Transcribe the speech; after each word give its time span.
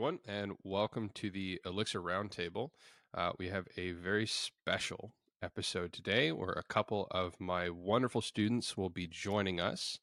everyone, 0.00 0.18
and 0.26 0.52
welcome 0.64 1.10
to 1.12 1.28
the 1.28 1.60
Elixir 1.66 2.00
Roundtable. 2.00 2.70
Uh, 3.12 3.32
we 3.38 3.48
have 3.48 3.66
a 3.76 3.92
very 3.92 4.26
special 4.26 5.12
episode 5.42 5.92
today 5.92 6.32
where 6.32 6.52
a 6.52 6.62
couple 6.62 7.06
of 7.10 7.38
my 7.38 7.68
wonderful 7.68 8.22
students 8.22 8.78
will 8.78 8.88
be 8.88 9.06
joining 9.06 9.60
us. 9.60 9.98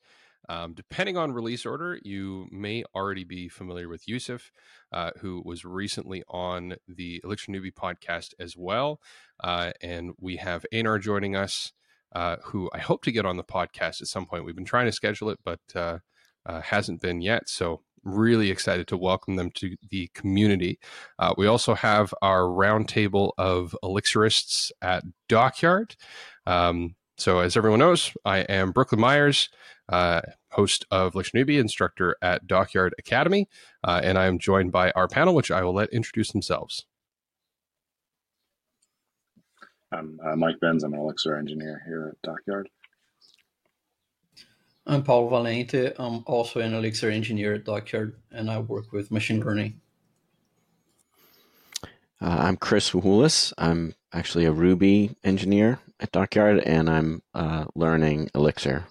Um, 0.47 0.75
depending 0.75 1.17
on 1.17 1.31
release 1.31 1.65
order, 1.65 1.99
you 2.03 2.47
may 2.51 2.83
already 2.93 3.23
be 3.23 3.49
familiar 3.49 3.89
with 3.89 4.07
Yusef, 4.07 4.51
uh, 4.91 5.09
who 5.21 5.41
was 5.43 5.65
recently 5.65 6.23
on 6.29 6.75
the 6.87 7.19
Elixir 7.23 7.51
Newbie 7.51 7.73
podcast 7.73 8.35
as 8.39 8.55
well. 8.55 9.01
Uh, 9.43 9.71
and 9.81 10.11
we 10.19 10.35
have 10.35 10.63
Einar 10.71 10.99
joining 10.99 11.35
us, 11.35 11.73
uh, 12.13 12.35
who 12.43 12.69
I 12.71 12.77
hope 12.77 13.01
to 13.05 13.11
get 13.11 13.25
on 13.25 13.37
the 13.37 13.43
podcast 13.43 14.03
at 14.03 14.09
some 14.09 14.27
point. 14.27 14.45
We've 14.45 14.53
been 14.55 14.63
trying 14.63 14.85
to 14.85 14.91
schedule 14.91 15.31
it, 15.31 15.39
but 15.43 15.61
uh, 15.73 15.97
uh, 16.45 16.61
hasn't 16.61 17.01
been 17.01 17.19
yet. 17.21 17.49
So 17.49 17.81
really 18.03 18.51
excited 18.51 18.87
to 18.87 18.97
welcome 18.97 19.35
them 19.35 19.51
to 19.51 19.75
the 19.89 20.09
community. 20.13 20.79
Uh, 21.19 21.33
we 21.37 21.47
also 21.47 21.73
have 21.73 22.13
our 22.21 22.41
roundtable 22.41 23.31
of 23.37 23.75
elixirists 23.83 24.71
at 24.81 25.03
Dockyard. 25.27 25.95
Um, 26.45 26.95
so, 27.17 27.39
as 27.39 27.57
everyone 27.57 27.79
knows, 27.79 28.11
I 28.25 28.39
am 28.39 28.71
Brooklin 28.71 29.01
Myers, 29.01 29.49
uh, 29.89 30.21
host 30.51 30.85
of 30.91 31.13
Newbie, 31.13 31.59
instructor 31.59 32.15
at 32.21 32.45
Dockyard 32.45 32.93
Academy, 32.99 33.47
uh, 33.83 34.01
and 34.03 34.17
I 34.17 34.27
am 34.27 34.37
joined 34.37 34.71
by 34.71 34.91
our 34.91 35.07
panel, 35.07 35.33
which 35.33 35.49
I 35.49 35.63
will 35.63 35.73
let 35.73 35.89
introduce 35.89 36.31
themselves. 36.31 36.85
I'm 39.91 40.19
uh, 40.23 40.35
Mike 40.35 40.59
Binns. 40.59 40.83
I'm 40.83 40.93
an 40.93 40.99
Elixir 40.99 41.37
engineer 41.37 41.81
here 41.85 42.09
at 42.11 42.21
Dockyard. 42.21 42.69
I'm 44.89 45.03
Paulo 45.03 45.29
Valente. 45.29 45.93
I'm 45.99 46.23
also 46.25 46.61
an 46.61 46.73
Elixir 46.73 47.09
engineer 47.09 47.55
at 47.55 47.65
Dockyard, 47.65 48.15
and 48.31 48.49
I 48.49 48.59
work 48.59 48.93
with 48.93 49.11
machine 49.11 49.41
learning. 49.41 49.81
Uh, 52.21 52.37
I'm 52.39 52.55
Chris 52.55 52.91
Woolis. 52.91 53.51
I'm 53.57 53.95
actually 54.13 54.45
a 54.45 54.51
Ruby 54.53 55.17
engineer 55.25 55.79
at 55.99 56.13
Dockyard, 56.13 56.59
and 56.59 56.89
I'm 56.89 57.21
uh, 57.33 57.65
learning 57.75 58.29
Elixir. 58.33 58.85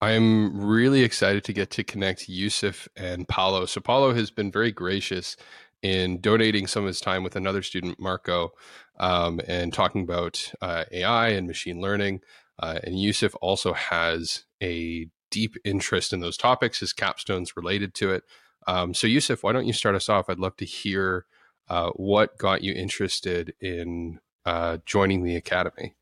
I'm 0.00 0.64
really 0.64 1.02
excited 1.02 1.42
to 1.44 1.52
get 1.52 1.70
to 1.72 1.82
connect 1.82 2.28
Yusef 2.28 2.86
and 2.96 3.26
Paulo. 3.26 3.66
So 3.66 3.80
Paulo 3.80 4.14
has 4.14 4.30
been 4.30 4.52
very 4.52 4.70
gracious 4.70 5.36
in 5.82 6.20
donating 6.20 6.68
some 6.68 6.84
of 6.84 6.88
his 6.88 7.00
time 7.00 7.24
with 7.24 7.34
another 7.34 7.62
student, 7.62 7.98
Marco, 7.98 8.52
um, 9.00 9.40
and 9.48 9.72
talking 9.72 10.02
about 10.02 10.52
uh, 10.62 10.84
AI 10.92 11.30
and 11.30 11.48
machine 11.48 11.80
learning. 11.80 12.20
Uh, 12.58 12.78
and 12.82 13.00
Yusef 13.00 13.34
also 13.40 13.72
has 13.72 14.44
a 14.62 15.08
deep 15.30 15.56
interest 15.64 16.12
in 16.12 16.20
those 16.20 16.36
topics. 16.36 16.80
His 16.80 16.92
capstone's 16.92 17.56
related 17.56 17.94
to 17.94 18.12
it. 18.12 18.24
Um, 18.66 18.94
so, 18.94 19.06
Yusef, 19.06 19.42
why 19.42 19.52
don't 19.52 19.66
you 19.66 19.72
start 19.72 19.94
us 19.94 20.08
off? 20.08 20.28
I'd 20.28 20.38
love 20.38 20.56
to 20.56 20.64
hear 20.64 21.26
uh, 21.68 21.90
what 21.90 22.38
got 22.38 22.62
you 22.62 22.72
interested 22.72 23.54
in 23.60 24.20
uh, 24.44 24.78
joining 24.86 25.22
the 25.22 25.36
academy. 25.36 25.94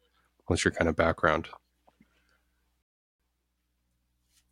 What's 0.47 0.65
your 0.65 0.73
kind 0.73 0.89
of 0.89 0.97
background? 0.97 1.49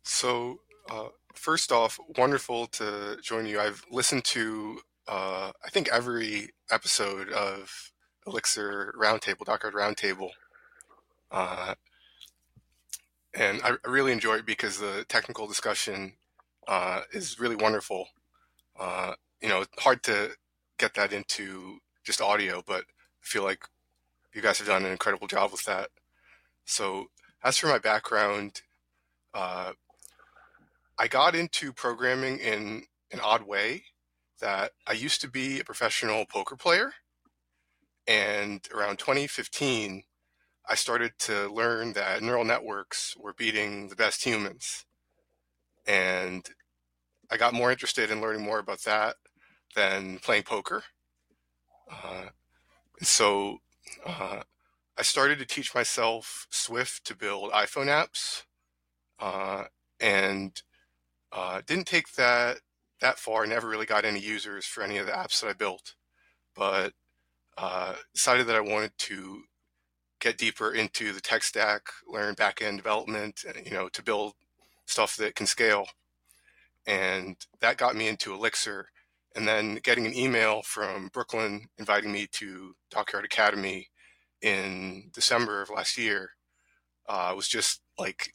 So, 0.03 0.59
uh, 0.89 1.09
first 1.33 1.71
off, 1.71 1.99
wonderful 2.17 2.67
to 2.67 3.17
join 3.21 3.45
you. 3.45 3.59
I've 3.59 3.85
listened 3.89 4.25
to, 4.25 4.79
uh, 5.07 5.51
I 5.63 5.69
think, 5.69 5.89
every 5.89 6.49
episode 6.69 7.29
of 7.29 7.91
Elixir 8.27 8.93
Roundtable, 8.99 9.45
Dockyard 9.45 9.75
Roundtable. 9.75 10.29
Uh, 11.31 11.75
and 13.33 13.61
I, 13.63 13.75
really 13.87 14.11
enjoy 14.11 14.35
it 14.35 14.45
because 14.45 14.79
the 14.79 15.05
technical 15.07 15.47
discussion 15.47 16.13
uh, 16.67 17.01
is 17.11 17.39
really 17.39 17.55
wonderful. 17.55 18.09
Uh, 18.79 19.13
you 19.41 19.49
know, 19.49 19.65
hard 19.79 20.03
to 20.03 20.31
get 20.77 20.93
that 20.95 21.13
into 21.13 21.79
just 22.03 22.21
audio, 22.21 22.63
but 22.65 22.81
I 22.81 23.21
feel 23.21 23.43
like 23.43 23.65
you 24.33 24.41
guys 24.41 24.59
have 24.59 24.67
done 24.67 24.85
an 24.85 24.91
incredible 24.91 25.27
job 25.27 25.51
with 25.51 25.63
that. 25.65 25.89
So, 26.65 27.07
as 27.43 27.57
for 27.57 27.67
my 27.67 27.79
background, 27.79 28.61
uh, 29.33 29.73
I 30.97 31.07
got 31.07 31.35
into 31.35 31.73
programming 31.73 32.39
in 32.39 32.83
an 33.11 33.19
odd 33.21 33.43
way. 33.43 33.83
That 34.39 34.71
I 34.85 34.91
used 34.93 35.21
to 35.21 35.29
be 35.29 35.61
a 35.61 35.63
professional 35.63 36.25
poker 36.25 36.57
player, 36.57 36.93
and 38.07 38.67
around 38.75 38.99
2015, 38.99 40.03
I 40.67 40.75
started 40.75 41.13
to 41.19 41.53
learn 41.53 41.93
that 41.93 42.21
neural 42.21 42.45
networks 42.45 43.15
were 43.17 43.33
beating 43.33 43.89
the 43.89 43.95
best 43.95 44.23
humans. 44.23 44.85
And 45.85 46.47
I 47.29 47.37
got 47.37 47.53
more 47.53 47.71
interested 47.71 48.09
in 48.09 48.21
learning 48.21 48.43
more 48.43 48.59
about 48.59 48.83
that 48.83 49.15
than 49.75 50.19
playing 50.19 50.43
poker. 50.43 50.83
Uh, 51.91 52.27
so 53.01 53.57
uh, 54.05 54.43
I 54.97 55.01
started 55.01 55.39
to 55.39 55.45
teach 55.45 55.75
myself 55.75 56.47
Swift 56.49 57.05
to 57.05 57.15
build 57.15 57.51
iPhone 57.51 57.87
apps, 57.87 58.43
uh, 59.19 59.65
and 59.99 60.61
uh, 61.31 61.61
didn't 61.65 61.87
take 61.87 62.13
that 62.13 62.59
that 63.01 63.19
far. 63.19 63.43
I 63.43 63.47
Never 63.47 63.67
really 63.67 63.85
got 63.85 64.05
any 64.05 64.19
users 64.19 64.65
for 64.65 64.83
any 64.83 64.97
of 64.97 65.05
the 65.05 65.11
apps 65.11 65.41
that 65.41 65.49
I 65.49 65.53
built, 65.53 65.95
but 66.55 66.93
uh, 67.57 67.95
decided 68.13 68.47
that 68.47 68.55
I 68.55 68.61
wanted 68.61 68.97
to 68.99 69.43
get 70.23 70.37
deeper 70.37 70.73
into 70.73 71.11
the 71.11 71.19
tech 71.19 71.43
stack, 71.43 71.81
learn 72.07 72.33
backend 72.33 72.77
development, 72.77 73.43
you 73.65 73.71
know, 73.71 73.89
to 73.89 74.01
build 74.01 74.33
stuff 74.85 75.17
that 75.17 75.35
can 75.35 75.45
scale. 75.45 75.85
And 76.87 77.35
that 77.59 77.77
got 77.77 77.95
me 77.95 78.07
into 78.07 78.33
Elixir. 78.33 78.87
And 79.35 79.45
then 79.45 79.79
getting 79.83 80.05
an 80.05 80.15
email 80.15 80.61
from 80.61 81.09
Brooklin 81.11 81.67
inviting 81.77 82.11
me 82.11 82.27
to 82.33 82.73
Dockyard 82.89 83.25
Academy 83.25 83.89
in 84.41 85.09
December 85.13 85.61
of 85.61 85.69
last 85.69 85.97
year 85.97 86.29
uh, 87.09 87.33
was 87.35 87.49
just 87.49 87.81
like 87.99 88.33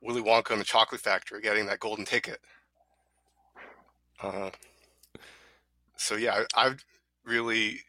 Willy 0.00 0.22
Wonka 0.22 0.52
and 0.52 0.60
the 0.60 0.64
Chocolate 0.64 1.00
Factory 1.00 1.40
getting 1.40 1.66
that 1.66 1.80
golden 1.80 2.04
ticket. 2.04 2.38
Uh, 4.22 4.50
so 5.96 6.14
yeah, 6.14 6.44
I've 6.54 6.84
really 7.24 7.80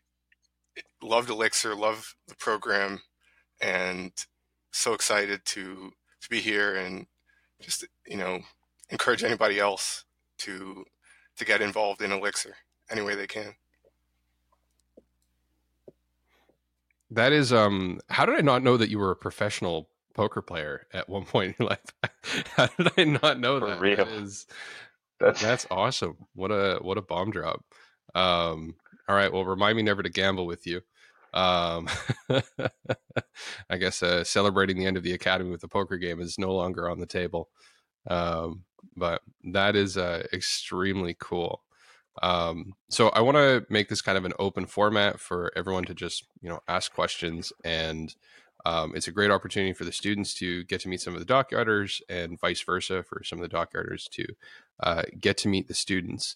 loved 1.04 1.30
Elixir, 1.30 1.76
love 1.76 2.16
the 2.28 2.36
program, 2.36 3.02
and 3.62 4.12
so 4.72 4.94
excited 4.94 5.46
to 5.46 5.92
to 6.22 6.30
be 6.30 6.42
here 6.42 6.76
and 6.76 7.08
just 7.62 7.86
you 8.08 8.18
know 8.18 8.40
encourage 8.90 9.24
anybody 9.24 9.60
else 9.60 10.06
to 10.40 10.86
to 11.38 11.46
get 11.46 11.62
involved 11.62 12.02
in 12.02 12.12
Elixir 12.12 12.56
any 12.92 13.02
way 13.02 13.16
they 13.16 13.28
can. 13.28 13.56
That 17.12 17.32
is 17.34 17.54
um 17.54 18.00
how 18.10 18.26
did 18.26 18.36
I 18.36 18.42
not 18.42 18.64
know 18.64 18.78
that 18.78 18.90
you 18.90 19.00
were 19.00 19.12
a 19.12 19.16
professional 19.16 19.90
poker 20.14 20.42
player 20.42 20.88
at 20.94 21.10
one 21.10 21.26
point 21.26 21.56
in 21.60 21.66
life? 21.68 21.94
how 22.56 22.68
did 22.78 22.92
I 22.98 23.04
not 23.06 23.40
know 23.40 23.60
For 23.60 23.68
that? 23.68 23.80
real. 23.80 23.98
That 23.98 24.08
is 24.08 24.46
That's 25.20 25.42
that's 25.42 25.68
awesome. 25.72 26.18
What 26.36 26.52
a 26.52 26.80
what 26.82 26.98
a 26.98 27.02
bomb 27.02 27.32
drop. 27.32 27.64
Um 28.16 28.76
all 29.08 29.16
right, 29.16 29.34
well 29.34 29.46
remind 29.46 29.78
me 29.78 29.84
never 29.84 30.04
to 30.04 30.10
gamble 30.10 30.46
with 30.48 30.68
you. 30.68 30.82
Um 31.34 31.88
I 33.70 33.78
guess 33.78 34.04
uh 34.04 34.24
celebrating 34.24 34.78
the 34.78 34.86
end 34.86 34.98
of 34.98 35.04
the 35.04 35.14
academy 35.14 35.52
with 35.52 35.62
the 35.62 35.68
poker 35.68 35.98
game 35.98 36.20
is 36.22 36.38
no 36.38 36.54
longer 36.54 36.90
on 36.90 37.00
the 37.00 37.06
table. 37.06 37.50
Um 38.08 38.64
but 38.96 39.22
that 39.52 39.76
is 39.76 39.98
uh 39.98 40.26
extremely 40.34 41.16
cool. 41.20 41.64
Um, 42.22 42.74
so 42.90 43.10
I 43.10 43.22
want 43.22 43.38
to 43.38 43.66
make 43.70 43.90
this 43.90 44.02
kind 44.02 44.18
of 44.18 44.26
an 44.26 44.34
open 44.40 44.66
format 44.66 45.20
for 45.20 45.52
everyone 45.56 45.86
to 45.86 45.94
just 45.94 46.26
you 46.42 46.50
know 46.50 46.60
ask 46.68 46.94
questions, 46.94 47.54
and 47.64 48.14
um, 48.66 48.94
it's 48.96 49.08
a 49.08 49.12
great 49.12 49.32
opportunity 49.32 49.74
for 49.74 49.86
the 49.86 49.92
students 49.92 50.34
to 50.36 50.64
get 50.66 50.82
to 50.82 50.90
meet 50.90 51.02
some 51.02 51.16
of 51.16 51.26
the 51.26 51.34
dockyarders, 51.34 52.02
and 52.10 52.40
vice 52.40 52.62
versa 52.62 53.04
for 53.04 53.24
some 53.24 53.42
of 53.42 53.50
the 53.50 53.56
dockyarders 53.56 54.10
to 54.12 54.26
uh, 54.82 55.04
get 55.20 55.38
to 55.38 55.48
meet 55.48 55.68
the 55.68 55.74
students. 55.74 56.36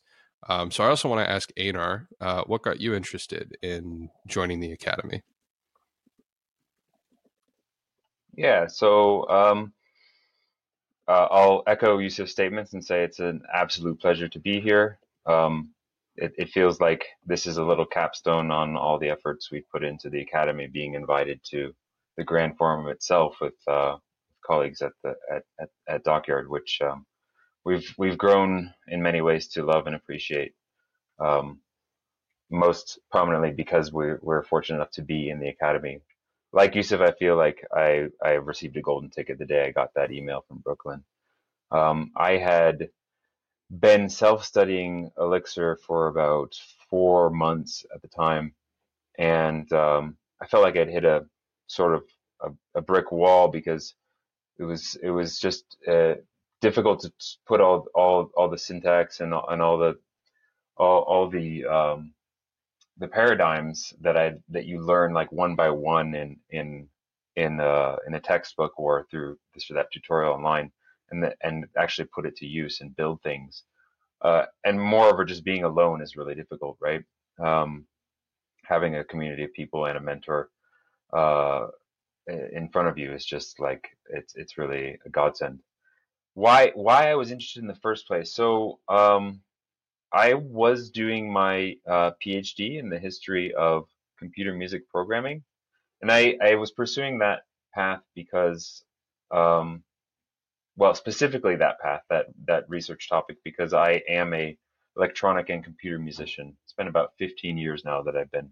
Um, 0.49 0.71
so 0.71 0.83
I 0.83 0.87
also 0.87 1.09
want 1.09 1.25
to 1.25 1.31
ask 1.31 1.51
Einar, 1.57 2.07
uh, 2.19 2.43
what 2.45 2.61
got 2.61 2.81
you 2.81 2.93
interested 2.93 3.57
in 3.61 4.09
joining 4.27 4.59
the 4.59 4.71
academy? 4.71 5.21
yeah. 8.35 8.67
So 8.67 9.27
um, 9.29 9.73
uh, 11.07 11.27
I'll 11.29 11.63
echo 11.67 11.97
Yusef's 11.97 12.31
statements 12.31 12.73
and 12.73 12.83
say 12.83 13.03
it's 13.03 13.19
an 13.19 13.41
absolute 13.53 13.99
pleasure 13.99 14.27
to 14.27 14.39
be 14.39 14.59
here. 14.59 14.99
Um, 15.25 15.69
it, 16.15 16.33
it 16.37 16.49
feels 16.49 16.79
like 16.79 17.05
this 17.25 17.47
is 17.47 17.57
a 17.57 17.63
little 17.63 17.85
capstone 17.85 18.51
on 18.51 18.77
all 18.77 18.99
the 18.99 19.09
efforts 19.09 19.51
we've 19.51 19.69
put 19.69 19.83
into 19.83 20.09
the 20.09 20.21
academy, 20.21 20.67
being 20.67 20.93
invited 20.93 21.39
to 21.51 21.73
the 22.17 22.23
grand 22.23 22.57
forum 22.57 22.87
itself 22.87 23.37
with 23.41 23.55
uh, 23.67 23.97
colleagues 24.45 24.81
at 24.81 24.91
the 25.03 25.15
at, 25.31 25.43
at, 25.59 25.69
at 25.87 26.03
Dockyard, 26.03 26.49
which 26.49 26.79
um, 26.83 27.05
we've 27.65 27.93
we've 27.97 28.17
grown 28.17 28.73
in 28.87 29.01
many 29.01 29.21
ways 29.21 29.47
to 29.49 29.63
love 29.63 29.87
and 29.87 29.95
appreciate. 29.95 30.53
Um, 31.19 31.59
most 32.49 32.99
prominently 33.11 33.51
because 33.51 33.91
we're 33.91 34.19
we're 34.21 34.43
fortunate 34.43 34.77
enough 34.77 34.91
to 34.91 35.01
be 35.01 35.29
in 35.29 35.39
the 35.39 35.49
academy. 35.49 35.99
Like 36.51 36.75
Yusef, 36.75 37.01
I 37.01 37.11
feel 37.11 37.35
like 37.35 37.65
I 37.75 38.07
I 38.23 38.31
received 38.31 38.77
a 38.77 38.81
golden 38.81 39.09
ticket 39.09 39.39
the 39.39 39.45
day 39.45 39.65
I 39.65 39.71
got 39.71 39.93
that 39.95 40.11
email 40.11 40.45
from 40.47 40.59
Brooklin. 40.59 41.03
Um, 41.71 42.11
I 42.15 42.37
had 42.37 42.89
been 43.71 44.07
self-studying 44.09 45.11
Elixir 45.17 45.77
for 45.87 46.07
about 46.07 46.53
four 46.89 47.31
months 47.31 47.85
at 47.93 48.03
the 48.03 48.07
time, 48.07 48.53
and 49.17 49.71
um, 49.73 50.17
I 50.39 50.45
felt 50.45 50.63
like 50.63 50.77
I'd 50.77 50.89
hit 50.89 51.05
a 51.05 51.25
sort 51.67 51.95
of 51.95 52.03
a, 52.41 52.79
a, 52.79 52.81
brick 52.81 53.11
wall 53.11 53.47
because 53.47 53.95
it 54.59 54.63
was 54.63 54.95
it 55.01 55.09
was 55.09 55.39
just 55.39 55.77
uh, 55.87 56.15
difficult 56.63 57.01
to 57.01 57.11
put 57.45 57.61
all 57.61 57.87
all 57.93 58.31
all 58.37 58.49
the 58.49 58.57
syntax 58.57 59.19
and 59.19 59.33
and 59.49 59.61
all 59.61 59.77
the 59.77 59.93
all 60.77 61.01
all 61.03 61.29
the 61.29 61.65
um, 61.65 62.13
the 62.97 63.07
paradigms 63.07 63.93
that 64.01 64.17
I 64.17 64.35
that 64.49 64.65
you 64.65 64.79
learn 64.81 65.13
like 65.13 65.31
one 65.31 65.55
by 65.55 65.69
one 65.69 66.15
in 66.15 66.37
in 66.49 66.87
in 67.35 67.59
a 67.59 67.97
in 68.07 68.13
a 68.15 68.21
textbook 68.21 68.73
or 68.79 69.05
through 69.11 69.37
this 69.53 69.69
or 69.69 69.75
that 69.75 69.91
tutorial 69.91 70.33
online, 70.33 70.71
and 71.11 71.21
the, 71.23 71.35
and 71.43 71.65
actually 71.77 72.07
put 72.15 72.25
it 72.25 72.37
to 72.37 72.45
use 72.47 72.79
and 72.81 72.95
build 72.95 73.21
things. 73.21 73.63
Uh, 74.21 74.45
and 74.63 74.79
moreover, 74.79 75.25
just 75.25 75.43
being 75.43 75.65
alone 75.65 76.01
is 76.01 76.15
really 76.15 76.35
difficult, 76.35 76.77
right? 76.79 77.03
Um, 77.43 77.85
having 78.63 78.95
a 78.95 79.03
community 79.03 79.43
of 79.43 79.53
people 79.53 79.85
and 79.85 79.97
a 79.97 80.01
mentor 80.01 80.49
uh, 81.11 81.67
in 82.27 82.69
front 82.69 82.87
of 82.87 82.97
you 82.97 83.11
is 83.11 83.25
just 83.25 83.59
like 83.59 83.89
it's 84.11 84.33
it's 84.35 84.57
really 84.57 84.97
a 85.05 85.09
godsend. 85.09 85.59
Why 86.33 86.71
why 86.75 87.09
I 87.11 87.15
was 87.15 87.31
interested 87.31 87.61
in 87.61 87.67
the 87.67 87.75
first 87.75 88.07
place? 88.07 88.33
So 88.33 88.79
um, 88.89 89.41
I 90.11 90.33
was 90.35 90.89
doing 90.91 91.31
my 91.31 91.77
uh, 91.87 92.11
PhD 92.25 92.79
in 92.79 92.89
the 92.89 92.99
history 92.99 93.53
of 93.53 93.87
computer 94.19 94.53
music 94.53 94.89
programming, 94.89 95.43
and 96.01 96.11
I 96.11 96.37
I 96.41 96.55
was 96.55 96.71
pursuing 96.71 97.19
that 97.19 97.43
path 97.73 98.01
because 98.15 98.83
um, 99.31 99.83
well 100.77 100.95
specifically 100.95 101.55
that 101.57 101.79
path 101.79 102.01
that 102.09 102.27
that 102.47 102.69
research 102.69 103.09
topic 103.09 103.37
because 103.43 103.73
I 103.73 104.03
am 104.09 104.33
a 104.33 104.57
electronic 104.97 105.49
and 105.49 105.63
computer 105.63 105.99
musician. 105.99 106.55
It's 106.63 106.73
been 106.73 106.87
about 106.87 107.13
15 107.19 107.57
years 107.57 107.83
now 107.85 108.01
that 108.03 108.15
I've 108.15 108.31
been 108.31 108.51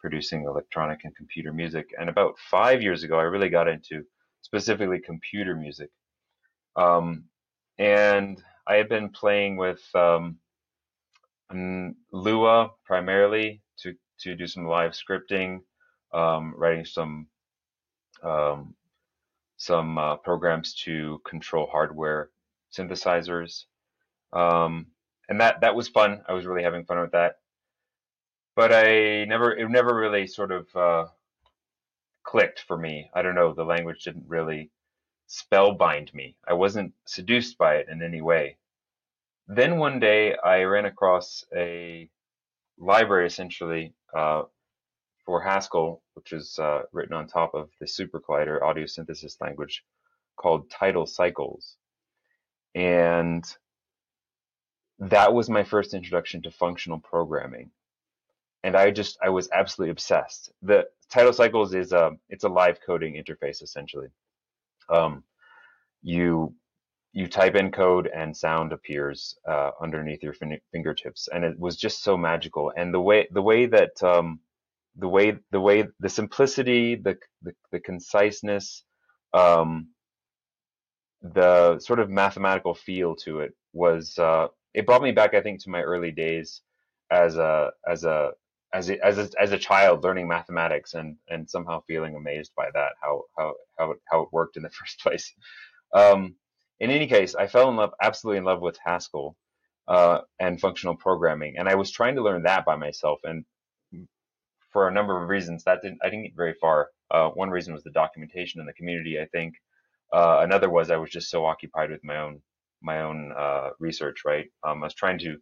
producing 0.00 0.44
electronic 0.44 1.04
and 1.04 1.14
computer 1.14 1.52
music. 1.52 1.90
And 1.98 2.08
about 2.08 2.38
five 2.50 2.82
years 2.82 3.04
ago, 3.04 3.18
I 3.18 3.22
really 3.24 3.48
got 3.50 3.68
into 3.68 4.04
specifically 4.42 5.00
computer 5.00 5.54
music. 5.54 5.90
Um, 6.76 7.24
and 7.78 8.42
I 8.66 8.76
had 8.76 8.88
been 8.88 9.10
playing 9.10 9.56
with 9.56 9.82
um, 9.94 10.38
Lua 12.12 12.70
primarily 12.84 13.62
to, 13.78 13.94
to 14.20 14.34
do 14.34 14.46
some 14.46 14.66
live 14.66 14.92
scripting, 14.92 15.60
um, 16.12 16.54
writing 16.56 16.84
some 16.84 17.26
um, 18.22 18.74
some 19.56 19.98
uh, 19.98 20.16
programs 20.16 20.74
to 20.74 21.20
control 21.24 21.68
hardware 21.70 22.30
synthesizers, 22.76 23.64
um, 24.32 24.86
and 25.28 25.40
that 25.40 25.60
that 25.60 25.74
was 25.74 25.88
fun. 25.88 26.22
I 26.28 26.32
was 26.32 26.46
really 26.46 26.62
having 26.62 26.84
fun 26.84 27.00
with 27.00 27.12
that 27.12 27.36
but 28.54 28.72
I 28.72 29.24
never 29.24 29.52
it 29.56 29.68
never 29.70 29.94
really 29.94 30.26
sort 30.26 30.52
of 30.52 30.76
uh, 30.76 31.06
clicked 32.24 32.60
for 32.60 32.76
me. 32.76 33.10
I 33.14 33.22
don't 33.22 33.34
know. 33.34 33.54
The 33.54 33.64
language 33.64 34.04
didn't 34.04 34.28
really 34.28 34.70
spellbind 35.28 36.12
me. 36.14 36.36
I 36.46 36.54
wasn't 36.54 36.92
seduced 37.06 37.58
by 37.58 37.76
it 37.76 37.88
in 37.88 38.02
any 38.02 38.20
way. 38.20 38.58
Then 39.48 39.78
one 39.78 39.98
day 39.98 40.36
I 40.36 40.62
ran 40.62 40.84
across 40.84 41.44
a 41.54 42.08
library 42.78 43.26
essentially 43.26 43.94
uh, 44.14 44.42
for 45.24 45.42
Haskell, 45.42 46.02
which 46.14 46.32
is 46.32 46.58
uh, 46.58 46.82
written 46.92 47.14
on 47.14 47.26
top 47.26 47.54
of 47.54 47.70
the 47.80 47.86
SuperCollider 47.86 48.62
audio 48.62 48.86
synthesis 48.86 49.36
language 49.40 49.84
called 50.36 50.70
Tidal 50.70 51.06
Cycles. 51.06 51.76
And 52.74 53.44
that 54.98 55.34
was 55.34 55.50
my 55.50 55.64
first 55.64 55.94
introduction 55.94 56.42
to 56.42 56.50
functional 56.50 57.00
programming 57.00 57.70
and 58.62 58.76
I 58.76 58.90
just 58.90 59.18
I 59.22 59.28
was 59.28 59.48
absolutely 59.52 59.90
obsessed. 59.90 60.52
The 60.62 60.86
Tidal 61.10 61.32
Cycles 61.32 61.74
is 61.74 61.92
a 61.92 62.12
it's 62.28 62.44
a 62.44 62.48
live 62.48 62.78
coding 62.84 63.14
interface 63.14 63.62
essentially. 63.62 64.08
Um, 64.88 65.24
you 66.02 66.54
you 67.12 67.28
type 67.28 67.56
in 67.56 67.70
code 67.70 68.08
and 68.14 68.36
sound 68.36 68.72
appears 68.72 69.36
uh, 69.48 69.70
underneath 69.82 70.22
your 70.22 70.32
fin- 70.32 70.60
fingertips, 70.72 71.28
and 71.32 71.44
it 71.44 71.58
was 71.58 71.76
just 71.76 72.02
so 72.02 72.16
magical. 72.16 72.72
And 72.76 72.92
the 72.94 73.00
way 73.00 73.28
the 73.32 73.42
way 73.42 73.66
that 73.66 74.02
um, 74.02 74.40
the 74.96 75.08
way 75.08 75.38
the 75.50 75.60
way 75.60 75.88
the 76.00 76.08
simplicity, 76.08 76.96
the 76.96 77.18
the, 77.42 77.54
the 77.72 77.80
conciseness, 77.80 78.84
um, 79.34 79.88
the 81.22 81.78
sort 81.80 82.00
of 82.00 82.10
mathematical 82.10 82.74
feel 82.74 83.14
to 83.16 83.40
it 83.40 83.54
was 83.72 84.18
uh, 84.18 84.48
it 84.74 84.86
brought 84.86 85.02
me 85.02 85.12
back. 85.12 85.34
I 85.34 85.42
think 85.42 85.62
to 85.62 85.70
my 85.70 85.82
early 85.82 86.12
days 86.12 86.62
as 87.10 87.36
a 87.36 87.70
as 87.88 88.04
a 88.04 88.32
as 88.72 88.90
a, 88.90 89.04
as 89.04 89.18
a, 89.18 89.28
as 89.40 89.52
a 89.52 89.58
child 89.58 90.02
learning 90.02 90.28
mathematics 90.28 90.94
and 90.94 91.16
and 91.28 91.48
somehow 91.48 91.82
feeling 91.86 92.16
amazed 92.16 92.52
by 92.56 92.68
that 92.74 92.92
how 93.02 93.22
how 93.36 93.54
how 93.78 93.90
it, 93.92 93.98
how 94.10 94.22
it 94.22 94.28
worked 94.32 94.56
in 94.56 94.62
the 94.62 94.70
first 94.80 95.00
place. 95.00 95.32
Um, 95.94 96.36
in 96.80 96.90
any 96.90 97.06
case, 97.06 97.34
I 97.34 97.46
fell 97.46 97.68
in 97.68 97.76
love 97.76 97.92
absolutely 98.02 98.38
in 98.38 98.44
love 98.44 98.60
with 98.60 98.78
Haskell 98.84 99.36
uh, 99.88 100.20
and 100.40 100.60
functional 100.60 100.96
programming, 100.96 101.56
and 101.58 101.68
I 101.68 101.74
was 101.74 101.90
trying 101.90 102.16
to 102.16 102.22
learn 102.22 102.42
that 102.44 102.64
by 102.64 102.76
myself. 102.76 103.20
And 103.24 103.44
for 104.72 104.88
a 104.88 104.92
number 104.92 105.22
of 105.22 105.28
reasons, 105.28 105.64
that 105.64 105.82
didn't 105.82 105.98
I 106.02 106.08
didn't 106.08 106.24
get 106.24 106.36
very 106.36 106.54
far. 106.54 106.88
Uh, 107.10 107.28
one 107.30 107.50
reason 107.50 107.74
was 107.74 107.84
the 107.84 107.90
documentation 107.90 108.60
in 108.60 108.66
the 108.66 108.72
community. 108.72 109.20
I 109.20 109.26
think 109.26 109.54
uh, 110.12 110.40
another 110.42 110.70
was 110.70 110.90
I 110.90 110.96
was 110.96 111.10
just 111.10 111.30
so 111.30 111.44
occupied 111.44 111.90
with 111.90 112.02
my 112.02 112.18
own 112.18 112.40
my 112.82 113.02
own 113.02 113.32
uh, 113.36 113.70
research. 113.78 114.24
Right, 114.24 114.46
um, 114.64 114.82
I 114.82 114.86
was 114.86 114.94
trying 114.94 115.18
to 115.20 115.36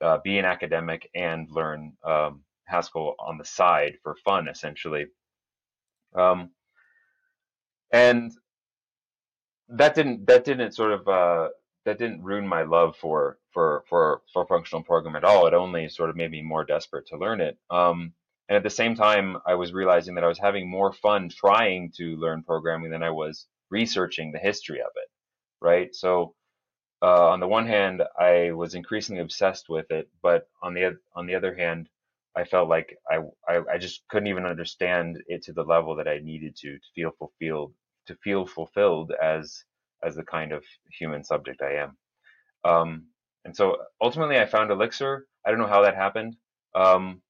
uh, 0.00 0.18
be 0.24 0.38
an 0.38 0.44
academic 0.44 1.08
and 1.14 1.46
learn 1.50 1.92
um, 2.04 2.42
Haskell 2.66 3.14
on 3.18 3.38
the 3.38 3.44
side 3.44 3.98
for 4.02 4.16
fun, 4.24 4.48
essentially. 4.48 5.06
Um, 6.14 6.50
and 7.92 8.32
that 9.68 9.94
didn't 9.94 10.26
that 10.26 10.44
didn't 10.44 10.72
sort 10.72 10.92
of 10.92 11.08
uh, 11.08 11.48
that 11.84 11.98
didn't 11.98 12.22
ruin 12.22 12.46
my 12.46 12.62
love 12.62 12.96
for 12.96 13.38
for 13.52 13.84
for 13.88 14.22
for 14.32 14.46
functional 14.46 14.82
programming 14.82 15.18
at 15.18 15.24
all. 15.24 15.46
It 15.46 15.54
only 15.54 15.88
sort 15.88 16.10
of 16.10 16.16
made 16.16 16.30
me 16.30 16.42
more 16.42 16.64
desperate 16.64 17.06
to 17.08 17.18
learn 17.18 17.40
it. 17.40 17.58
Um, 17.70 18.12
and 18.48 18.56
at 18.56 18.62
the 18.62 18.70
same 18.70 18.94
time, 18.94 19.38
I 19.46 19.54
was 19.54 19.72
realizing 19.72 20.16
that 20.16 20.24
I 20.24 20.28
was 20.28 20.38
having 20.38 20.68
more 20.68 20.92
fun 20.92 21.30
trying 21.30 21.92
to 21.96 22.16
learn 22.16 22.42
programming 22.42 22.90
than 22.90 23.02
I 23.02 23.10
was 23.10 23.46
researching 23.70 24.32
the 24.32 24.38
history 24.38 24.80
of 24.80 24.90
it. 24.96 25.08
Right. 25.62 25.94
So 25.94 26.34
uh, 27.00 27.28
on 27.28 27.40
the 27.40 27.48
one 27.48 27.66
hand, 27.66 28.02
I 28.18 28.52
was 28.52 28.74
increasingly 28.74 29.22
obsessed 29.22 29.68
with 29.68 29.90
it, 29.90 30.08
but 30.22 30.48
on 30.62 30.74
the 30.74 30.98
on 31.14 31.26
the 31.26 31.34
other 31.34 31.54
hand, 31.54 31.88
I 32.36 32.44
felt 32.44 32.68
like 32.68 32.96
I, 33.10 33.18
I, 33.48 33.60
I 33.74 33.78
just 33.78 34.02
couldn't 34.08 34.28
even 34.28 34.46
understand 34.46 35.22
it 35.28 35.42
to 35.44 35.52
the 35.52 35.62
level 35.62 35.94
that 35.96 36.08
I 36.08 36.18
needed 36.18 36.56
to 36.56 36.72
to 36.78 36.86
feel 36.94 37.12
fulfilled 37.18 37.72
to 38.06 38.16
feel 38.16 38.46
fulfilled 38.46 39.12
as 39.22 39.64
as 40.04 40.16
the 40.16 40.24
kind 40.24 40.52
of 40.52 40.64
human 40.90 41.24
subject 41.24 41.62
I 41.62 41.74
am. 41.74 41.96
Um, 42.64 43.06
and 43.44 43.56
so 43.56 43.78
ultimately, 44.00 44.38
I 44.38 44.46
found 44.46 44.70
Elixir. 44.70 45.26
I 45.46 45.50
don't 45.50 45.60
know 45.60 45.66
how 45.66 45.82
that 45.82 45.94
happened. 45.96 46.36
Um, 46.74 47.22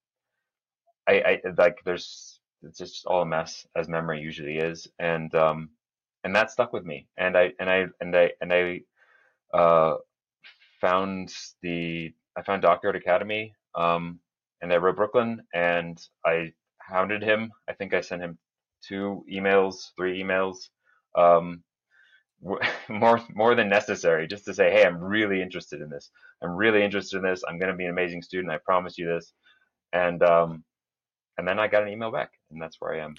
I, 1.07 1.13
I 1.21 1.41
like 1.57 1.79
there's 1.85 2.39
it's 2.63 2.77
just 2.77 3.05
all 3.05 3.21
a 3.21 3.25
mess 3.25 3.67
as 3.75 3.87
memory 3.87 4.21
usually 4.21 4.57
is, 4.57 4.87
and 4.99 5.33
um, 5.35 5.69
and 6.23 6.35
that 6.35 6.51
stuck 6.51 6.73
with 6.73 6.85
me. 6.85 7.07
And 7.17 7.37
I 7.37 7.53
and 7.59 7.69
I 7.69 7.85
and 8.01 8.15
I 8.15 8.31
and 8.41 8.53
I 8.53 8.81
uh, 9.53 9.95
found 10.81 11.33
the 11.61 12.13
I 12.37 12.41
found 12.41 12.63
Dockyard 12.63 12.95
Academy. 12.95 13.53
Um, 13.75 14.19
and 14.65 14.73
I 14.73 14.77
wrote 14.77 14.95
Brooklin 14.95 15.43
and 15.53 15.95
I 16.25 16.51
hounded 16.81 17.21
him. 17.21 17.51
I 17.69 17.73
think 17.73 17.93
I 17.93 18.01
sent 18.01 18.23
him 18.23 18.39
two 18.81 19.23
emails, 19.31 19.75
three 19.95 20.19
emails, 20.21 20.57
um, 21.15 21.63
more 22.89 23.21
more 23.29 23.53
than 23.53 23.69
necessary, 23.69 24.27
just 24.27 24.43
to 24.45 24.55
say, 24.55 24.71
hey, 24.71 24.83
I'm 24.83 24.99
really 24.99 25.39
interested 25.39 25.81
in 25.81 25.89
this. 25.91 26.09
I'm 26.41 26.55
really 26.55 26.83
interested 26.83 27.17
in 27.17 27.23
this. 27.23 27.43
I'm 27.47 27.59
going 27.59 27.71
to 27.71 27.77
be 27.77 27.85
an 27.85 27.91
amazing 27.91 28.23
student. 28.23 28.51
I 28.51 28.57
promise 28.65 28.97
you 28.97 29.05
this. 29.05 29.33
And 29.93 30.23
um, 30.23 30.63
and 31.37 31.47
then 31.47 31.59
I 31.59 31.67
got 31.67 31.83
an 31.83 31.89
email 31.89 32.11
back, 32.11 32.31
and 32.49 32.59
that's 32.59 32.77
where 32.79 32.95
I 32.95 33.05
am. 33.05 33.15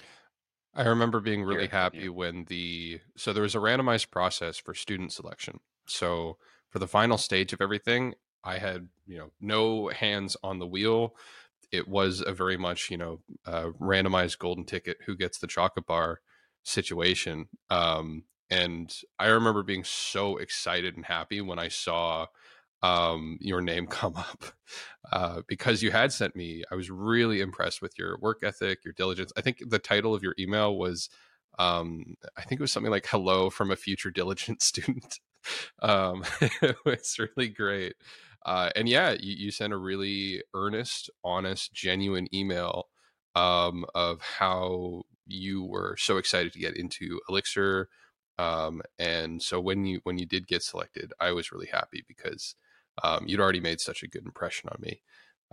I 0.75 0.83
remember 0.83 1.21
being 1.21 1.43
really 1.43 1.67
happy 1.67 2.09
when 2.09 2.43
the 2.49 2.99
so 3.15 3.31
there 3.31 3.43
was 3.43 3.55
a 3.55 3.59
randomized 3.59 4.11
process 4.11 4.57
for 4.57 4.73
student 4.73 5.13
selection. 5.13 5.61
So 5.87 6.37
for 6.69 6.79
the 6.79 6.87
final 6.87 7.17
stage 7.17 7.53
of 7.53 7.61
everything, 7.61 8.15
I 8.43 8.57
had 8.57 8.89
you 9.05 9.17
know 9.17 9.31
no 9.41 9.89
hands 9.89 10.37
on 10.43 10.59
the 10.59 10.67
wheel. 10.67 11.15
It 11.71 11.87
was 11.87 12.21
a 12.25 12.33
very 12.33 12.57
much 12.57 12.89
you 12.89 12.97
know 12.97 13.19
uh, 13.45 13.69
randomized 13.79 14.39
golden 14.39 14.65
ticket 14.65 14.97
who 15.05 15.15
gets 15.15 15.39
the 15.39 15.47
chocolate 15.47 15.85
bar 15.85 16.21
situation. 16.63 17.47
Um, 17.69 18.23
and 18.49 18.95
I 19.19 19.27
remember 19.27 19.63
being 19.63 19.83
so 19.83 20.37
excited 20.37 20.95
and 20.95 21.05
happy 21.05 21.41
when 21.41 21.59
I 21.59 21.67
saw 21.67 22.27
um, 22.81 23.37
your 23.41 23.61
name 23.61 23.87
come 23.89 24.15
up 24.15 24.43
uh, 25.11 25.41
because 25.47 25.81
you 25.81 25.91
had 25.91 26.11
sent 26.11 26.35
me. 26.35 26.63
I 26.71 26.75
was 26.75 26.89
really 26.89 27.41
impressed 27.41 27.81
with 27.81 27.97
your 27.97 28.17
work 28.19 28.39
ethic, 28.43 28.83
your 28.85 28.93
diligence. 28.93 29.31
I 29.37 29.41
think 29.41 29.63
the 29.67 29.79
title 29.79 30.13
of 30.13 30.23
your 30.23 30.35
email 30.39 30.77
was, 30.77 31.09
um, 31.59 32.15
I 32.37 32.43
think 32.43 32.59
it 32.59 32.63
was 32.63 32.71
something 32.71 32.91
like 32.91 33.07
"Hello 33.07 33.49
from 33.49 33.71
a 33.71 33.75
future 33.75 34.11
diligent 34.11 34.61
student." 34.61 35.19
um, 35.81 36.23
it 36.61 36.75
was 36.85 37.17
really 37.19 37.49
great. 37.49 37.95
Uh, 38.47 38.69
and 38.77 38.87
yeah, 38.87 39.11
you, 39.19 39.35
you 39.35 39.51
sent 39.51 39.73
a 39.73 39.77
really 39.77 40.41
earnest, 40.55 41.09
honest, 41.23 41.73
genuine 41.73 42.33
email 42.33 42.87
um, 43.35 43.85
of 43.93 44.21
how 44.21 45.03
you 45.27 45.63
were 45.63 45.97
so 45.99 46.17
excited 46.17 46.53
to 46.53 46.59
get 46.59 46.77
into 46.77 47.19
Elixir. 47.29 47.89
Um, 48.39 48.81
and 48.97 49.41
so 49.41 49.59
when 49.59 49.85
you 49.85 49.99
when 50.03 50.17
you 50.17 50.25
did 50.25 50.47
get 50.47 50.63
selected, 50.63 51.11
I 51.19 51.31
was 51.33 51.51
really 51.51 51.67
happy 51.67 52.05
because 52.07 52.55
um, 53.03 53.25
you'd 53.27 53.41
already 53.41 53.59
made 53.59 53.81
such 53.81 54.01
a 54.01 54.07
good 54.07 54.25
impression 54.25 54.69
on 54.69 54.77
me. 54.81 55.01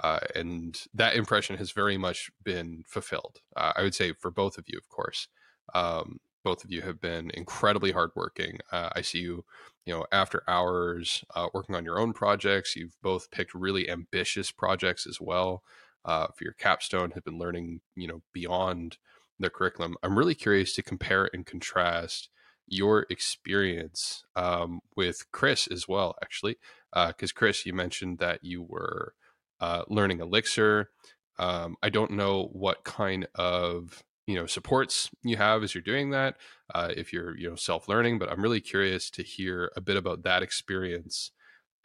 Uh, 0.02 0.20
and 0.36 0.80
that 0.94 1.16
impression 1.16 1.56
has 1.56 1.72
very 1.72 1.96
much 1.96 2.30
been 2.44 2.84
fulfilled. 2.86 3.40
Uh, 3.56 3.72
I 3.76 3.82
would 3.82 3.94
say 3.94 4.12
for 4.12 4.30
both 4.30 4.56
of 4.56 4.64
you, 4.68 4.78
of 4.78 4.88
course. 4.88 5.28
Um, 5.74 6.18
both 6.44 6.62
of 6.62 6.70
you 6.70 6.82
have 6.82 7.00
been 7.00 7.30
incredibly 7.34 7.92
hardworking. 7.92 8.58
Uh, 8.70 8.90
I 8.94 9.00
see 9.00 9.20
you, 9.20 9.44
you 9.86 9.94
know, 9.94 10.06
after 10.12 10.42
hours 10.46 11.24
uh, 11.34 11.48
working 11.54 11.74
on 11.74 11.84
your 11.84 11.98
own 11.98 12.12
projects. 12.12 12.76
You've 12.76 12.96
both 13.02 13.30
picked 13.30 13.54
really 13.54 13.90
ambitious 13.90 14.52
projects 14.52 15.06
as 15.06 15.20
well. 15.20 15.62
Uh, 16.04 16.26
for 16.36 16.44
your 16.44 16.52
capstone, 16.52 17.12
have 17.12 17.24
been 17.24 17.38
learning, 17.38 17.80
you 17.96 18.06
know, 18.06 18.20
beyond 18.34 18.98
the 19.38 19.48
curriculum. 19.48 19.96
I'm 20.02 20.18
really 20.18 20.34
curious 20.34 20.74
to 20.74 20.82
compare 20.82 21.30
and 21.32 21.46
contrast 21.46 22.28
your 22.66 23.06
experience 23.10 24.24
um, 24.36 24.80
with 24.96 25.24
Chris 25.32 25.66
as 25.66 25.88
well, 25.88 26.14
actually, 26.22 26.56
because 26.92 27.30
uh, 27.30 27.34
Chris, 27.34 27.64
you 27.66 27.72
mentioned 27.72 28.18
that 28.18 28.40
you 28.42 28.62
were 28.62 29.14
uh, 29.60 29.82
learning 29.88 30.20
Elixir. 30.20 30.90
Um, 31.38 31.76
I 31.82 31.88
don't 31.88 32.12
know 32.12 32.50
what 32.52 32.84
kind 32.84 33.26
of 33.34 34.02
you 34.26 34.34
know 34.34 34.46
supports 34.46 35.10
you 35.22 35.36
have 35.36 35.62
as 35.62 35.74
you're 35.74 35.82
doing 35.82 36.10
that 36.10 36.36
uh, 36.74 36.90
if 36.96 37.12
you're 37.12 37.36
you 37.36 37.48
know 37.48 37.56
self-learning 37.56 38.18
but 38.18 38.30
i'm 38.30 38.42
really 38.42 38.60
curious 38.60 39.10
to 39.10 39.22
hear 39.22 39.70
a 39.76 39.80
bit 39.80 39.96
about 39.96 40.22
that 40.22 40.42
experience 40.42 41.30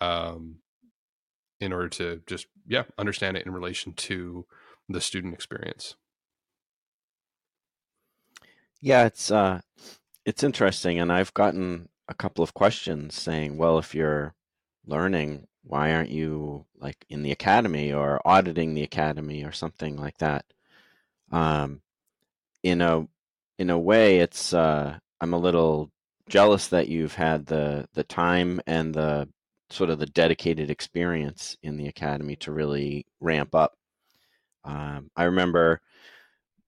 um, 0.01 0.58
in 1.60 1.74
order 1.74 1.89
to 1.89 2.22
just 2.25 2.48
yeah 2.67 2.84
understand 2.98 3.38
it 3.38 3.46
in 3.46 3.51
relation 3.51 3.93
to 3.93 4.46
the 4.88 5.01
student 5.01 5.34
experience. 5.34 5.96
Yeah 8.81 9.05
it's 9.05 9.29
uh 9.31 9.62
it's 10.25 10.43
interesting 10.43 11.00
and 11.00 11.12
i've 11.12 11.34
gotten 11.34 11.89
a 12.08 12.13
couple 12.13 12.43
of 12.43 12.53
questions 12.53 13.15
saying 13.15 13.58
well 13.58 13.77
if 13.79 13.93
you're 13.96 14.36
learning 14.86 15.48
why 15.63 15.93
aren't 15.93 16.10
you 16.10 16.65
like 16.79 17.05
in 17.10 17.22
the 17.24 17.31
academy 17.31 17.93
or 17.93 18.22
auditing 18.25 18.74
the 18.74 18.84
academy 18.84 19.43
or 19.43 19.51
something 19.51 19.98
like 19.98 20.17
that? 20.19 20.46
Um 21.31 21.81
in 22.63 22.82
a 22.82 23.08
in 23.58 23.70
a 23.70 23.80
way, 23.80 24.20
it's 24.20 24.54
uh, 24.54 24.98
I'm 25.22 25.34
a 25.34 25.38
little 25.38 25.92
jealous 26.30 26.68
that 26.68 26.88
you've 26.88 27.16
had 27.16 27.46
the 27.46 27.88
the 27.94 28.04
time 28.04 28.62
and 28.68 28.94
the 28.94 29.28
sort 29.70 29.89
of 29.89 30.00
the 30.00 30.06
dedicated 30.06 30.70
experience 30.70 31.58
in 31.62 31.78
the 31.78 31.88
academy 31.88 32.36
to 32.38 32.51
really 32.51 33.06
ramp 33.20 33.54
up. 33.54 33.74
Um, 34.63 35.12
I 35.16 35.25
remember 35.25 35.82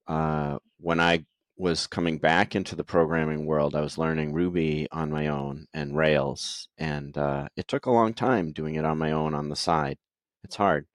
uh, 0.07 0.59
when 0.79 0.99
I 0.99 1.25
was 1.57 1.87
coming 1.87 2.17
back 2.17 2.55
into 2.55 2.75
the 2.75 2.83
programming 2.83 3.45
world, 3.45 3.75
I 3.75 3.81
was 3.81 3.97
learning 3.97 4.33
Ruby 4.33 4.87
on 4.91 5.11
my 5.11 5.27
own 5.27 5.67
and 5.73 5.95
Rails, 5.95 6.67
and 6.77 7.17
uh, 7.17 7.47
it 7.55 7.67
took 7.67 7.85
a 7.85 7.91
long 7.91 8.13
time 8.13 8.51
doing 8.51 8.75
it 8.75 8.85
on 8.85 8.97
my 8.97 9.11
own 9.11 9.33
on 9.33 9.49
the 9.49 9.55
side. 9.55 9.97
It's 10.43 10.55
hard. 10.55 10.87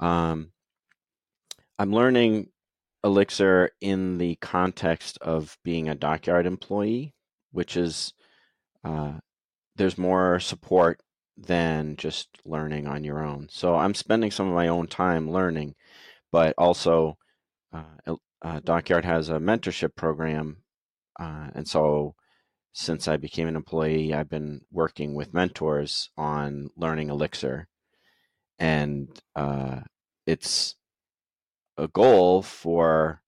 Um, 0.00 0.52
I'm 1.78 1.92
learning 1.92 2.48
Elixir 3.04 3.70
in 3.80 4.18
the 4.18 4.36
context 4.36 5.18
of 5.20 5.58
being 5.62 5.88
a 5.88 5.94
dockyard 5.94 6.46
employee, 6.46 7.14
which 7.52 7.76
is 7.76 8.14
uh, 8.82 9.12
there's 9.76 9.98
more 9.98 10.40
support 10.40 11.00
than 11.36 11.96
just 11.96 12.28
learning 12.44 12.86
on 12.86 13.04
your 13.04 13.22
own. 13.22 13.48
So 13.50 13.74
I'm 13.74 13.94
spending 13.94 14.30
some 14.30 14.48
of 14.48 14.54
my 14.54 14.68
own 14.68 14.86
time 14.86 15.30
learning, 15.30 15.74
but 16.32 16.54
also 16.56 17.18
uh, 17.72 18.14
uh, 18.42 18.60
Dockyard 18.64 19.04
has 19.04 19.28
a 19.28 19.34
mentorship 19.34 19.96
program, 19.96 20.58
uh, 21.18 21.48
and 21.54 21.66
so 21.68 22.14
since 22.72 23.06
I 23.08 23.16
became 23.16 23.48
an 23.48 23.56
employee, 23.56 24.14
I've 24.14 24.28
been 24.28 24.62
working 24.70 25.14
with 25.14 25.34
mentors 25.34 26.10
on 26.16 26.70
learning 26.76 27.10
Elixir, 27.10 27.68
and 28.58 29.08
uh, 29.36 29.80
it's 30.26 30.76
a 31.76 31.88
goal 31.88 32.42
for 32.42 33.20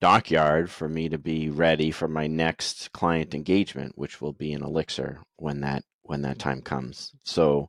Dockyard 0.00 0.70
for 0.70 0.88
me 0.88 1.08
to 1.08 1.18
be 1.18 1.50
ready 1.50 1.90
for 1.90 2.06
my 2.06 2.28
next 2.28 2.92
client 2.92 3.34
engagement, 3.34 3.98
which 3.98 4.20
will 4.20 4.32
be 4.32 4.52
an 4.52 4.62
Elixir 4.62 5.20
when 5.36 5.62
that 5.62 5.82
when 6.02 6.22
that 6.22 6.38
time 6.38 6.62
comes. 6.62 7.12
So 7.24 7.68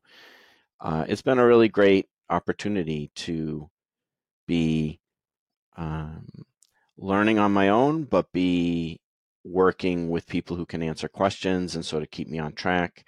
uh, 0.80 1.06
it's 1.08 1.24
been 1.24 1.40
a 1.40 1.46
really 1.46 1.70
great 1.70 2.08
opportunity 2.30 3.12
to 3.16 3.70
be 4.48 5.00
um, 5.76 6.28
learning 6.98 7.40
on 7.40 7.52
my 7.52 7.70
own, 7.70 8.04
but 8.04 8.32
be 8.32 9.00
working 9.44 10.10
with 10.10 10.28
people 10.28 10.56
who 10.56 10.66
can 10.66 10.84
answer 10.84 11.08
questions 11.08 11.76
and 11.76 11.84
sort 11.84 12.04
of 12.04 12.12
keep 12.12 12.28
me 12.28 12.38
on 12.38 12.54
track, 12.54 13.04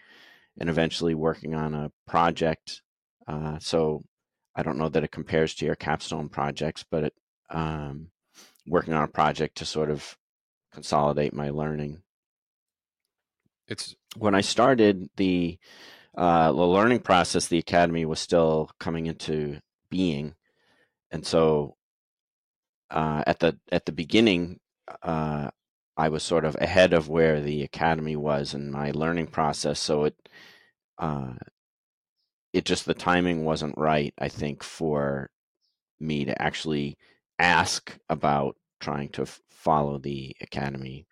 and 0.60 0.70
eventually 0.70 1.14
working 1.14 1.54
on 1.54 1.76
a 1.76 1.92
project. 2.08 2.82
Uh, 3.28 3.60
so 3.60 4.02
I 4.56 4.64
don't 4.64 4.78
know 4.78 4.90
that 4.90 5.04
it 5.04 5.12
compares 5.12 5.56
to 5.56 5.66
your 5.66 5.76
capstone 5.76 6.30
projects, 6.30 6.84
but 6.90 7.06
it, 7.06 7.14
um, 7.50 8.08
working 8.68 8.94
on 8.94 9.04
a 9.04 9.08
project 9.08 9.58
to 9.58 9.66
sort 9.66 9.90
of 9.90 10.18
consolidate 10.74 11.34
my 11.34 11.50
learning. 11.50 12.02
It's 13.68 13.96
when 14.18 14.36
I 14.36 14.42
started 14.42 15.10
the 15.16 15.58
uh, 16.16 16.52
the 16.52 16.66
learning 16.66 17.00
process. 17.00 17.48
The 17.48 17.58
academy 17.58 18.06
was 18.06 18.20
still 18.20 18.70
coming 18.80 19.06
into 19.06 19.60
being, 19.90 20.36
and 21.10 21.26
so 21.26 21.78
uh, 22.90 23.24
at 23.26 23.40
the 23.40 23.58
at 23.72 23.86
the 23.86 23.94
beginning, 23.94 24.60
uh, 25.02 25.50
I 25.96 26.10
was 26.10 26.24
sort 26.24 26.46
of 26.46 26.56
ahead 26.60 26.94
of 26.94 27.08
where 27.10 27.40
the 27.40 27.64
academy 27.64 28.16
was 28.16 28.54
in 28.54 28.72
my 28.72 28.92
learning 28.92 29.28
process. 29.28 29.80
So 29.80 30.06
it 30.06 30.16
uh, 30.98 31.34
it 32.54 32.66
just 32.66 32.86
the 32.86 32.94
timing 32.94 33.44
wasn't 33.46 33.78
right 33.78 34.14
i 34.20 34.28
think 34.28 34.64
for 34.64 35.30
me 36.00 36.26
to 36.26 36.42
actually 36.42 36.98
ask 37.40 37.98
about 38.10 38.56
trying 38.80 39.10
to 39.10 39.24
f- 39.24 39.40
follow 39.50 39.98
the 39.98 40.36
academy. 40.42 41.06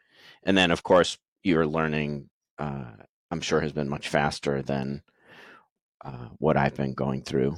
And 0.44 0.58
then 0.58 0.72
of 0.72 0.84
course 0.84 1.18
your 1.44 1.66
learning 1.66 2.30
uh, 2.58 2.92
i'm 3.32 3.42
sure 3.42 3.62
has 3.62 3.72
been 3.72 3.90
much 3.90 4.10
faster 4.10 4.62
than 4.62 5.02
uh, 6.04 6.30
what 6.40 6.58
i've 6.58 6.76
been 6.76 6.94
going 6.94 7.22
through. 7.22 7.56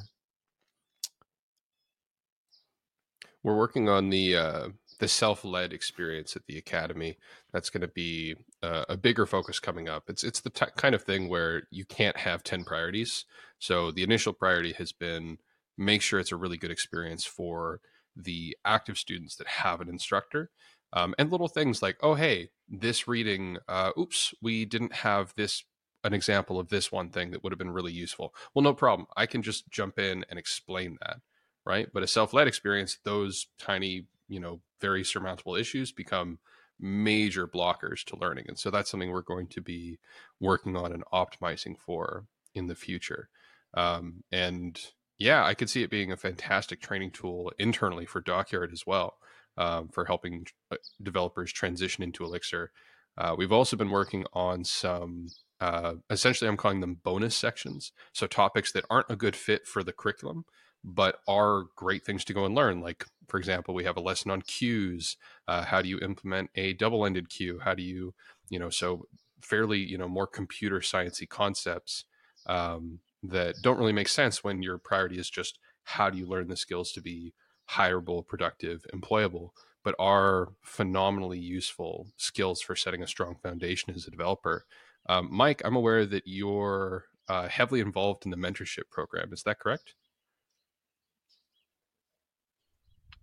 We're 3.43 3.57
working 3.57 3.89
on 3.89 4.09
the 4.09 4.35
uh, 4.35 4.69
the 4.99 5.07
self-led 5.07 5.73
experience 5.73 6.35
at 6.35 6.45
the 6.45 6.57
academy. 6.57 7.17
That's 7.51 7.71
going 7.71 7.81
to 7.81 7.87
be 7.87 8.35
uh, 8.63 8.85
a 8.89 8.97
bigger 8.97 9.25
focus 9.25 9.59
coming 9.59 9.89
up. 9.89 10.09
It's 10.09 10.23
it's 10.23 10.41
the 10.41 10.49
t- 10.49 10.65
kind 10.77 10.95
of 10.95 11.03
thing 11.03 11.29
where 11.29 11.63
you 11.71 11.85
can't 11.85 12.17
have 12.17 12.43
10 12.43 12.63
priorities. 12.63 13.25
So 13.59 13.91
the 13.91 14.03
initial 14.03 14.33
priority 14.33 14.73
has 14.73 14.91
been 14.91 15.37
make 15.77 16.01
sure 16.01 16.19
it's 16.19 16.31
a 16.31 16.37
really 16.37 16.57
good 16.57 16.71
experience 16.71 17.25
for 17.25 17.79
the 18.15 18.57
active 18.65 18.97
students 18.97 19.35
that 19.37 19.47
have 19.47 19.79
an 19.81 19.89
instructor 19.89 20.51
um, 20.93 21.15
and 21.17 21.31
little 21.31 21.47
things 21.47 21.81
like 21.81 21.97
oh 22.01 22.13
hey 22.13 22.49
this 22.67 23.07
reading 23.07 23.57
uh, 23.69 23.91
oops 23.97 24.33
we 24.41 24.65
didn't 24.65 24.93
have 24.93 25.33
this 25.37 25.63
an 26.03 26.13
example 26.13 26.59
of 26.59 26.69
this 26.69 26.91
one 26.91 27.09
thing 27.09 27.31
that 27.31 27.43
would 27.43 27.51
have 27.51 27.59
been 27.59 27.71
really 27.71 27.91
useful. 27.91 28.33
Well 28.53 28.63
no 28.63 28.73
problem. 28.73 29.07
I 29.15 29.25
can 29.25 29.41
just 29.41 29.69
jump 29.69 29.97
in 29.97 30.25
and 30.29 30.37
explain 30.37 30.97
that 31.01 31.17
right? 31.65 31.87
But 31.93 32.03
a 32.03 32.07
self-led 32.07 32.47
experience 32.47 32.97
those 33.03 33.47
tiny 33.57 34.07
you 34.27 34.39
know 34.39 34.61
very 34.79 35.03
surmountable 35.03 35.55
issues 35.55 35.91
become 35.91 36.39
major 36.81 37.47
blockers 37.47 38.03
to 38.03 38.15
learning 38.17 38.45
and 38.47 38.57
so 38.57 38.71
that's 38.71 38.89
something 38.89 39.11
we're 39.11 39.21
going 39.21 39.47
to 39.47 39.61
be 39.61 39.99
working 40.39 40.75
on 40.75 40.91
and 40.91 41.03
optimizing 41.13 41.77
for 41.77 42.25
in 42.55 42.67
the 42.67 42.75
future. 42.75 43.29
Um, 43.73 44.23
and 44.31 44.79
yeah 45.17 45.45
i 45.45 45.53
could 45.53 45.69
see 45.69 45.83
it 45.83 45.89
being 45.91 46.11
a 46.11 46.17
fantastic 46.17 46.81
training 46.81 47.11
tool 47.11 47.51
internally 47.59 48.05
for 48.05 48.19
dockyard 48.19 48.73
as 48.73 48.85
well 48.87 49.17
um, 49.57 49.87
for 49.89 50.05
helping 50.05 50.47
uh, 50.71 50.77
developers 51.01 51.51
transition 51.53 52.03
into 52.03 52.23
elixir. 52.23 52.71
Uh, 53.17 53.35
we've 53.37 53.51
also 53.51 53.75
been 53.77 53.89
working 53.91 54.25
on 54.33 54.63
some 54.63 55.27
uh, 55.59 55.93
essentially 56.09 56.47
i'm 56.47 56.57
calling 56.57 56.79
them 56.79 56.97
bonus 57.03 57.35
sections 57.35 57.91
so 58.13 58.25
topics 58.25 58.71
that 58.71 58.85
aren't 58.89 59.11
a 59.11 59.15
good 59.15 59.35
fit 59.35 59.67
for 59.67 59.83
the 59.83 59.93
curriculum 59.93 60.43
but 60.83 61.19
are 61.27 61.65
great 61.75 62.03
things 62.05 62.23
to 62.25 62.33
go 62.33 62.45
and 62.45 62.55
learn. 62.55 62.81
Like, 62.81 63.05
for 63.27 63.37
example, 63.37 63.73
we 63.73 63.83
have 63.83 63.97
a 63.97 64.01
lesson 64.01 64.31
on 64.31 64.41
queues. 64.41 65.17
Uh, 65.47 65.63
how 65.63 65.81
do 65.81 65.89
you 65.89 65.99
implement 65.99 66.49
a 66.55 66.73
double-ended 66.73 67.29
queue? 67.29 67.59
How 67.63 67.73
do 67.73 67.83
you, 67.83 68.13
you 68.49 68.59
know, 68.59 68.69
so 68.69 69.07
fairly, 69.41 69.79
you 69.79 69.97
know, 69.97 70.07
more 70.07 70.27
computer 70.27 70.79
sciencey 70.79 71.27
concepts 71.27 72.05
um, 72.47 72.99
that 73.23 73.55
don't 73.61 73.77
really 73.77 73.93
make 73.93 74.07
sense 74.07 74.43
when 74.43 74.63
your 74.63 74.77
priority 74.77 75.19
is 75.19 75.29
just 75.29 75.59
how 75.83 76.09
do 76.09 76.17
you 76.17 76.25
learn 76.25 76.47
the 76.47 76.55
skills 76.55 76.91
to 76.93 77.01
be 77.01 77.33
hireable, 77.69 78.27
productive, 78.27 78.85
employable, 78.93 79.51
but 79.83 79.95
are 79.97 80.49
phenomenally 80.61 81.39
useful 81.39 82.07
skills 82.17 82.61
for 82.61 82.75
setting 82.75 83.01
a 83.01 83.07
strong 83.07 83.35
foundation 83.41 83.93
as 83.95 84.07
a 84.07 84.11
developer. 84.11 84.65
Um, 85.07 85.29
Mike, 85.31 85.61
I'm 85.63 85.75
aware 85.75 86.05
that 86.05 86.23
you're 86.25 87.05
uh, 87.27 87.47
heavily 87.47 87.79
involved 87.79 88.25
in 88.25 88.31
the 88.31 88.37
mentorship 88.37 88.89
program. 88.91 89.31
Is 89.33 89.43
that 89.43 89.59
correct? 89.59 89.95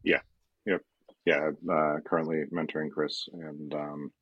Yeah. 0.02 0.20
Yep. 0.66 0.82
Yeah. 1.24 1.50
Uh, 1.70 1.96
currently 2.04 2.44
mentoring 2.52 2.90
Chris 2.90 3.28
and 3.32 3.74
um, 3.74 4.12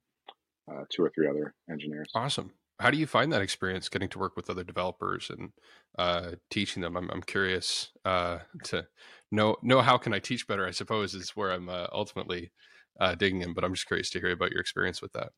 uh, 0.71 0.85
two 0.90 1.02
or 1.02 1.11
three 1.14 1.28
other 1.28 1.54
engineers. 1.71 2.09
Awesome. 2.14 2.52
How 2.78 2.90
do 2.90 2.99
you 2.99 3.06
find 3.06 3.33
that 3.33 3.40
experience 3.40 3.88
getting 3.88 4.09
to 4.11 4.18
work 4.18 4.37
with 4.37 4.50
other 4.50 4.64
developers 4.64 5.30
and 5.30 5.50
uh, 5.99 6.33
teaching 6.50 6.83
them? 6.83 6.97
I'm, 6.97 7.11
I'm 7.11 7.23
curious 7.23 7.90
uh, 8.04 8.40
to 8.64 8.87
know 9.33 9.56
know 9.62 9.80
how 9.80 9.97
can 9.97 10.12
I 10.12 10.18
teach 10.18 10.47
better. 10.47 10.66
I 10.66 10.73
suppose 10.73 11.14
is 11.14 11.30
where 11.30 11.52
I'm 11.52 11.71
uh, 11.71 11.87
ultimately 11.92 12.52
uh, 13.00 13.14
digging 13.14 13.40
in, 13.40 13.54
but 13.54 13.64
I'm 13.64 13.73
just 13.73 13.87
curious 13.87 14.11
to 14.11 14.21
hear 14.21 14.30
about 14.30 14.50
your 14.50 14.61
experience 14.61 15.00
with 15.00 15.12
that. 15.12 15.30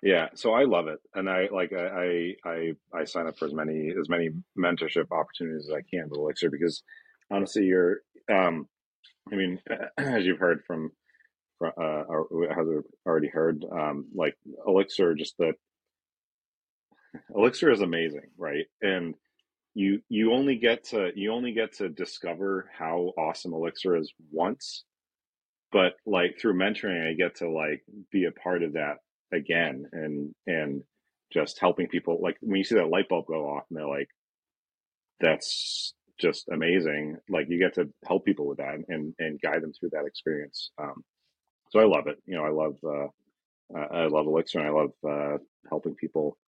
Yeah, 0.00 0.28
so 0.34 0.52
I 0.52 0.62
love 0.62 0.86
it, 0.86 1.00
and 1.14 1.28
I 1.28 1.48
like 1.50 1.72
I 1.72 2.36
I 2.44 2.74
I 2.94 3.04
sign 3.04 3.26
up 3.26 3.36
for 3.36 3.46
as 3.46 3.52
many 3.52 3.92
as 3.98 4.08
many 4.08 4.30
mentorship 4.56 5.10
opportunities 5.10 5.68
as 5.68 5.74
I 5.74 5.82
can 5.90 6.08
with 6.08 6.20
Elixir 6.20 6.50
because 6.50 6.84
honestly, 7.32 7.64
you're 7.64 8.02
um, 8.30 8.66
I 9.32 9.36
mean, 9.36 9.60
as 9.98 10.24
you've 10.24 10.38
heard 10.38 10.62
from 10.66 10.90
uh, 11.64 12.04
or 12.08 12.28
has 12.54 12.66
already 13.06 13.28
heard, 13.28 13.64
um, 13.70 14.06
like 14.14 14.36
Elixir, 14.66 15.14
just 15.14 15.36
the 15.38 15.52
Elixir 17.34 17.70
is 17.70 17.80
amazing, 17.80 18.30
right? 18.36 18.66
And 18.80 19.14
you 19.74 20.00
you 20.08 20.32
only 20.32 20.56
get 20.56 20.84
to 20.86 21.10
you 21.14 21.32
only 21.32 21.52
get 21.52 21.74
to 21.74 21.88
discover 21.88 22.70
how 22.76 23.12
awesome 23.18 23.52
Elixir 23.52 23.96
is 23.96 24.12
once, 24.30 24.84
but 25.72 25.94
like 26.06 26.38
through 26.40 26.54
mentoring, 26.58 27.08
I 27.10 27.14
get 27.14 27.36
to 27.36 27.50
like 27.50 27.82
be 28.10 28.24
a 28.24 28.32
part 28.32 28.62
of 28.62 28.74
that 28.74 28.96
again, 29.32 29.84
and 29.92 30.34
and 30.46 30.82
just 31.32 31.60
helping 31.60 31.88
people. 31.88 32.18
Like 32.22 32.36
when 32.40 32.56
you 32.56 32.64
see 32.64 32.76
that 32.76 32.88
light 32.90 33.08
bulb 33.08 33.26
go 33.26 33.46
off, 33.50 33.64
and 33.70 33.78
they're 33.78 33.86
like, 33.88 34.08
"That's 35.20 35.94
just 36.18 36.48
amazing!" 36.48 37.16
Like 37.28 37.48
you 37.48 37.58
get 37.58 37.74
to 37.74 37.88
help 38.06 38.24
people 38.24 38.46
with 38.46 38.58
that 38.58 38.74
and 38.88 39.14
and 39.18 39.40
guide 39.40 39.62
them 39.62 39.72
through 39.72 39.90
that 39.90 40.06
experience. 40.06 40.70
Um, 40.78 41.04
so 41.70 41.80
I 41.80 41.84
love 41.84 42.06
it. 42.06 42.18
You 42.26 42.36
know, 42.36 42.44
I 42.44 42.50
love 42.50 42.76
uh, 42.84 43.08
I 43.76 44.06
love 44.06 44.26
Elixir, 44.26 44.60
and 44.60 44.68
I 44.68 44.70
love 44.70 44.90
uh, 45.06 45.38
helping 45.68 45.94
people 45.94 46.38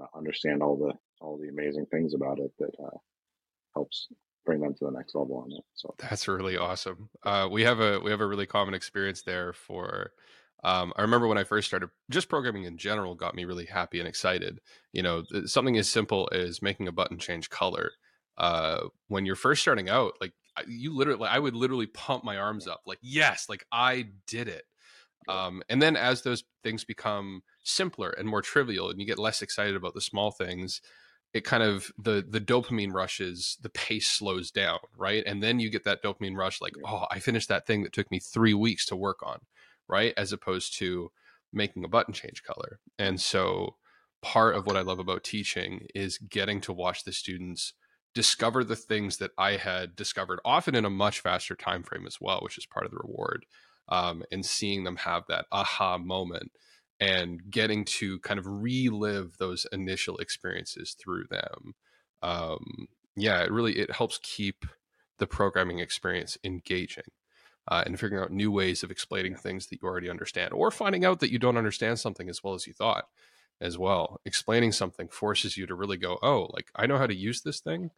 uh, 0.00 0.06
understand 0.16 0.62
all 0.62 0.76
the 0.76 0.92
all 1.20 1.38
the 1.38 1.48
amazing 1.48 1.86
things 1.86 2.14
about 2.14 2.38
it 2.38 2.50
that 2.58 2.72
uh, 2.82 2.96
helps 3.74 4.08
bring 4.44 4.60
them 4.60 4.74
to 4.74 4.86
the 4.86 4.90
next 4.90 5.14
level 5.14 5.36
on 5.36 5.52
it. 5.52 5.64
So 5.74 5.94
that's 5.98 6.26
really 6.28 6.56
awesome. 6.56 7.10
Uh, 7.22 7.48
we 7.50 7.62
have 7.62 7.80
a 7.80 8.00
we 8.00 8.10
have 8.10 8.20
a 8.20 8.26
really 8.26 8.46
common 8.46 8.74
experience 8.74 9.22
there 9.22 9.52
for. 9.52 10.12
Um, 10.64 10.92
I 10.96 11.02
remember 11.02 11.26
when 11.26 11.38
I 11.38 11.44
first 11.44 11.66
started, 11.66 11.90
just 12.08 12.28
programming 12.28 12.64
in 12.64 12.78
general 12.78 13.16
got 13.16 13.34
me 13.34 13.44
really 13.44 13.66
happy 13.66 13.98
and 13.98 14.06
excited. 14.06 14.60
You 14.92 15.02
know, 15.02 15.24
something 15.44 15.76
as 15.76 15.88
simple 15.88 16.28
as 16.32 16.62
making 16.62 16.86
a 16.86 16.92
button 16.92 17.18
change 17.18 17.50
color. 17.50 17.90
Uh, 18.38 18.88
when 19.08 19.26
you're 19.26 19.36
first 19.36 19.62
starting 19.62 19.88
out, 19.88 20.14
like 20.20 20.32
you 20.66 20.94
literally 20.94 21.28
i 21.28 21.38
would 21.38 21.54
literally 21.54 21.86
pump 21.86 22.24
my 22.24 22.36
arms 22.36 22.66
up 22.66 22.82
like 22.86 22.98
yes 23.00 23.46
like 23.48 23.64
i 23.72 24.06
did 24.26 24.48
it. 24.48 24.64
Um, 25.28 25.62
and 25.68 25.80
then 25.80 25.96
as 25.96 26.22
those 26.22 26.42
things 26.64 26.84
become 26.84 27.42
simpler 27.62 28.10
and 28.10 28.28
more 28.28 28.42
trivial 28.42 28.90
and 28.90 29.00
you 29.00 29.06
get 29.06 29.20
less 29.20 29.40
excited 29.40 29.76
about 29.76 29.94
the 29.94 30.00
small 30.00 30.32
things 30.32 30.80
it 31.32 31.44
kind 31.44 31.62
of 31.62 31.92
the 31.96 32.24
the 32.28 32.40
dopamine 32.40 32.92
rushes 32.92 33.56
the 33.62 33.70
pace 33.70 34.08
slows 34.08 34.50
down 34.50 34.80
right? 34.96 35.22
And 35.26 35.42
then 35.42 35.60
you 35.60 35.70
get 35.70 35.84
that 35.84 36.02
dopamine 36.02 36.36
rush 36.36 36.60
like 36.60 36.74
oh 36.84 37.06
i 37.10 37.18
finished 37.20 37.48
that 37.48 37.66
thing 37.66 37.82
that 37.84 37.92
took 37.92 38.10
me 38.10 38.18
three 38.18 38.54
weeks 38.54 38.84
to 38.86 38.96
work 38.96 39.20
on 39.24 39.38
right? 39.88 40.12
As 40.16 40.32
opposed 40.32 40.76
to 40.78 41.12
making 41.52 41.84
a 41.84 41.88
button 41.88 42.14
change 42.14 42.42
color. 42.42 42.80
And 42.98 43.20
so 43.20 43.76
part 44.22 44.54
of 44.54 44.66
what 44.66 44.76
i 44.76 44.82
love 44.82 44.98
about 45.00 45.24
teaching 45.24 45.86
is 45.94 46.18
getting 46.18 46.60
to 46.62 46.72
watch 46.72 47.04
the 47.04 47.12
students 47.12 47.74
discover 48.14 48.64
the 48.64 48.76
things 48.76 49.16
that 49.18 49.30
I 49.38 49.56
had 49.56 49.96
discovered, 49.96 50.40
often 50.44 50.74
in 50.74 50.84
a 50.84 50.90
much 50.90 51.20
faster 51.20 51.54
time 51.54 51.82
frame 51.82 52.06
as 52.06 52.18
well, 52.20 52.40
which 52.42 52.58
is 52.58 52.66
part 52.66 52.86
of 52.86 52.92
the 52.92 52.98
reward. 52.98 53.46
Um, 53.88 54.22
and 54.30 54.46
seeing 54.46 54.84
them 54.84 54.96
have 54.96 55.24
that 55.28 55.46
aha 55.50 55.98
moment 55.98 56.52
and 57.00 57.50
getting 57.50 57.84
to 57.84 58.20
kind 58.20 58.38
of 58.38 58.46
relive 58.46 59.36
those 59.38 59.66
initial 59.72 60.16
experiences 60.18 60.94
through 60.98 61.24
them. 61.30 61.74
Um, 62.22 62.86
yeah, 63.16 63.42
it 63.42 63.50
really 63.50 63.78
it 63.78 63.90
helps 63.90 64.20
keep 64.22 64.64
the 65.18 65.26
programming 65.26 65.80
experience 65.80 66.38
engaging. 66.44 67.04
Uh, 67.68 67.84
and 67.86 67.98
figuring 67.98 68.20
out 68.20 68.32
new 68.32 68.50
ways 68.50 68.82
of 68.82 68.90
explaining 68.90 69.36
things 69.36 69.68
that 69.68 69.78
you 69.80 69.86
already 69.86 70.10
understand, 70.10 70.52
or 70.52 70.72
finding 70.72 71.04
out 71.04 71.20
that 71.20 71.30
you 71.30 71.38
don't 71.38 71.56
understand 71.56 71.96
something 71.96 72.28
as 72.28 72.42
well 72.42 72.54
as 72.54 72.66
you 72.66 72.72
thought 72.72 73.04
as 73.62 73.78
well. 73.78 74.20
Explaining 74.24 74.72
something 74.72 75.08
forces 75.08 75.56
you 75.56 75.66
to 75.66 75.74
really 75.74 75.96
go, 75.96 76.18
oh, 76.22 76.48
like 76.52 76.70
I 76.76 76.86
know 76.86 76.98
how 76.98 77.06
to 77.06 77.14
use 77.14 77.42
this 77.42 77.60
thing, 77.60 77.90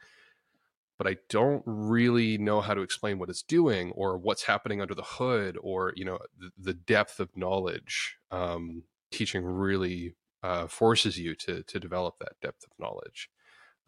but 0.99 1.07
I 1.07 1.17
don't 1.29 1.63
really 1.67 2.39
know 2.39 2.61
how 2.61 2.75
to 2.75 2.83
explain 2.83 3.19
what 3.19 3.31
it's 3.31 3.43
doing 3.43 3.91
or 3.93 4.17
what's 4.17 4.45
happening 4.45 4.81
under 4.81 4.95
the 4.95 5.03
hood 5.03 5.59
or, 5.61 5.93
you 5.97 6.05
know, 6.05 6.19
the, 6.39 6.51
the 6.57 6.75
depth 6.75 7.19
of 7.19 7.37
knowledge. 7.37 8.19
Um, 8.31 8.85
teaching 9.11 9.45
really 9.45 10.15
uh, 10.43 10.67
forces 10.67 11.19
you 11.19 11.35
to, 11.35 11.63
to 11.63 11.81
develop 11.81 12.19
that 12.19 12.41
depth 12.43 12.65
of 12.65 12.71
knowledge. 12.79 13.31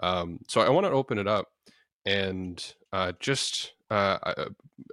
Um, 0.01 0.41
so 0.49 0.61
I 0.61 0.71
want 0.71 0.87
to 0.87 0.93
open 0.93 1.19
it 1.19 1.27
up 1.27 1.49
and 2.05 2.75
uh, 2.93 3.13
just 3.19 3.73
uh, 3.91 4.19
uh, 4.23 4.49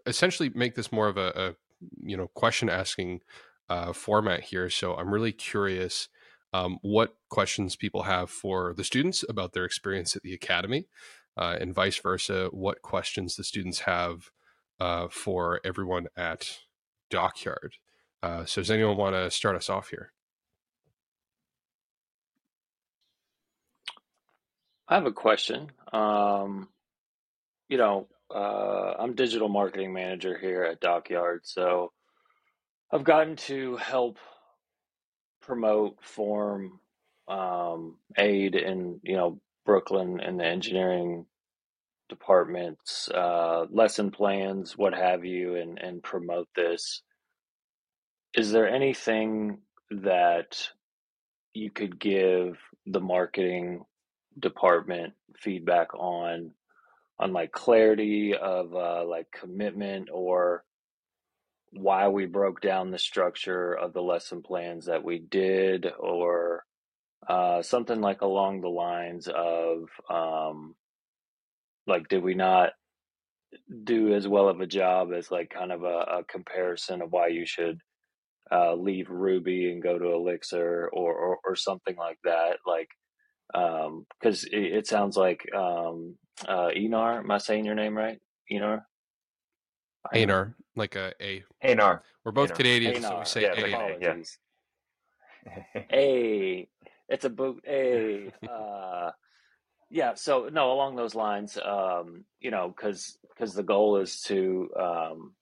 essentially 0.06 0.50
make 0.54 0.76
this 0.76 0.92
more 0.92 1.08
of 1.08 1.18
a, 1.18 1.28
a 1.36 1.56
you 2.02 2.18
know 2.18 2.28
question 2.28 2.70
asking 2.70 3.22
uh, 3.70 3.94
format 3.94 4.42
here. 4.42 4.70
So 4.70 4.96
I'm 4.96 5.14
really 5.14 5.32
curious 5.32 6.10
um, 6.54 6.78
what 6.82 7.16
questions 7.30 7.76
people 7.76 8.04
have 8.04 8.30
for 8.30 8.74
the 8.76 8.84
students 8.84 9.26
about 9.28 9.54
their 9.54 9.66
experience 9.66 10.16
at 10.16 10.22
the 10.22 10.34
academy, 10.34 10.88
uh, 11.36 11.58
and 11.60 11.74
vice 11.74 11.98
versa, 11.98 12.50
what 12.52 12.82
questions 12.82 13.36
the 13.36 13.44
students 13.44 13.80
have 13.82 14.30
uh, 14.80 15.08
for 15.10 15.60
everyone 15.66 16.08
at 16.16 16.60
Dockyard. 17.10 17.74
Uh, 18.22 18.46
so, 18.46 18.62
does 18.62 18.72
anyone 18.72 18.98
want 18.98 19.16
to 19.16 19.30
start 19.32 19.56
us 19.56 19.70
off 19.70 19.90
here? 19.90 20.14
I 24.88 24.96
have 24.96 25.06
a 25.06 25.12
question. 25.12 25.72
Um, 25.92 26.70
you 27.68 27.78
know, 27.78 28.08
uh, 28.34 28.94
I'm 29.00 29.16
digital 29.16 29.50
marketing 29.50 29.94
manager 29.94 30.38
here 30.38 30.64
at 30.64 30.80
Dockyard, 30.80 31.42
so 31.44 31.92
I've 32.92 33.04
gotten 33.04 33.36
to 33.38 33.78
help 33.78 34.18
promote, 35.46 35.98
form, 36.02 36.80
um, 37.28 37.98
aid 38.18 38.56
in 38.56 39.00
you 39.04 39.16
know 39.16 39.40
Brooklin 39.66 40.20
and 40.20 40.40
the 40.40 40.46
engineering 40.46 41.26
departments, 42.10 43.10
uh, 43.10 43.66
lesson 43.72 44.12
plans, 44.12 44.78
what 44.78 44.94
have 44.94 45.26
you, 45.26 45.56
and 45.56 45.80
and 45.80 46.04
promote 46.04 46.48
this. 46.56 47.02
Is 48.36 48.52
there 48.52 48.68
anything 48.68 49.60
that 49.92 50.70
you 51.54 51.70
could 51.70 52.00
give 52.00 52.58
the 52.86 53.00
marketing 53.00 53.84
department 54.40 55.14
feedback 55.38 55.94
on 55.94 56.52
on 57.20 57.32
like 57.32 57.52
clarity 57.52 58.36
of 58.36 58.74
uh, 58.74 59.06
like 59.06 59.28
commitment 59.32 60.10
or 60.12 60.64
why 61.76 62.08
we 62.08 62.26
broke 62.26 62.62
down 62.62 62.92
the 62.92 63.00
structure 63.00 63.74
of 63.74 63.94
the 63.94 64.02
lesson 64.02 64.42
plans 64.42 64.86
that 64.86 65.04
we 65.04 65.20
did, 65.20 65.88
or 66.00 66.64
uh, 67.28 67.62
something 67.62 68.02
like 68.02 68.22
along 68.22 68.62
the 68.62 68.70
lines 68.70 69.28
of 69.28 69.90
um, 70.10 70.76
like, 71.88 72.08
did 72.08 72.24
we 72.24 72.34
not 72.34 72.72
do 73.84 74.14
as 74.14 74.28
well 74.28 74.50
of 74.50 74.62
a 74.62 74.68
job 74.68 75.10
as 75.14 75.30
like 75.32 75.50
kind 75.50 75.72
of 75.72 75.84
a, 75.84 76.20
a 76.20 76.24
comparison 76.28 77.02
of 77.02 77.12
why 77.12 77.28
you 77.28 77.46
should 77.46 77.80
uh, 78.52 78.74
leave 78.74 79.10
Ruby 79.10 79.72
and 79.72 79.82
go 79.82 79.98
to 79.98 80.14
Elixir 80.14 80.90
or, 80.92 81.14
or, 81.14 81.38
or 81.46 81.56
something 81.56 81.96
like 81.96 82.20
that? 82.24 82.58
Like, 82.66 82.90
because 83.52 84.44
um, 84.44 84.50
it, 84.52 84.78
it, 84.78 84.88
sounds 84.88 85.16
like 85.16 85.46
um, 85.56 86.16
uh, 86.48 86.70
Enar, 86.76 87.20
am 87.20 87.32
I 87.32 87.38
saying 87.38 87.66
your 87.66 87.76
name 87.76 87.96
right? 87.96 88.20
Enar? 88.52 88.82
Einar, 90.12 90.56
like 90.76 90.96
a 90.96 91.14
A. 91.22 91.44
Einar. 91.64 92.04
We're 92.24 92.32
both 92.32 92.50
Einar. 92.50 92.56
Canadians, 92.58 92.98
Einar. 93.06 93.10
so 93.12 93.20
we 93.20 93.26
say 93.26 93.42
Yeah, 93.44 93.54
A. 93.56 93.62
like- 93.62 93.74
Apologies. 94.02 94.38
A. 95.92 96.68
It's 97.10 97.26
a 97.26 97.30
boot. 97.30 97.64
A. 97.68 98.32
Uh, 98.50 99.12
yeah. 99.90 100.14
So 100.16 100.50
no, 100.52 100.72
along 100.72 100.96
those 100.96 101.14
lines, 101.16 101.58
um, 101.64 102.26
you 102.40 102.50
know, 102.52 102.68
because 102.76 103.18
because 103.30 103.54
the 103.54 103.64
goal 103.64 103.98
is 103.98 104.22
to 104.22 104.70
um, 104.80 105.34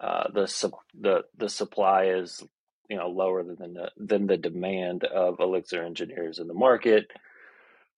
uh, 0.00 0.28
the 0.32 0.46
sup- 0.46 0.84
the 0.98 1.24
the 1.36 1.48
supply 1.48 2.04
is 2.04 2.44
you 2.88 2.96
know 2.96 3.08
lower 3.08 3.42
than 3.42 3.74
the 3.74 3.90
than 3.96 4.26
the 4.26 4.36
demand 4.36 5.04
of 5.04 5.40
Elixir 5.40 5.82
engineers 5.82 6.38
in 6.38 6.46
the 6.46 6.54
market. 6.54 7.10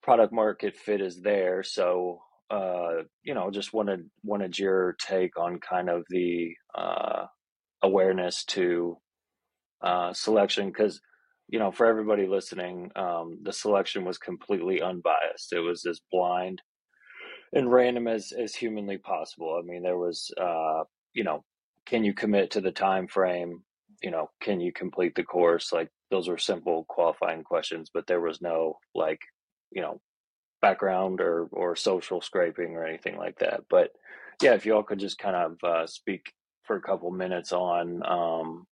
Product 0.01 0.33
market 0.33 0.75
fit 0.75 0.99
is 1.01 1.21
there, 1.21 1.61
so 1.63 2.21
uh, 2.49 3.03
you 3.23 3.33
know, 3.33 3.49
just 3.51 3.73
wanted 3.73 4.09
wanted 4.23 4.57
your 4.57 4.95
take 4.99 5.37
on 5.37 5.59
kind 5.59 5.89
of 5.89 6.03
the 6.09 6.53
uh, 6.75 7.25
awareness 7.81 8.43
to 8.45 8.97
uh, 9.81 10.13
selection 10.13 10.67
because 10.67 11.01
you 11.49 11.59
know, 11.59 11.71
for 11.71 11.85
everybody 11.85 12.25
listening, 12.25 12.89
um, 12.95 13.37
the 13.43 13.53
selection 13.53 14.05
was 14.05 14.17
completely 14.17 14.81
unbiased. 14.81 15.51
It 15.51 15.59
was 15.59 15.85
as 15.85 16.01
blind 16.11 16.61
and 17.53 17.71
random 17.71 18.07
as 18.07 18.31
as 18.31 18.55
humanly 18.55 18.97
possible. 18.97 19.59
I 19.61 19.65
mean, 19.65 19.83
there 19.83 19.97
was, 19.97 20.31
uh, 20.39 20.83
you 21.13 21.23
know, 21.23 21.43
can 21.85 22.03
you 22.03 22.13
commit 22.13 22.51
to 22.51 22.61
the 22.61 22.71
time 22.71 23.07
frame? 23.07 23.63
You 24.01 24.11
know, 24.11 24.29
can 24.41 24.59
you 24.59 24.71
complete 24.73 25.15
the 25.15 25.23
course? 25.23 25.71
Like 25.71 25.89
those 26.09 26.27
were 26.27 26.37
simple 26.37 26.85
qualifying 26.89 27.43
questions, 27.43 27.89
but 27.93 28.07
there 28.07 28.21
was 28.21 28.41
no 28.41 28.79
like, 28.95 29.19
you 29.71 29.81
know, 29.81 30.01
background 30.63 31.19
or 31.19 31.49
or 31.51 31.75
social 31.75 32.21
scraping 32.21 32.75
or 32.75 32.85
anything 32.85 33.17
like 33.17 33.37
that. 33.39 33.65
But 33.69 33.91
yeah, 34.41 34.53
if 34.53 34.65
you 34.65 34.73
all 34.75 34.83
could 34.83 34.99
just 34.99 35.19
kind 35.19 35.35
of 35.35 35.63
uh, 35.63 35.87
speak 35.87 36.33
for 36.63 36.77
a 36.77 36.81
couple 36.81 37.11
minutes 37.11 37.51
on 37.51 38.01
um, 38.05 38.65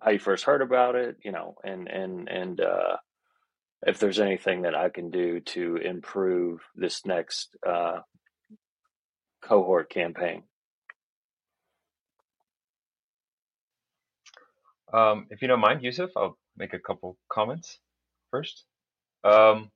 how 0.00 0.10
you 0.12 0.18
first 0.18 0.44
heard 0.44 0.62
about 0.62 0.96
it, 0.96 1.18
you 1.22 1.30
know, 1.30 1.56
and 1.62 1.88
and 1.88 2.28
and 2.28 2.60
uh, 2.60 2.96
if 3.86 3.98
there's 3.98 4.18
anything 4.18 4.62
that 4.62 4.74
I 4.74 4.88
can 4.88 5.10
do 5.10 5.40
to 5.40 5.76
improve 5.76 6.62
this 6.74 7.04
next 7.04 7.54
uh, 7.66 8.00
cohort 9.42 9.90
campaign. 9.90 10.44
Um, 14.94 15.26
if 15.30 15.42
you 15.42 15.48
don't 15.48 15.60
mind, 15.60 15.82
Yusef, 15.82 16.10
I'll 16.16 16.38
make 16.56 16.72
a 16.72 16.78
couple 16.78 17.18
comments 17.30 17.78
first. 18.30 18.64
Um, 19.24 19.70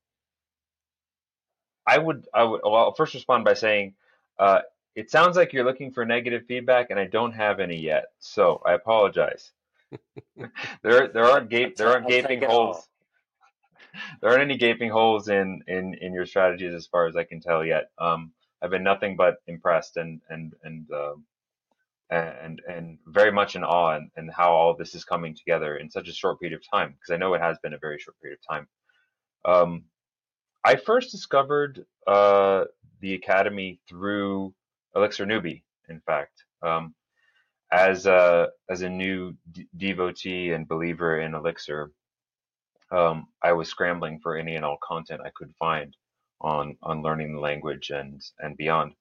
I 1.87 1.99
would, 1.99 2.27
I 2.35 2.43
would, 2.45 2.61
well, 2.65 2.75
I'll 2.77 2.95
first 2.95 3.15
respond 3.15 3.45
by 3.45 3.55
saying, 3.55 3.95
uh, 4.39 4.61
it 4.95 5.11
sounds 5.11 5.37
like 5.37 5.53
you're 5.53 5.65
looking 5.65 5.93
for 5.93 6.05
negative 6.05 6.45
feedback, 6.49 6.91
and 6.91 6.99
I 6.99 7.07
don't 7.07 7.33
have 7.33 7.61
any 7.61 7.77
yet, 7.79 8.07
so 8.19 8.63
I 8.65 8.73
apologize. 8.73 9.53
there, 10.83 11.09
there 11.09 11.25
aren't 11.25 11.51
gape, 11.51 11.77
there 11.77 11.89
aren't 11.89 12.09
gaping 12.09 12.43
holes. 12.43 12.89
There 14.21 14.31
aren't 14.31 14.43
any 14.43 14.57
gaping 14.59 14.91
holes 14.91 15.29
in 15.29 15.63
in 15.69 15.95
in 15.95 16.13
your 16.13 16.27
strategies, 16.27 16.75
as 16.75 16.87
far 16.87 17.07
as 17.07 17.17
I 17.17 17.25
can 17.25 17.41
tell 17.41 17.65
yet. 17.65 17.91
Um, 17.99 18.33
I've 18.61 18.71
been 18.71 18.83
nothing 18.83 19.17
but 19.17 19.37
impressed 19.47 19.97
and 19.97 20.21
and 20.29 20.55
and 20.65 20.91
uh, 20.91 21.15
and 22.11 22.63
and 22.69 22.99
very 23.07 23.33
much 23.33 23.57
in 23.57 23.65
awe 23.65 23.97
and, 23.97 24.11
and 24.17 24.31
how 24.31 24.53
all 24.53 24.75
this 24.75 24.95
is 24.95 25.05
coming 25.05 25.35
together 25.35 25.77
in 25.77 25.91
such 25.91 26.09
a 26.09 26.13
short 26.13 26.41
period 26.41 26.57
of 26.57 26.69
time 26.69 26.93
because 26.93 27.13
I 27.13 27.17
know 27.17 27.35
it 27.35 27.41
has 27.41 27.59
been 27.63 27.75
a 27.75 27.79
very 27.79 27.99
short 27.99 28.21
period 28.21 28.39
of 28.39 28.55
time. 28.55 28.69
Um, 29.45 29.85
I 30.67 30.77
first 30.77 31.13
discovered 31.13 31.87
uh, 32.09 32.65
the 33.01 33.15
academy 33.15 33.81
through 33.89 34.55
Elixir 34.97 35.25
Newbie, 35.25 35.63
in 35.89 36.01
fact, 36.01 36.45
um, 36.63 36.95
as 37.73 38.07
a 38.07 38.49
as 38.69 38.83
a 38.83 38.91
new 38.91 39.35
d- 39.53 39.69
devotee 39.77 40.53
and 40.53 40.69
believer 40.69 41.21
in 41.21 41.35
Elixir. 41.35 41.93
Um, 42.91 43.29
I 43.43 43.53
was 43.53 43.69
scrambling 43.69 44.21
for 44.21 44.37
any 44.37 44.57
and 44.57 44.65
all 44.65 44.79
content 44.83 45.23
I 45.25 45.31
could 45.37 45.55
find 45.59 45.97
on 46.41 46.77
on 46.83 47.03
learning 47.03 47.35
the 47.35 47.41
language 47.41 47.91
and 47.91 48.21
and 48.41 48.57
beyond. 48.57 48.95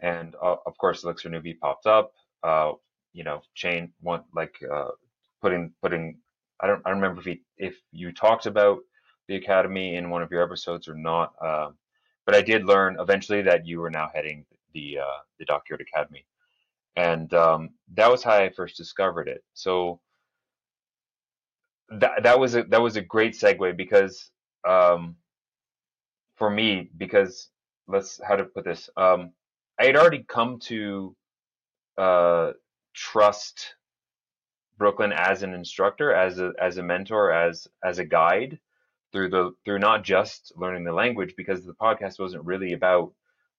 And 0.00 0.34
uh, 0.42 0.56
of 0.66 0.76
course, 0.78 1.04
Elixir 1.04 1.30
Newbie 1.30 1.60
popped 1.60 1.86
up 1.86 2.12
uh, 2.42 2.72
you 3.12 3.24
know, 3.24 3.42
chain 3.54 3.92
one 4.00 4.24
like 4.34 4.56
uh, 4.72 4.90
putting 5.40 5.72
putting. 5.80 6.18
I 6.60 6.66
don't 6.66 6.82
I 6.84 6.90
don't 6.90 7.00
remember 7.00 7.20
if 7.20 7.26
he, 7.26 7.42
if 7.58 7.76
you 7.92 8.12
talked 8.12 8.46
about 8.46 8.80
the 9.28 9.36
academy 9.36 9.96
in 9.96 10.10
one 10.10 10.22
of 10.22 10.30
your 10.30 10.42
episodes 10.42 10.88
or 10.88 10.94
not. 10.94 11.34
Uh, 11.40 11.70
but 12.26 12.34
I 12.34 12.42
did 12.42 12.64
learn 12.64 12.96
eventually 12.98 13.42
that 13.42 13.66
you 13.66 13.80
were 13.80 13.90
now 13.90 14.10
heading 14.14 14.44
the 14.72 14.98
uh, 14.98 15.18
the 15.38 15.44
Dockyard 15.44 15.80
Academy, 15.80 16.24
and 16.96 17.32
um, 17.34 17.70
that 17.94 18.10
was 18.10 18.22
how 18.22 18.32
I 18.32 18.50
first 18.50 18.76
discovered 18.76 19.28
it. 19.28 19.44
So 19.54 20.00
that 21.90 22.22
that 22.22 22.38
was 22.38 22.54
a 22.54 22.64
that 22.64 22.80
was 22.80 22.96
a 22.96 23.02
great 23.02 23.34
segue 23.34 23.76
because 23.76 24.30
um, 24.66 25.16
for 26.36 26.50
me 26.50 26.90
because 26.96 27.48
let's 27.86 28.20
how 28.26 28.36
to 28.36 28.44
put 28.44 28.64
this 28.64 28.88
um, 28.96 29.32
I 29.78 29.86
had 29.86 29.96
already 29.96 30.24
come 30.26 30.58
to 30.60 31.14
uh, 31.98 32.52
trust 32.94 33.74
Brooklin 34.78 35.12
as 35.12 35.42
an 35.42 35.54
instructor, 35.54 36.12
as 36.12 36.38
a 36.38 36.52
as 36.60 36.78
a 36.78 36.82
mentor, 36.82 37.32
as 37.32 37.68
as 37.84 37.98
a 37.98 38.04
guide 38.04 38.58
through 39.14 39.30
the 39.30 39.52
through 39.64 39.78
not 39.78 40.04
just 40.04 40.52
learning 40.56 40.84
the 40.84 40.92
language, 40.92 41.34
because 41.36 41.64
the 41.64 41.72
podcast 41.74 42.18
wasn't 42.18 42.44
really 42.44 42.74
about 42.74 43.14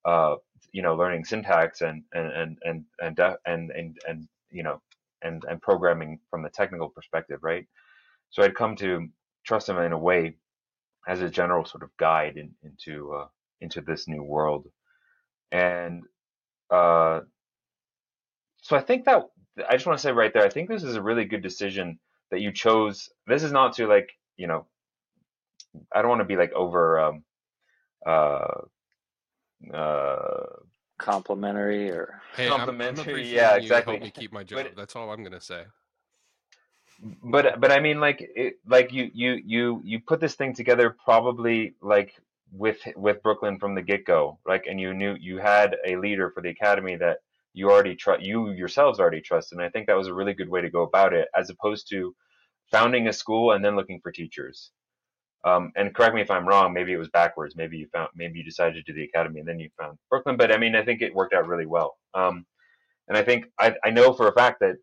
uh, 0.06 0.36
you 0.74 0.84
know 0.84 0.96
learning 0.96 1.26
syntax 1.26 1.82
and 1.82 2.04
and 2.14 2.28
and 2.32 2.58
and 2.62 2.86
and 3.02 3.20
and 3.46 3.72
and, 3.72 3.98
and 4.08 4.28
you 4.52 4.64
know 4.64 4.82
and 5.24 5.44
and 5.50 5.62
programming 5.62 6.20
from 6.30 6.44
the 6.44 6.50
technical 6.50 6.90
perspective, 6.90 7.40
right? 7.42 7.66
So 8.32 8.44
I'd 8.44 8.56
come 8.56 8.76
to 8.78 9.08
trust 9.46 9.70
him 9.70 9.80
in 9.80 9.94
a 9.94 9.98
way 9.98 10.36
as 11.08 11.22
a 11.22 11.30
general 11.30 11.66
sort 11.66 11.84
of 11.84 11.90
guide 11.98 12.38
in, 12.38 12.54
into 12.64 13.14
uh, 13.14 13.28
into 13.62 13.82
this 13.82 14.10
new 14.10 14.24
world, 14.24 14.68
and 15.54 16.04
uh, 16.70 17.22
so 18.62 18.76
I 18.76 18.82
think 18.82 19.06
that 19.06 19.24
I 19.70 19.74
just 19.76 19.86
want 19.86 19.98
to 20.00 20.04
say 20.04 20.12
right 20.12 20.34
there, 20.34 20.44
I 20.44 20.50
think 20.50 20.70
this 20.70 20.84
is 20.84 20.96
a 20.96 21.02
really 21.02 21.26
good 21.26 21.44
decision 21.44 22.00
that 22.32 22.42
you 22.42 22.52
chose. 22.52 23.10
This 23.28 23.44
is 23.44 23.54
not 23.54 23.74
to 23.76 23.88
like, 23.88 24.10
you 24.38 24.48
know, 24.48 24.66
I 25.94 26.02
don't 26.02 26.10
want 26.10 26.22
to 26.22 26.26
be 26.26 26.36
like 26.36 26.54
over 26.54 27.00
um 27.00 27.24
uh 28.06 28.62
uh 29.74 30.46
complimentary 30.98 31.90
or 31.90 32.22
hey, 32.36 32.48
complimentary. 32.48 33.14
I'm, 33.14 33.20
I'm 33.20 33.34
yeah, 33.34 33.56
exactly. 33.56 33.94
help 33.94 34.04
me 34.04 34.12
keep 34.12 34.32
my 34.32 34.44
job. 34.44 34.64
But, 34.64 34.76
That's 34.76 34.96
all 34.96 35.12
I'm 35.12 35.24
gonna 35.24 35.42
say. 35.42 35.64
But 37.24 37.60
but 37.60 37.72
I 37.72 37.80
mean, 37.80 38.00
like 38.00 38.20
it, 38.36 38.56
like 38.68 38.94
you 38.94 39.10
you 39.14 39.42
you 39.46 39.82
you 39.84 40.00
put 40.00 40.20
this 40.20 40.36
thing 40.36 40.54
together 40.54 40.96
probably 41.04 41.76
like 41.82 42.16
with 42.52 42.80
with 42.96 43.22
Brooklin 43.22 43.60
from 43.60 43.76
the 43.76 43.82
get 43.82 44.06
go, 44.06 44.40
like, 44.46 44.66
and 44.70 44.80
you 44.80 44.94
knew 44.94 45.16
you 45.20 45.38
had 45.40 45.76
a 45.86 45.98
leader 45.98 46.32
for 46.32 46.42
the 46.42 46.50
academy 46.50 46.96
that 46.96 47.18
you 47.56 47.72
already 47.72 47.96
trust 47.96 48.22
you 48.22 48.52
yourselves 48.52 49.00
already 49.00 49.22
trust 49.22 49.54
and 49.54 49.62
i 49.62 49.70
think 49.70 49.88
that 49.88 49.98
was 49.98 50.08
a 50.08 50.14
really 50.14 50.34
good 50.34 50.50
way 50.50 50.62
to 50.62 50.70
go 50.70 50.84
about 50.84 51.14
it 51.14 51.28
as 51.36 51.50
opposed 51.50 51.90
to 51.90 52.14
founding 52.70 53.08
a 53.08 53.14
school 53.14 53.54
and 53.54 53.64
then 53.64 53.76
looking 53.76 54.00
for 54.02 54.12
teachers 54.12 54.72
um, 55.46 55.72
and 55.76 55.94
correct 55.96 56.16
me 56.16 56.22
if 56.22 56.32
i'm 56.32 56.48
wrong 56.48 56.74
maybe 56.74 56.94
it 56.94 56.98
was 56.98 57.10
backwards 57.10 57.56
maybe 57.56 57.78
you 57.78 57.88
found 57.94 58.10
maybe 58.16 58.40
you 58.40 58.44
decided 58.44 58.74
to 58.74 58.92
do 58.92 58.98
the 58.98 59.06
academy 59.06 59.40
and 59.40 59.48
then 59.48 59.60
you 59.60 59.70
found 59.80 59.98
brooklin 60.10 60.38
but 60.38 60.52
i 60.52 60.58
mean 60.58 60.76
i 60.76 60.84
think 60.84 61.02
it 61.02 61.14
worked 61.14 61.34
out 61.34 61.48
really 61.48 61.66
well. 61.66 61.98
Um, 62.14 62.46
and 63.08 63.18
i 63.18 63.24
think 63.24 63.46
I, 63.60 63.76
I 63.84 63.92
know 63.92 64.14
for 64.14 64.28
a 64.28 64.34
fact 64.34 64.60
that 64.62 64.76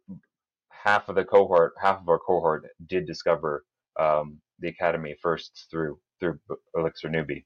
half 0.71 1.09
of 1.09 1.15
the 1.17 1.25
cohort 1.25 1.75
half 1.81 2.01
of 2.01 2.09
our 2.09 2.19
cohort 2.19 2.65
did 2.87 3.07
discover 3.07 3.65
um, 3.99 4.41
the 4.59 4.69
academy 4.69 5.15
first 5.21 5.67
through 5.71 5.99
through 6.19 6.39
elixir 6.77 7.09
newbie. 7.09 7.45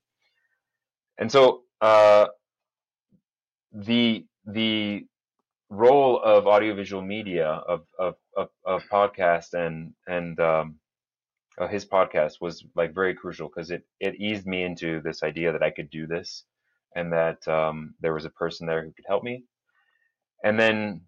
And 1.19 1.31
so 1.33 1.63
uh, 1.81 2.27
the 3.73 4.25
the 4.47 5.07
role 5.71 6.21
of 6.23 6.47
audiovisual 6.47 7.03
media 7.03 7.47
of 7.47 7.85
of 7.99 8.15
of, 8.37 8.49
of 8.65 8.83
podcast 8.93 9.55
and 9.55 9.93
and 10.07 10.39
um, 10.41 10.77
uh, 11.59 11.69
his 11.69 11.85
podcast 11.85 12.41
was 12.41 12.65
like 12.75 12.95
very 12.95 13.15
crucial 13.15 13.49
because 13.49 13.71
it 13.71 13.87
it 14.01 14.17
eased 14.17 14.47
me 14.47 14.63
into 14.63 15.01
this 15.01 15.23
idea 15.23 15.53
that 15.53 15.63
I 15.63 15.71
could 15.71 15.91
do 15.91 16.07
this 16.07 16.45
and 16.95 17.13
that 17.13 17.47
um, 17.49 17.95
there 18.01 18.15
was 18.15 18.25
a 18.25 18.31
person 18.31 18.67
there 18.67 18.83
who 18.83 18.93
could 18.93 19.05
help 19.07 19.23
me 19.23 19.45
and 20.45 20.59
then 20.59 21.03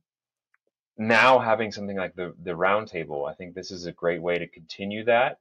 now 0.97 1.39
having 1.39 1.73
something 1.73 1.97
like 1.97 2.15
the 2.15 2.35
the 2.43 2.53
roundtable 2.53 3.31
I 3.31 3.35
think 3.35 3.55
this 3.55 3.71
is 3.71 3.87
a 3.87 3.93
great 3.93 4.23
way 4.23 4.39
to 4.39 4.49
continue 4.49 5.05
that 5.05 5.39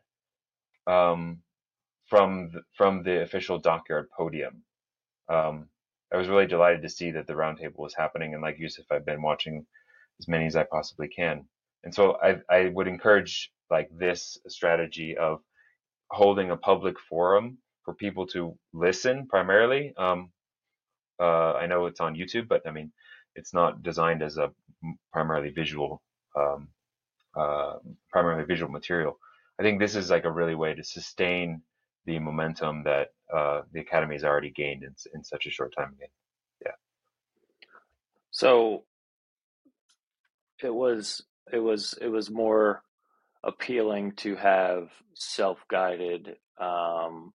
um, 0.86 1.40
from 2.08 2.52
the, 2.54 2.62
from 2.76 3.04
the 3.04 3.22
official 3.22 3.60
dockyard 3.60 4.10
podium 4.16 4.64
um, 5.30 5.70
I 6.14 6.18
was 6.18 6.30
really 6.30 6.48
delighted 6.48 6.82
to 6.84 6.90
see 6.90 7.12
that 7.12 7.28
the 7.28 7.34
roundtable 7.34 7.80
was 7.80 7.94
happening. 7.94 8.34
And 8.34 8.42
like 8.42 8.60
Yusef, 8.60 8.86
I've 8.92 9.06
been 9.06 9.22
watching 9.22 9.66
as 10.20 10.28
many 10.28 10.46
as 10.46 10.56
I 10.56 10.64
possibly 10.64 11.08
can. 11.08 11.46
And 11.84 11.94
so 11.94 12.18
I, 12.22 12.38
I 12.50 12.70
would 12.70 12.88
encourage 12.88 13.52
like 13.70 13.90
this 13.92 14.38
strategy 14.48 15.18
of 15.18 15.40
holding 16.10 16.52
a 16.52 16.58
public 16.58 16.96
forum 17.00 17.58
for 17.84 17.94
people 17.94 18.28
to 18.28 18.58
listen 18.74 19.28
primarily. 19.28 19.94
Um, 19.98 20.32
uh, 21.20 21.54
I 21.54 21.68
know 21.68 21.86
it's 21.86 22.00
on 22.00 22.16
YouTube, 22.16 22.48
but 22.48 22.62
I 22.68 22.72
mean, 22.72 22.92
it's 23.36 23.54
not 23.54 23.84
designed 23.84 24.22
as 24.22 24.38
a 24.38 24.52
primarily 25.12 25.50
visual, 25.50 26.02
um, 26.36 26.68
uh, 27.36 27.76
primarily 28.12 28.46
visual 28.46 28.72
material. 28.72 29.18
I 29.60 29.64
think 29.64 29.80
this 29.80 29.96
is 29.96 30.10
like 30.10 30.26
a 30.26 30.32
really 30.32 30.56
way 30.56 30.74
to 30.74 30.84
sustain 30.84 31.62
the 32.06 32.20
momentum 32.20 32.84
that 32.84 33.10
uh, 33.34 33.62
the 33.74 33.80
academy 33.82 34.16
has 34.16 34.24
already 34.24 34.52
gained 34.52 34.84
in, 34.84 34.96
in 35.14 35.24
such 35.24 35.46
a 35.46 35.50
short 35.52 35.74
time 35.76 35.94
again. 35.94 36.10
Yeah. 36.66 36.72
So 38.32 38.84
it 40.64 40.74
was 40.74 41.24
it 41.54 41.60
was 41.60 41.96
it 42.02 42.08
was 42.08 42.30
more 42.30 42.84
appealing 43.44 44.14
to 44.14 44.36
have 44.36 44.90
self-guided 45.16 46.36
um, 46.60 47.34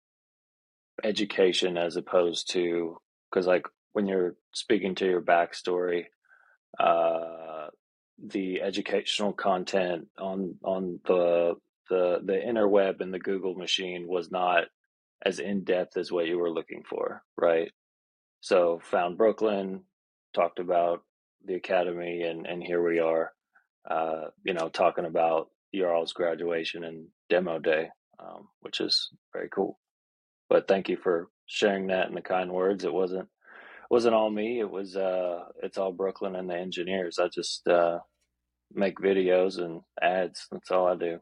education 1.04 1.76
as 1.76 1.96
opposed 1.96 2.50
to 2.52 2.98
because 3.30 3.46
like 3.46 3.66
when 3.92 4.06
you're 4.06 4.36
speaking 4.52 4.94
to 4.96 5.06
your 5.06 5.22
backstory 5.22 6.04
uh, 6.80 7.68
the 8.24 8.62
educational 8.62 9.32
content 9.32 10.08
on 10.18 10.56
on 10.64 11.00
the 11.06 11.54
the 11.90 12.20
the 12.24 12.34
interweb 12.34 13.00
and 13.00 13.12
the 13.12 13.18
Google 13.18 13.54
machine 13.54 14.06
was 14.08 14.30
not 14.30 14.64
as 15.24 15.38
in 15.38 15.64
depth 15.64 15.96
as 15.96 16.12
what 16.12 16.26
you 16.26 16.38
were 16.38 16.50
looking 16.50 16.84
for, 16.88 17.22
right? 17.36 17.72
So 18.40 18.80
found 18.84 19.18
Brooklin, 19.18 19.82
talked 20.34 20.58
about 20.58 21.02
the 21.46 21.54
academy, 21.54 22.22
and 22.22 22.46
and 22.46 22.62
here 22.62 22.82
we 22.86 23.00
are, 23.00 23.32
uh, 23.88 24.24
you 24.44 24.54
know, 24.54 24.68
talking 24.68 25.04
about 25.04 25.48
your 25.72 25.94
all's 25.94 26.12
graduation 26.12 26.84
and 26.84 27.06
demo 27.28 27.58
day, 27.58 27.88
um, 28.20 28.48
which 28.60 28.80
is 28.80 29.10
very 29.32 29.48
cool. 29.48 29.78
But 30.48 30.68
thank 30.68 30.88
you 30.88 30.96
for 30.96 31.28
sharing 31.46 31.86
that 31.88 32.08
and 32.08 32.16
the 32.16 32.22
kind 32.22 32.50
words. 32.50 32.84
It 32.84 32.92
wasn't 32.92 33.28
wasn't 33.90 34.14
all 34.14 34.30
me. 34.30 34.60
It 34.60 34.70
was 34.70 34.96
uh, 34.96 35.44
it's 35.62 35.78
all 35.78 35.92
Brooklin 35.92 36.36
and 36.36 36.48
the 36.48 36.56
engineers. 36.56 37.18
I 37.18 37.28
just 37.28 37.66
uh, 37.66 37.98
make 38.72 38.98
videos 38.98 39.58
and 39.58 39.80
ads. 40.00 40.46
That's 40.50 40.70
all 40.70 40.86
I 40.86 40.96
do. 40.96 41.18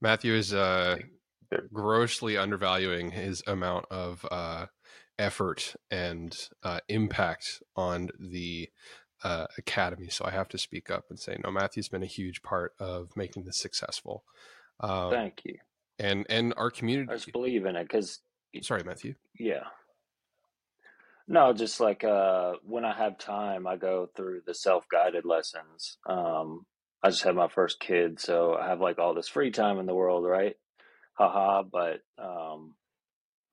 Matthew 0.00 0.34
is 0.34 0.54
uh, 0.54 0.98
grossly 1.72 2.36
undervaluing 2.36 3.10
his 3.10 3.42
amount 3.46 3.86
of 3.90 4.24
uh, 4.30 4.66
effort 5.18 5.74
and 5.90 6.36
uh, 6.62 6.80
impact 6.88 7.62
on 7.76 8.10
the 8.18 8.68
uh, 9.24 9.46
academy. 9.58 10.08
So 10.08 10.24
I 10.24 10.30
have 10.30 10.48
to 10.50 10.58
speak 10.58 10.90
up 10.90 11.06
and 11.10 11.18
say, 11.18 11.36
no, 11.42 11.50
Matthew's 11.50 11.88
been 11.88 12.02
a 12.02 12.06
huge 12.06 12.42
part 12.42 12.74
of 12.78 13.16
making 13.16 13.44
this 13.44 13.56
successful. 13.56 14.22
Um, 14.80 15.10
Thank 15.10 15.44
you. 15.44 15.56
And 15.98 16.26
and 16.28 16.52
our 16.56 16.70
community. 16.70 17.10
I 17.10 17.14
just 17.14 17.32
believe 17.32 17.66
in 17.66 17.76
it 17.76 17.84
because. 17.84 18.20
Sorry, 18.62 18.82
Matthew. 18.84 19.14
Yeah. 19.38 19.64
No, 21.26 21.52
just 21.52 21.80
like 21.80 22.04
uh, 22.04 22.54
when 22.64 22.84
I 22.84 22.94
have 22.94 23.18
time, 23.18 23.66
I 23.66 23.76
go 23.76 24.08
through 24.14 24.42
the 24.46 24.54
self 24.54 24.86
guided 24.88 25.24
lessons. 25.24 25.96
Um, 26.06 26.66
I 27.02 27.10
just 27.10 27.22
had 27.22 27.34
my 27.34 27.48
first 27.48 27.80
kid, 27.80 28.20
so 28.20 28.54
I 28.54 28.68
have 28.68 28.80
like 28.80 28.98
all 28.98 29.14
this 29.14 29.28
free 29.28 29.50
time 29.50 29.78
in 29.78 29.86
the 29.86 29.94
world, 29.94 30.24
right? 30.24 30.56
Haha. 31.14 31.62
But 31.62 32.00
um, 32.18 32.74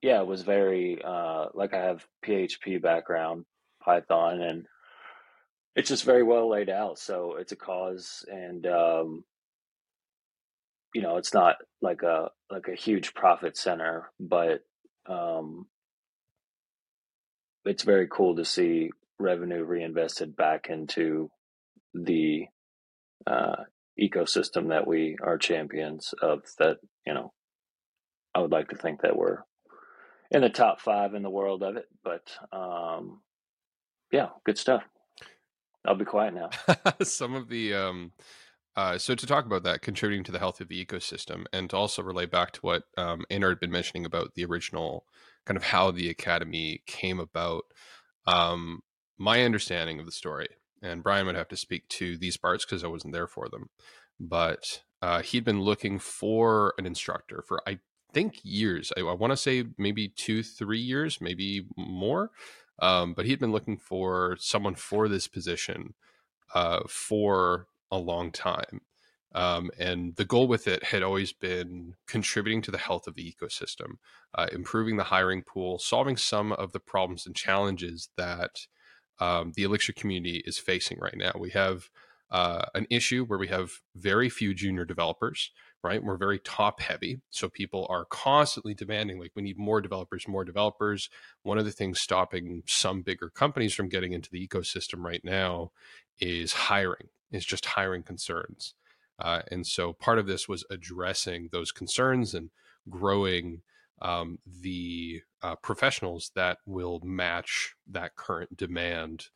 yeah, 0.02 0.20
it 0.20 0.26
was 0.26 0.42
very 0.42 1.00
uh, 1.02 1.46
like 1.54 1.72
I 1.72 1.84
have 1.84 2.04
PHP 2.26 2.82
background, 2.82 3.46
Python, 3.82 4.42
and 4.42 4.66
it's 5.74 5.88
just 5.88 6.04
very 6.04 6.22
well 6.22 6.50
laid 6.50 6.68
out. 6.68 6.98
So 6.98 7.36
it's 7.38 7.52
a 7.52 7.56
cause, 7.56 8.24
and 8.30 8.66
um, 8.66 9.24
you 10.94 11.02
know, 11.02 11.16
it's 11.16 11.32
not 11.32 11.56
like 11.80 12.02
a 12.02 12.30
like 12.50 12.68
a 12.68 12.74
huge 12.74 13.14
profit 13.14 13.56
center, 13.56 14.10
but 14.20 14.60
um, 15.08 15.66
it's 17.64 17.84
very 17.84 18.08
cool 18.10 18.36
to 18.36 18.44
see 18.44 18.90
revenue 19.18 19.64
reinvested 19.64 20.36
back 20.36 20.66
into 20.68 21.30
the 21.94 22.46
uh, 23.26 23.64
ecosystem 24.00 24.68
that 24.68 24.86
we 24.86 25.16
are 25.22 25.38
champions 25.38 26.12
of. 26.20 26.42
That 26.58 26.78
you 27.06 27.14
know, 27.14 27.32
I 28.34 28.40
would 28.40 28.52
like 28.52 28.68
to 28.68 28.76
think 28.76 29.02
that 29.02 29.16
we're 29.16 29.38
in 30.30 30.42
the 30.42 30.50
top 30.50 30.80
five 30.80 31.14
in 31.14 31.22
the 31.22 31.30
world 31.30 31.62
of 31.62 31.76
it. 31.76 31.86
But 32.04 32.30
um, 32.52 33.22
yeah, 34.10 34.28
good 34.44 34.58
stuff. 34.58 34.82
I'll 35.84 35.94
be 35.94 36.04
quiet 36.04 36.34
now. 36.34 36.50
Some 37.02 37.34
of 37.34 37.48
the 37.48 37.74
um, 37.74 38.12
uh, 38.76 38.98
so 38.98 39.14
to 39.14 39.26
talk 39.26 39.44
about 39.44 39.64
that, 39.64 39.82
contributing 39.82 40.24
to 40.24 40.32
the 40.32 40.38
health 40.38 40.60
of 40.60 40.68
the 40.68 40.84
ecosystem, 40.84 41.44
and 41.52 41.68
to 41.70 41.76
also 41.76 42.02
relate 42.02 42.30
back 42.30 42.52
to 42.52 42.60
what 42.60 42.84
um, 42.96 43.24
Einar 43.30 43.50
had 43.50 43.60
been 43.60 43.70
mentioning 43.70 44.06
about 44.06 44.34
the 44.34 44.44
original 44.44 45.04
kind 45.44 45.56
of 45.56 45.64
how 45.64 45.90
the 45.90 46.08
academy 46.08 46.82
came 46.86 47.20
about. 47.20 47.64
Um, 48.26 48.80
my 49.18 49.42
understanding 49.42 49.98
of 50.00 50.06
the 50.06 50.12
story, 50.12 50.48
and 50.82 51.02
Brian 51.02 51.26
would 51.26 51.36
have 51.36 51.48
to 51.48 51.56
speak 51.56 51.88
to 51.88 52.16
these 52.16 52.36
parts 52.36 52.64
because 52.64 52.82
I 52.82 52.88
wasn't 52.88 53.12
there 53.12 53.26
for 53.26 53.48
them, 53.48 53.68
but 54.18 54.82
uh, 55.02 55.20
he'd 55.20 55.44
been 55.44 55.60
looking 55.60 55.98
for 55.98 56.74
an 56.78 56.86
instructor 56.86 57.44
for 57.46 57.60
I 57.68 57.80
think 58.14 58.40
years. 58.42 58.92
I, 58.96 59.00
I 59.00 59.12
want 59.12 59.32
to 59.32 59.36
say 59.36 59.64
maybe 59.76 60.08
two, 60.08 60.42
three 60.42 60.80
years, 60.80 61.20
maybe 61.20 61.66
more. 61.76 62.30
Um, 62.78 63.14
but 63.14 63.26
he'd 63.26 63.38
been 63.38 63.52
looking 63.52 63.78
for 63.78 64.36
someone 64.40 64.74
for 64.74 65.08
this 65.08 65.28
position 65.28 65.94
uh, 66.54 66.80
for 66.88 67.66
a 67.90 67.98
long 67.98 68.32
time. 68.32 68.80
Um, 69.34 69.70
and 69.78 70.14
the 70.16 70.24
goal 70.24 70.46
with 70.46 70.68
it 70.68 70.84
had 70.84 71.02
always 71.02 71.32
been 71.32 71.94
contributing 72.06 72.60
to 72.62 72.70
the 72.70 72.78
health 72.78 73.06
of 73.06 73.14
the 73.14 73.34
ecosystem, 73.34 73.94
uh, 74.34 74.46
improving 74.52 74.96
the 74.96 75.04
hiring 75.04 75.42
pool, 75.42 75.78
solving 75.78 76.16
some 76.16 76.52
of 76.52 76.72
the 76.72 76.80
problems 76.80 77.26
and 77.26 77.34
challenges 77.34 78.10
that 78.16 78.66
um, 79.20 79.52
the 79.56 79.62
Elixir 79.62 79.92
community 79.92 80.42
is 80.44 80.58
facing 80.58 80.98
right 81.00 81.16
now. 81.16 81.32
We 81.38 81.50
have 81.50 81.88
uh, 82.30 82.64
an 82.74 82.86
issue 82.90 83.24
where 83.24 83.38
we 83.38 83.48
have 83.48 83.70
very 83.94 84.28
few 84.28 84.54
junior 84.54 84.84
developers 84.84 85.50
right? 85.82 86.02
We're 86.02 86.16
very 86.16 86.38
top 86.38 86.80
heavy. 86.80 87.20
So 87.30 87.48
people 87.48 87.86
are 87.90 88.04
constantly 88.04 88.74
demanding, 88.74 89.18
like, 89.18 89.32
we 89.34 89.42
need 89.42 89.58
more 89.58 89.80
developers, 89.80 90.28
more 90.28 90.44
developers. 90.44 91.08
One 91.42 91.58
of 91.58 91.64
the 91.64 91.72
things 91.72 92.00
stopping 92.00 92.62
some 92.66 93.02
bigger 93.02 93.30
companies 93.30 93.74
from 93.74 93.88
getting 93.88 94.12
into 94.12 94.30
the 94.30 94.46
ecosystem 94.46 95.04
right 95.04 95.24
now 95.24 95.72
is 96.20 96.52
hiring, 96.52 97.08
is 97.30 97.44
just 97.44 97.66
hiring 97.66 98.02
concerns. 98.02 98.74
Uh, 99.18 99.42
and 99.50 99.66
so 99.66 99.92
part 99.92 100.18
of 100.18 100.26
this 100.26 100.48
was 100.48 100.64
addressing 100.70 101.48
those 101.52 101.72
concerns 101.72 102.34
and 102.34 102.50
growing 102.88 103.62
um, 104.00 104.38
the 104.46 105.22
uh, 105.42 105.56
professionals 105.56 106.32
that 106.34 106.58
will 106.66 107.00
match 107.04 107.74
that 107.88 108.16
current 108.16 108.56
demand. 108.56 109.26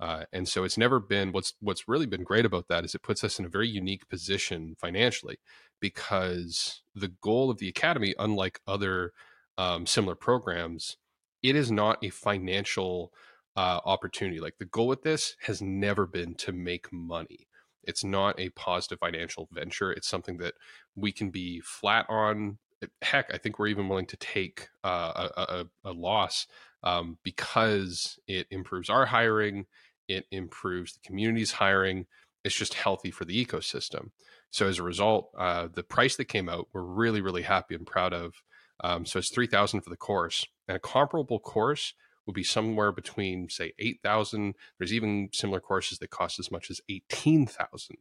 Uh, 0.00 0.24
and 0.32 0.48
so 0.48 0.64
it's 0.64 0.78
never 0.78 0.98
been 0.98 1.30
what's 1.30 1.54
what's 1.60 1.86
really 1.86 2.06
been 2.06 2.24
great 2.24 2.44
about 2.44 2.66
that 2.68 2.84
is 2.84 2.94
it 2.94 3.02
puts 3.02 3.22
us 3.22 3.38
in 3.38 3.44
a 3.44 3.48
very 3.50 3.68
unique 3.68 4.08
position 4.08 4.74
financially 4.80 5.38
because 5.80 6.82
the 6.94 7.12
goal 7.20 7.50
of 7.50 7.58
the 7.58 7.68
academy, 7.68 8.14
unlike 8.18 8.60
other 8.66 9.12
um, 9.58 9.86
similar 9.86 10.14
programs, 10.14 10.96
it 11.42 11.56
is 11.56 11.70
not 11.70 12.02
a 12.02 12.10
financial 12.10 13.12
uh, 13.56 13.80
opportunity. 13.84 14.40
Like 14.40 14.58
the 14.58 14.64
goal 14.64 14.88
with 14.88 15.02
this 15.02 15.36
has 15.42 15.62
never 15.62 16.06
been 16.06 16.34
to 16.36 16.52
make 16.52 16.92
money. 16.92 17.48
It's 17.82 18.04
not 18.04 18.40
a 18.40 18.48
positive 18.50 18.98
financial 18.98 19.48
venture. 19.52 19.92
It's 19.92 20.08
something 20.08 20.38
that 20.38 20.54
we 20.96 21.12
can 21.12 21.30
be 21.30 21.60
flat 21.60 22.06
on. 22.08 22.58
Heck, 23.02 23.32
I 23.32 23.38
think 23.38 23.58
we're 23.58 23.68
even 23.68 23.88
willing 23.88 24.06
to 24.06 24.16
take 24.16 24.68
uh, 24.82 25.28
a, 25.36 25.40
a, 25.40 25.64
a, 25.84 25.92
loss 25.92 26.46
um, 26.82 27.18
because 27.22 28.18
it 28.26 28.46
improves 28.50 28.90
our 28.90 29.06
hiring, 29.06 29.66
it 30.08 30.26
improves 30.30 30.92
the 30.92 31.00
community's 31.00 31.52
hiring. 31.52 32.06
It's 32.44 32.54
just 32.54 32.74
healthy 32.74 33.10
for 33.10 33.24
the 33.24 33.42
ecosystem. 33.42 34.10
So 34.50 34.68
as 34.68 34.78
a 34.78 34.84
result, 34.84 35.30
uh, 35.36 35.68
the 35.72 35.82
price 35.82 36.16
that 36.16 36.26
came 36.26 36.48
out, 36.48 36.68
we're 36.72 36.82
really, 36.82 37.20
really 37.20 37.42
happy 37.42 37.74
and 37.74 37.86
proud 37.86 38.12
of. 38.12 38.42
Um, 38.82 39.06
so 39.06 39.18
it's 39.18 39.30
three 39.30 39.46
thousand 39.46 39.82
for 39.82 39.90
the 39.90 39.96
course, 39.96 40.46
and 40.68 40.76
a 40.76 40.80
comparable 40.80 41.38
course 41.38 41.94
would 42.26 42.34
be 42.34 42.44
somewhere 42.44 42.92
between 42.92 43.48
say 43.48 43.72
eight 43.78 44.00
thousand. 44.02 44.54
There's 44.78 44.92
even 44.92 45.28
similar 45.32 45.60
courses 45.60 45.98
that 45.98 46.10
cost 46.10 46.38
as 46.38 46.50
much 46.50 46.70
as 46.70 46.80
eighteen 46.88 47.46
thousand. 47.46 47.98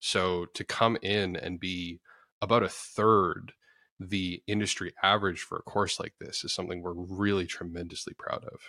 So 0.00 0.46
to 0.54 0.64
come 0.64 0.98
in 1.02 1.36
and 1.36 1.60
be 1.60 2.00
about 2.42 2.62
a 2.62 2.68
third 2.68 3.52
the 3.98 4.42
industry 4.46 4.92
average 5.02 5.40
for 5.40 5.58
a 5.58 5.62
course 5.62 5.98
like 5.98 6.14
this 6.20 6.44
is 6.44 6.52
something 6.52 6.82
we're 6.82 6.92
really 6.92 7.46
tremendously 7.46 8.14
proud 8.14 8.44
of. 8.44 8.60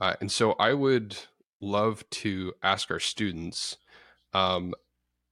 Uh, 0.00 0.14
and 0.20 0.30
so 0.30 0.52
I 0.52 0.72
would 0.74 1.16
love 1.60 2.08
to 2.10 2.52
ask 2.62 2.90
our 2.90 3.00
students 3.00 3.78
um, 4.32 4.74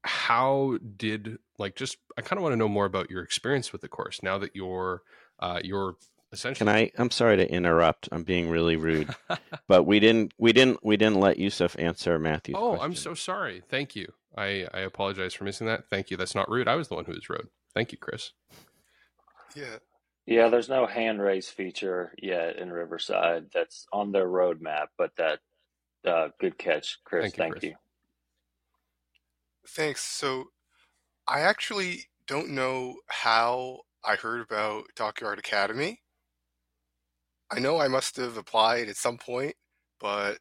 how 0.02 0.78
did 0.96 1.38
like 1.58 1.76
just 1.76 1.96
I 2.18 2.22
kind 2.22 2.38
of 2.38 2.42
want 2.42 2.52
to 2.52 2.56
know 2.56 2.68
more 2.68 2.84
about 2.84 3.10
your 3.10 3.22
experience 3.22 3.72
with 3.72 3.80
the 3.80 3.88
course 3.88 4.22
now 4.22 4.38
that 4.38 4.54
you're 4.54 5.02
uh, 5.40 5.60
you're 5.62 5.96
essentially. 6.32 6.66
Can 6.66 6.76
I? 6.76 6.90
I'm 6.98 7.10
sorry 7.10 7.36
to 7.38 7.50
interrupt. 7.50 8.08
I'm 8.12 8.22
being 8.22 8.50
really 8.50 8.76
rude, 8.76 9.14
but 9.68 9.84
we 9.84 10.00
didn't 10.00 10.34
we 10.38 10.52
didn't 10.52 10.84
we 10.84 10.96
didn't 10.96 11.20
let 11.20 11.38
Yusef 11.38 11.76
answer 11.78 12.18
Matthew's. 12.18 12.56
Oh, 12.58 12.70
question. 12.70 12.84
I'm 12.84 12.94
so 12.94 13.14
sorry. 13.14 13.62
Thank 13.68 13.96
you. 13.96 14.12
I 14.36 14.66
I 14.74 14.80
apologize 14.80 15.32
for 15.34 15.44
missing 15.44 15.66
that. 15.68 15.88
Thank 15.88 16.10
you. 16.10 16.16
That's 16.16 16.34
not 16.34 16.50
rude. 16.50 16.68
I 16.68 16.74
was 16.74 16.88
the 16.88 16.94
one 16.94 17.06
who 17.06 17.12
was 17.12 17.30
rude. 17.30 17.48
Thank 17.72 17.92
you, 17.92 17.98
Chris. 17.98 18.32
Yeah. 19.54 19.76
Yeah, 20.26 20.48
there's 20.48 20.70
no 20.70 20.86
hand 20.86 21.20
raise 21.20 21.48
feature 21.50 22.14
yet 22.18 22.56
in 22.56 22.72
Riverside. 22.72 23.46
That's 23.52 23.86
on 23.92 24.10
their 24.10 24.26
roadmap, 24.26 24.86
but 24.96 25.14
that 25.16 25.40
uh, 26.06 26.28
good 26.40 26.56
catch, 26.56 26.98
Chris. 27.04 27.24
Thank 27.24 27.36
you. 27.36 27.42
Thank 27.42 27.52
Chris. 27.52 27.64
you. 27.64 27.74
Thanks. 29.68 30.02
So 30.02 30.46
I 31.26 31.40
actually 31.40 32.04
don't 32.26 32.50
know 32.50 32.96
how 33.08 33.80
I 34.04 34.16
heard 34.16 34.40
about 34.40 34.84
Dockyard 34.96 35.38
Academy. 35.38 36.00
I 37.50 37.60
know 37.60 37.78
I 37.78 37.88
must 37.88 38.16
have 38.16 38.36
applied 38.36 38.88
at 38.88 38.96
some 38.96 39.18
point, 39.18 39.54
but 40.00 40.38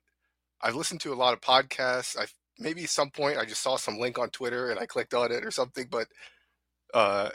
I've 0.62 0.76
listened 0.76 1.02
to 1.02 1.14
a 1.14 1.16
lot 1.16 1.34
of 1.34 1.42
podcasts. 1.42 2.18
I 2.18 2.26
maybe 2.60 2.84
at 2.84 2.90
some 2.90 3.10
point 3.10 3.38
I 3.38 3.46
just 3.46 3.62
saw 3.62 3.76
some 3.76 4.00
link 4.00 4.18
on 4.18 4.30
Twitter 4.30 4.70
and 4.72 4.80
I 4.80 4.86
clicked 4.86 5.14
on 5.14 5.32
it 5.32 5.46
or 5.46 5.52
something, 5.52 5.88
but 5.90 6.08
uh, 6.94 7.30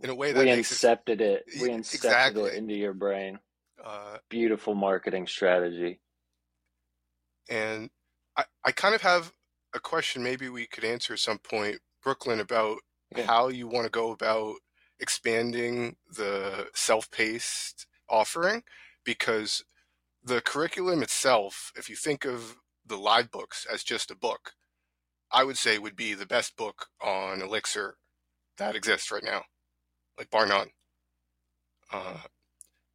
in 0.00 0.10
a 0.10 0.14
way 0.14 0.32
that 0.32 0.44
we 0.44 0.50
incepted 0.50 1.20
it, 1.20 1.44
it. 1.46 1.60
We 1.60 1.68
incepted 1.68 1.94
exactly. 1.94 2.50
it 2.50 2.54
into 2.54 2.74
your 2.74 2.94
brain. 2.94 3.38
Uh, 3.82 4.18
Beautiful 4.28 4.74
marketing 4.74 5.26
strategy. 5.26 6.00
And 7.50 7.90
I, 8.36 8.44
I 8.64 8.72
kind 8.72 8.94
of 8.94 9.02
have 9.02 9.32
a 9.74 9.80
question 9.80 10.22
maybe 10.22 10.48
we 10.48 10.66
could 10.66 10.84
answer 10.84 11.12
at 11.14 11.18
some 11.20 11.38
point. 11.38 11.80
Brooklin 12.02 12.40
about 12.40 12.78
Yeah. 13.14 13.26
how 13.26 13.48
you 13.48 13.66
want 13.68 13.84
to 13.84 13.90
go 13.90 14.10
about 14.10 14.56
expanding 14.98 15.96
the 16.08 16.70
self-paced 16.74 17.86
offering 18.08 18.64
because 19.04 19.64
the 20.22 20.40
curriculum 20.40 21.02
itself, 21.02 21.72
if 21.76 21.88
you 21.90 21.96
think 21.96 22.24
of 22.24 22.56
the 22.84 22.96
live 22.96 23.30
books 23.30 23.66
as 23.70 23.82
just 23.84 24.10
a 24.10 24.16
book, 24.16 24.54
I 25.30 25.44
would 25.44 25.58
say 25.58 25.78
would 25.78 25.96
be 25.96 26.14
the 26.14 26.26
best 26.26 26.56
book 26.56 26.88
on 27.00 27.42
Elixir 27.42 27.96
that 28.58 28.76
exists 28.76 29.10
right 29.10 29.24
now, 29.24 29.44
like 30.18 30.30
bar 30.30 30.46
none. 30.46 30.70
Uh, 31.90 32.18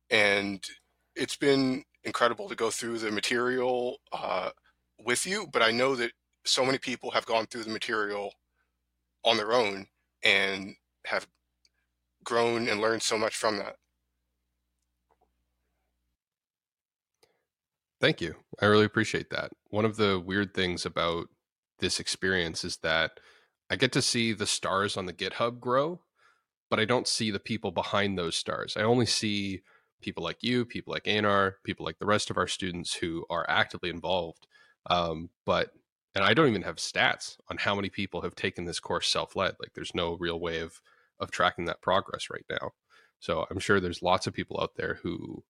and 0.10 0.63
it's 1.16 1.36
been 1.36 1.84
incredible 2.04 2.48
to 2.48 2.56
go 2.56 2.70
through 2.72 3.00
the 3.00 3.12
material 3.12 3.98
uh, 4.12 4.52
with 5.00 5.26
you, 5.26 5.48
but 5.52 5.62
I 5.62 5.72
know 5.72 5.96
that 5.96 6.12
so 6.48 6.66
many 6.66 6.78
people 6.78 7.12
have 7.12 7.26
gone 7.26 7.46
through 7.46 7.64
the 7.64 7.70
material 7.70 8.34
on 9.24 9.38
their 9.38 9.54
own 9.54 9.88
and 10.24 10.76
have 11.06 11.28
grown 12.24 12.68
and 12.68 12.82
learned 12.82 13.02
so 13.02 13.18
much 13.18 13.36
from 13.36 13.58
that. 13.58 13.76
Thank 18.00 18.22
you. 18.22 18.36
I 18.62 18.66
really 18.66 18.86
appreciate 18.86 19.30
that. 19.32 19.52
One 19.70 19.86
of 19.86 19.98
the 19.98 20.20
weird 20.20 20.54
things 20.54 20.86
about 20.86 21.28
this 21.80 22.00
experience 22.00 22.64
is 22.64 22.78
that 22.78 23.20
I 23.70 23.76
get 23.76 23.92
to 23.94 24.02
see 24.02 24.34
the 24.34 24.46
stars 24.46 24.98
on 24.98 25.08
the 25.08 25.14
GitHub 25.14 25.60
grow, 25.60 26.02
but 26.70 26.80
I 26.80 26.86
don't 26.86 27.08
see 27.08 27.32
the 27.32 27.40
people 27.40 27.72
behind 27.72 28.18
those 28.18 28.36
stars. 28.36 28.78
I 28.78 28.84
only 28.84 29.06
see 29.06 29.62
people 30.02 30.24
like 30.24 30.44
you, 30.44 30.64
people 30.64 30.94
like 30.94 31.08
Einar, 31.08 31.58
people 31.64 31.86
like 31.86 31.98
the 31.98 32.06
rest 32.06 32.30
of 32.30 32.38
our 32.38 32.48
students 32.48 32.94
who 32.94 33.26
are 33.30 33.46
actively 33.50 33.90
involved. 33.90 34.48
Um, 34.90 35.30
but 35.46 35.72
and 36.18 36.26
I 36.26 36.34
don't 36.34 36.48
even 36.48 36.64
have 36.64 36.78
stats 36.78 37.38
on 37.48 37.58
how 37.58 37.76
many 37.76 37.90
people 37.90 38.22
have 38.22 38.34
taken 38.34 38.66
this 38.66 38.80
course 38.80 39.08
self-led. 39.08 39.56
Like 39.60 39.74
there's 39.76 39.94
no 39.94 40.18
real 40.18 40.40
way 40.40 40.60
of 40.62 40.82
of 41.20 41.30
tracking 41.30 41.66
that 41.66 41.82
progress 41.82 42.30
right 42.32 42.46
now. 42.50 42.72
So 43.20 43.46
I'm 43.52 43.60
sure 43.60 43.80
there's 43.80 44.02
lots 44.02 44.26
of 44.26 44.34
people 44.34 44.60
out 44.60 44.76
there 44.76 45.00
who 45.04 45.44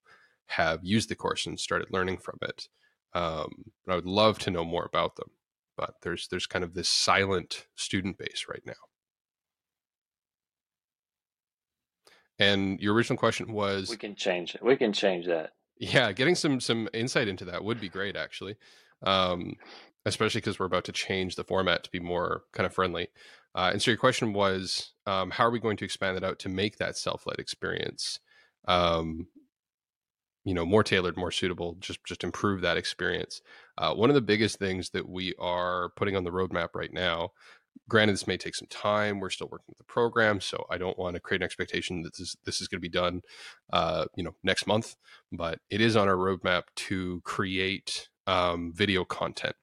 have 0.47 0.83
used 0.83 1.07
the 1.09 1.15
course 1.15 1.45
and 1.45 1.57
started 1.57 1.87
learning 1.91 2.17
from 2.17 2.37
it. 2.41 2.67
Um, 3.13 3.71
but 3.85 3.93
I 3.93 3.95
would 3.95 4.05
love 4.05 4.39
to 4.39 4.51
know 4.51 4.65
more 4.65 4.85
about 4.85 5.15
them. 5.15 5.29
But 5.77 5.95
there's 6.01 6.27
there's 6.27 6.47
kind 6.47 6.65
of 6.65 6.73
this 6.73 6.89
silent 6.89 7.67
student 7.75 8.17
base 8.17 8.45
right 8.49 8.63
now. 8.65 8.73
And 12.39 12.79
your 12.81 12.93
original 12.93 13.17
question 13.17 13.53
was 13.53 13.89
We 13.89 13.97
can 13.97 14.15
change 14.15 14.53
it. 14.53 14.61
We 14.61 14.75
can 14.75 14.91
change 14.91 15.27
that. 15.27 15.51
yeah, 15.79 16.11
getting 16.11 16.35
some 16.35 16.59
some 16.59 16.89
insight 16.93 17.29
into 17.29 17.45
that 17.45 17.63
would 17.63 17.79
be 17.79 17.87
great 17.89 18.17
actually. 18.17 18.57
Um, 19.03 19.55
especially 20.07 20.41
because 20.41 20.59
we're 20.59 20.65
about 20.65 20.85
to 20.85 20.91
change 20.91 21.35
the 21.35 21.43
format 21.43 21.83
to 21.83 21.91
be 21.91 21.99
more 21.99 22.43
kind 22.53 22.65
of 22.65 22.73
friendly. 22.73 23.07
Uh, 23.55 23.69
and 23.71 23.81
so 23.81 23.91
your 23.91 23.97
question 23.97 24.33
was, 24.33 24.93
um, 25.05 25.31
how 25.31 25.45
are 25.45 25.51
we 25.51 25.59
going 25.59 25.77
to 25.77 25.85
expand 25.85 26.17
it 26.17 26.23
out 26.23 26.39
to 26.39 26.49
make 26.49 26.77
that 26.77 26.97
self-led 26.97 27.39
experience, 27.39 28.19
um, 28.67 29.27
you 30.43 30.53
know, 30.53 30.65
more 30.65 30.83
tailored, 30.83 31.17
more 31.17 31.31
suitable, 31.31 31.75
just 31.79 32.03
just 32.05 32.23
improve 32.23 32.61
that 32.61 32.77
experience. 32.77 33.41
Uh, 33.77 33.93
one 33.93 34.09
of 34.09 34.15
the 34.15 34.21
biggest 34.21 34.57
things 34.59 34.91
that 34.91 35.09
we 35.09 35.33
are 35.39 35.89
putting 35.97 36.15
on 36.15 36.23
the 36.23 36.31
roadmap 36.31 36.69
right 36.73 36.93
now, 36.93 37.31
granted, 37.89 38.13
this 38.13 38.27
may 38.27 38.37
take 38.37 38.55
some 38.55 38.67
time. 38.69 39.19
We're 39.19 39.29
still 39.29 39.49
working 39.51 39.65
with 39.67 39.77
the 39.77 39.83
program, 39.83 40.39
so 40.39 40.65
I 40.69 40.77
don't 40.77 40.97
want 40.97 41.15
to 41.15 41.19
create 41.19 41.41
an 41.41 41.45
expectation 41.45 42.01
that 42.03 42.15
this 42.15 42.37
this 42.45 42.61
is 42.61 42.69
going 42.69 42.79
to 42.79 42.89
be 42.89 42.97
done, 43.03 43.23
uh, 43.73 44.05
you 44.15 44.23
know, 44.23 44.35
next 44.41 44.67
month. 44.67 44.95
But 45.31 45.59
it 45.69 45.81
is 45.81 45.97
on 45.97 46.07
our 46.07 46.15
roadmap 46.15 46.63
to 46.87 47.21
create 47.25 48.07
um, 48.25 48.71
video 48.73 49.03
content. 49.03 49.55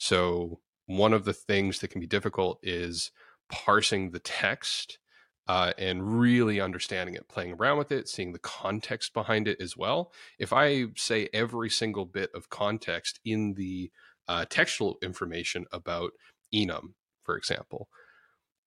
So 0.00 0.60
one 0.86 1.12
of 1.12 1.24
the 1.24 1.34
things 1.34 1.78
that 1.78 1.88
can 1.88 2.00
be 2.00 2.06
difficult 2.06 2.58
is 2.62 3.12
parsing 3.52 4.10
the 4.10 4.18
text 4.18 4.98
uh, 5.46 5.72
and 5.78 6.18
really 6.18 6.60
understanding 6.60 7.14
it, 7.14 7.28
playing 7.28 7.52
around 7.52 7.76
with 7.76 7.92
it, 7.92 8.08
seeing 8.08 8.32
the 8.32 8.38
context 8.38 9.12
behind 9.12 9.46
it 9.46 9.60
as 9.60 9.76
well. 9.76 10.10
If 10.38 10.52
I 10.54 10.86
say 10.96 11.28
every 11.34 11.68
single 11.68 12.06
bit 12.06 12.30
of 12.34 12.48
context 12.48 13.20
in 13.26 13.54
the 13.54 13.90
uh, 14.26 14.46
textual 14.48 14.96
information 15.02 15.66
about 15.70 16.12
enum, 16.54 16.94
for 17.22 17.36
example, 17.36 17.88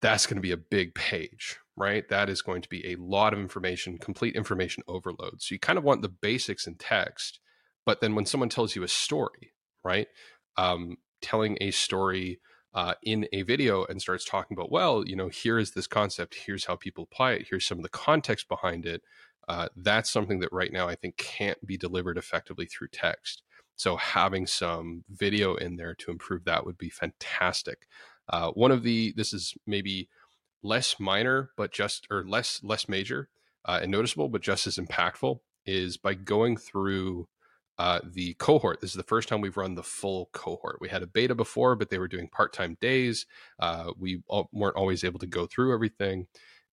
that's 0.04 0.28
going 0.28 0.36
to 0.36 0.42
be 0.42 0.52
a 0.52 0.58
big 0.58 0.94
page, 0.94 1.58
right? 1.76 2.08
That 2.10 2.30
is 2.30 2.44
going 2.44 2.62
to 2.62 2.70
be 2.70 2.86
a 2.92 2.98
lot 2.98 3.34
of 3.34 3.40
information, 3.40 3.98
complete 3.98 4.36
information 4.36 4.84
overload. 4.88 5.42
So 5.42 5.56
you 5.56 5.60
kind 5.60 5.80
of 5.80 5.84
want 5.84 6.04
the 6.04 6.10
basics 6.10 6.68
in 6.68 6.76
text, 6.76 7.40
but 7.86 8.02
then 8.02 8.14
when 8.14 8.26
someone 8.26 8.50
tells 8.50 8.76
you 8.76 8.84
a 8.84 8.88
story, 8.88 9.54
right? 9.84 10.08
Um, 10.58 10.98
telling 11.24 11.58
a 11.60 11.72
story 11.72 12.40
uh, 12.74 12.94
in 13.04 13.28
a 13.32 13.44
video 13.44 13.86
and 13.86 14.02
starts 14.02 14.26
talking 14.26 14.56
about, 14.56 14.72
well, 14.72 15.04
you 15.08 15.16
know, 15.16 15.30
here 15.30 15.58
is 15.58 15.72
this 15.72 15.88
concept, 15.88 16.36
here's 16.46 16.66
how 16.66 16.76
people 16.76 17.08
apply 17.12 17.32
it, 17.32 17.48
here's 17.50 17.66
some 17.66 17.80
of 17.80 17.84
the 17.84 17.90
context 17.90 18.48
behind 18.48 18.86
it. 18.86 19.02
Uh, 19.48 19.68
that's 19.76 20.10
something 20.10 20.40
that 20.40 20.54
right 20.54 20.72
now 20.72 20.88
I 20.88 20.96
think 20.96 21.18
can't 21.18 21.64
be 21.66 21.78
delivered 21.78 22.18
effectively 22.18 22.66
through 22.66 22.88
text. 22.92 23.44
So 23.76 23.96
having 23.98 24.48
some 24.48 25.04
video 25.10 25.56
in 25.56 25.76
there 25.76 25.96
to 25.96 26.12
improve 26.12 26.46
that 26.46 26.66
would 26.66 26.78
be 26.78 26.90
fantastic. 26.90 27.88
Uh, 28.30 28.52
one 28.52 28.72
of 28.72 28.84
the 28.84 29.14
this 29.18 29.34
is 29.34 29.56
maybe 29.68 30.08
less 30.62 31.00
minor, 31.00 31.50
but 31.58 31.74
just 31.74 32.08
or 32.10 32.24
less 32.26 32.62
less 32.64 32.88
major 32.88 33.30
uh, 33.66 33.80
and 33.82 33.92
noticeable, 33.92 34.30
but 34.30 34.42
just 34.42 34.68
as 34.68 34.78
impactful 34.78 35.40
is 35.66 35.98
by 35.98 36.14
going 36.14 36.56
through 36.56 37.28
uh, 37.80 38.00
the 38.04 38.34
cohort. 38.36 38.82
This 38.82 38.92
is 38.92 38.98
the 38.98 39.04
first 39.04 39.28
time 39.28 39.42
we've 39.42 39.58
run 39.58 39.76
the 39.76 39.84
full 39.84 40.30
cohort. 40.32 40.78
We 40.80 40.90
had 40.90 41.04
a 41.04 41.08
beta 41.08 41.36
before, 41.36 41.76
but 41.76 41.90
they 41.90 41.98
were 41.98 42.08
doing 42.08 42.28
part 42.28 42.54
time 42.54 42.78
days. 42.80 43.26
Uh, 43.60 43.92
we 43.98 44.22
all, 44.28 44.50
weren't 44.52 44.76
always 44.76 45.04
able 45.04 45.20
to 45.20 45.28
go 45.28 45.46
through 45.46 45.74
everything. 45.74 46.28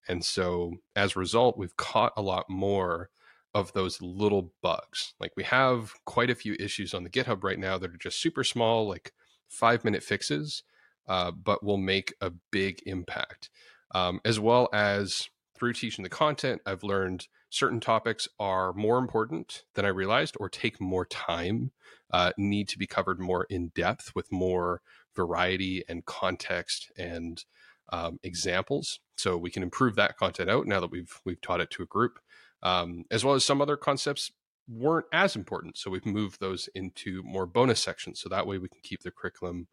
And 0.08 0.24
so 0.24 0.74
as 0.96 1.16
a 1.16 1.20
result, 1.20 1.58
we've 1.58 1.76
caught 1.76 2.12
a 2.16 2.22
lot 2.22 2.48
more 2.48 3.10
of 3.54 3.72
those 3.72 4.00
little 4.00 4.52
bugs. 4.62 5.14
Like 5.18 5.32
we 5.36 5.42
have 5.44 5.92
quite 6.04 6.30
a 6.30 6.34
few 6.34 6.54
issues 6.58 6.94
on 6.94 7.04
the 7.04 7.10
GitHub 7.10 7.42
right 7.42 7.58
now 7.58 7.78
that 7.78 7.90
are 7.90 7.98
just 7.98 8.20
super 8.20 8.44
small, 8.44 8.88
like 8.88 9.12
five 9.48 9.84
minute 9.84 10.02
fixes, 10.02 10.62
uh, 11.08 11.30
but 11.30 11.64
will 11.64 11.76
make 11.76 12.14
a 12.20 12.30
big 12.50 12.80
impact. 12.86 13.50
Um, 13.92 14.20
as 14.24 14.38
well 14.38 14.68
as 14.72 15.28
through 15.56 15.72
teaching 15.72 16.04
the 16.04 16.08
content, 16.08 16.62
I've 16.64 16.84
learned 16.84 17.26
certain 17.50 17.80
topics 17.80 18.28
are 18.38 18.72
more 18.72 18.98
important 18.98 19.64
than 19.74 19.84
I 19.84 19.88
realized 19.88 20.36
or 20.40 20.48
take 20.48 20.80
more 20.80 21.04
time, 21.04 21.72
uh, 22.12 22.32
need 22.38 22.68
to 22.68 22.78
be 22.78 22.86
covered 22.86 23.20
more 23.20 23.44
in 23.50 23.72
depth 23.74 24.14
with 24.14 24.32
more 24.32 24.80
variety 25.14 25.84
and 25.88 26.04
context 26.04 26.90
and 26.96 27.44
um, 27.92 28.18
examples. 28.22 29.00
So 29.16 29.36
we 29.36 29.50
can 29.50 29.62
improve 29.62 29.96
that 29.96 30.16
content 30.16 30.48
out 30.48 30.66
now 30.66 30.80
that 30.80 30.90
we've 30.90 31.20
we've 31.24 31.40
taught 31.40 31.60
it 31.60 31.70
to 31.72 31.82
a 31.82 31.86
group, 31.86 32.20
um, 32.62 33.04
as 33.10 33.24
well 33.24 33.34
as 33.34 33.44
some 33.44 33.60
other 33.60 33.76
concepts 33.76 34.30
weren't 34.68 35.06
as 35.12 35.34
important. 35.34 35.76
So 35.76 35.90
we've 35.90 36.06
moved 36.06 36.40
those 36.40 36.68
into 36.74 37.22
more 37.24 37.46
bonus 37.46 37.82
sections. 37.82 38.20
So 38.20 38.28
that 38.28 38.46
way 38.46 38.58
we 38.58 38.68
can 38.68 38.80
keep 38.82 39.02
the 39.02 39.10
curriculum 39.10 39.66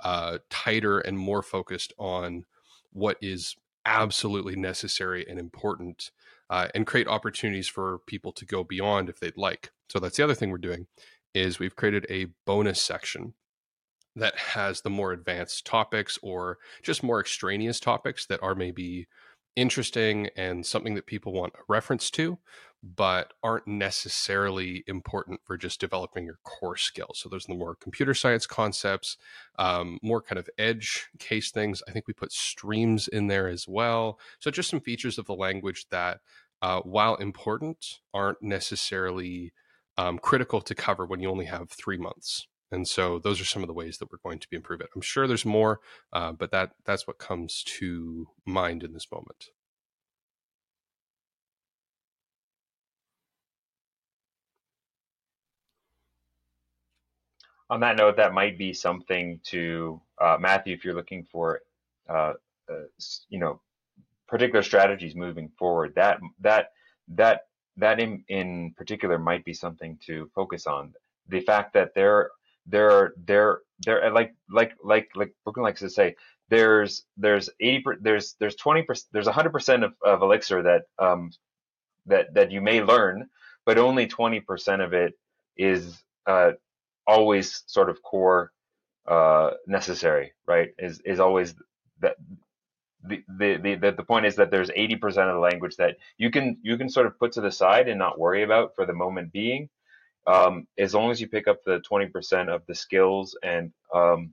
uh, 0.00 0.38
tighter 0.50 0.98
and 0.98 1.18
more 1.18 1.42
focused 1.42 1.94
on 1.98 2.44
what 2.92 3.16
is 3.22 3.56
absolutely 3.86 4.56
necessary 4.56 5.26
and 5.28 5.38
important 5.38 6.10
uh, 6.52 6.68
and 6.74 6.86
create 6.86 7.08
opportunities 7.08 7.66
for 7.66 8.00
people 8.06 8.30
to 8.30 8.44
go 8.44 8.62
beyond 8.62 9.08
if 9.08 9.18
they'd 9.18 9.36
like 9.36 9.72
so 9.88 9.98
that's 9.98 10.18
the 10.18 10.22
other 10.22 10.34
thing 10.34 10.50
we're 10.50 10.58
doing 10.58 10.86
is 11.34 11.58
we've 11.58 11.76
created 11.76 12.06
a 12.10 12.26
bonus 12.46 12.80
section 12.80 13.32
that 14.14 14.36
has 14.36 14.82
the 14.82 14.90
more 14.90 15.12
advanced 15.12 15.64
topics 15.64 16.18
or 16.22 16.58
just 16.82 17.02
more 17.02 17.18
extraneous 17.18 17.80
topics 17.80 18.26
that 18.26 18.42
are 18.42 18.54
maybe 18.54 19.08
interesting 19.56 20.28
and 20.36 20.66
something 20.66 20.94
that 20.94 21.06
people 21.06 21.32
want 21.32 21.54
a 21.54 21.62
reference 21.68 22.10
to 22.10 22.38
but 22.82 23.32
aren't 23.44 23.66
necessarily 23.66 24.82
important 24.88 25.40
for 25.44 25.56
just 25.56 25.80
developing 25.80 26.24
your 26.24 26.38
core 26.42 26.76
skills. 26.76 27.20
So 27.20 27.28
those 27.28 27.44
are 27.44 27.52
the 27.52 27.58
more 27.58 27.76
computer 27.76 28.12
science 28.12 28.44
concepts, 28.44 29.16
um, 29.58 29.98
more 30.02 30.20
kind 30.20 30.38
of 30.38 30.50
edge 30.58 31.06
case 31.20 31.52
things. 31.52 31.80
I 31.86 31.92
think 31.92 32.08
we 32.08 32.14
put 32.14 32.32
streams 32.32 33.06
in 33.06 33.28
there 33.28 33.46
as 33.46 33.68
well. 33.68 34.18
So 34.40 34.50
just 34.50 34.68
some 34.68 34.80
features 34.80 35.16
of 35.16 35.26
the 35.26 35.34
language 35.34 35.86
that, 35.90 36.20
uh, 36.62 36.80
while 36.80 37.16
important, 37.16 38.00
aren't 38.14 38.42
necessarily 38.42 39.52
um, 39.98 40.18
critical 40.18 40.62
to 40.62 40.74
cover 40.74 41.04
when 41.04 41.20
you 41.20 41.28
only 41.28 41.46
have 41.46 41.70
three 41.70 41.98
months. 41.98 42.46
And 42.70 42.88
so 42.88 43.18
those 43.18 43.40
are 43.40 43.44
some 43.44 43.62
of 43.62 43.68
the 43.68 43.74
ways 43.74 43.98
that 43.98 44.10
we're 44.10 44.18
going 44.22 44.38
to 44.38 44.48
be 44.48 44.56
improve 44.56 44.80
it. 44.80 44.88
I'm 44.96 45.02
sure 45.02 45.26
there's 45.26 45.44
more, 45.44 45.80
uh, 46.12 46.32
but 46.32 46.50
that 46.52 46.70
that's 46.86 47.06
what 47.06 47.18
comes 47.18 47.62
to 47.78 48.28
mind 48.46 48.82
in 48.82 48.94
this 48.94 49.08
moment. 49.12 49.50
on 57.72 57.80
that 57.80 57.96
note, 57.96 58.18
that 58.18 58.34
might 58.34 58.58
be 58.58 58.74
something 58.74 59.40
to 59.44 59.98
uh, 60.20 60.36
Matthew 60.38 60.74
if 60.74 60.84
you're 60.84 60.94
looking 60.94 61.24
for, 61.24 61.62
uh, 62.06 62.34
uh, 62.70 62.84
you 63.30 63.38
know, 63.38 63.62
particular 64.32 64.62
strategies 64.62 65.14
moving 65.14 65.50
forward. 65.58 65.92
That 65.94 66.18
that 66.40 66.70
that 67.08 67.42
that 67.76 68.00
in 68.00 68.24
in 68.28 68.72
particular 68.78 69.18
might 69.18 69.44
be 69.44 69.52
something 69.52 69.98
to 70.06 70.30
focus 70.34 70.66
on. 70.66 70.94
The 71.28 71.42
fact 71.42 71.74
that 71.74 71.94
there 71.94 72.30
there 72.64 73.12
there 73.26 73.60
there 73.84 74.10
like 74.10 74.34
like 74.48 74.72
like 74.82 75.10
like 75.14 75.34
Brooklin 75.44 75.64
likes 75.64 75.80
to 75.80 75.90
say 75.90 76.16
there's 76.48 77.04
there's 77.18 77.50
80 77.60 77.84
there's 78.00 78.34
there's 78.40 78.56
20 78.56 78.82
percent 78.82 79.08
there's 79.12 79.26
100 79.26 79.50
percent 79.50 79.84
of, 79.84 79.92
of 80.02 80.22
elixir 80.22 80.62
that 80.62 80.82
um 80.98 81.30
that 82.06 82.32
that 82.34 82.50
you 82.50 82.60
may 82.62 82.82
learn 82.82 83.28
but 83.66 83.78
only 83.78 84.06
20 84.06 84.40
percent 84.40 84.80
of 84.82 84.92
it 84.94 85.14
is 85.56 86.02
uh 86.26 86.52
always 87.06 87.64
sort 87.66 87.90
of 87.90 88.02
core 88.02 88.52
uh 89.06 89.50
necessary 89.66 90.32
right 90.46 90.70
is 90.78 91.00
is 91.04 91.20
always 91.20 91.54
that 92.00 92.16
the, 93.04 93.22
the, 93.38 93.76
the, 93.80 93.94
the 93.96 94.04
point 94.04 94.26
is 94.26 94.36
that 94.36 94.50
there's 94.50 94.70
80% 94.70 95.04
of 95.04 95.34
the 95.34 95.40
language 95.40 95.76
that 95.76 95.96
you 96.18 96.30
can 96.30 96.58
you 96.62 96.76
can 96.76 96.88
sort 96.88 97.06
of 97.06 97.18
put 97.18 97.32
to 97.32 97.40
the 97.40 97.50
side 97.50 97.88
and 97.88 97.98
not 97.98 98.18
worry 98.18 98.42
about 98.42 98.74
for 98.76 98.86
the 98.86 98.92
moment 98.92 99.32
being 99.32 99.68
um, 100.26 100.66
as 100.78 100.94
long 100.94 101.10
as 101.10 101.20
you 101.20 101.28
pick 101.28 101.48
up 101.48 101.58
the 101.64 101.80
20% 101.90 102.48
of 102.48 102.62
the 102.66 102.74
skills 102.74 103.36
and 103.42 103.72
um, 103.94 104.32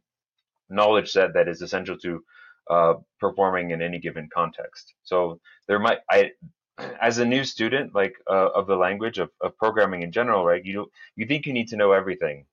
knowledge 0.70 1.12
set 1.12 1.34
that 1.34 1.48
is 1.48 1.62
essential 1.62 1.98
to 1.98 2.24
uh, 2.70 2.94
performing 3.20 3.72
in 3.72 3.82
any 3.82 4.00
given 4.00 4.30
context. 4.34 4.94
So 5.04 5.40
there 5.68 5.80
might 5.80 6.00
I 6.12 6.32
as 7.02 7.18
a 7.18 7.26
new 7.26 7.44
student 7.44 7.96
like 7.96 8.14
uh, 8.30 8.50
of 8.54 8.68
the 8.68 8.76
language 8.76 9.18
of, 9.18 9.32
of 9.42 9.58
programming 9.58 10.04
in 10.04 10.12
general, 10.12 10.46
right? 10.46 10.64
You 10.64 10.90
you 11.16 11.26
think 11.26 11.46
you 11.46 11.54
need 11.54 11.70
to 11.70 11.78
know 11.78 11.92
everything, 11.92 12.46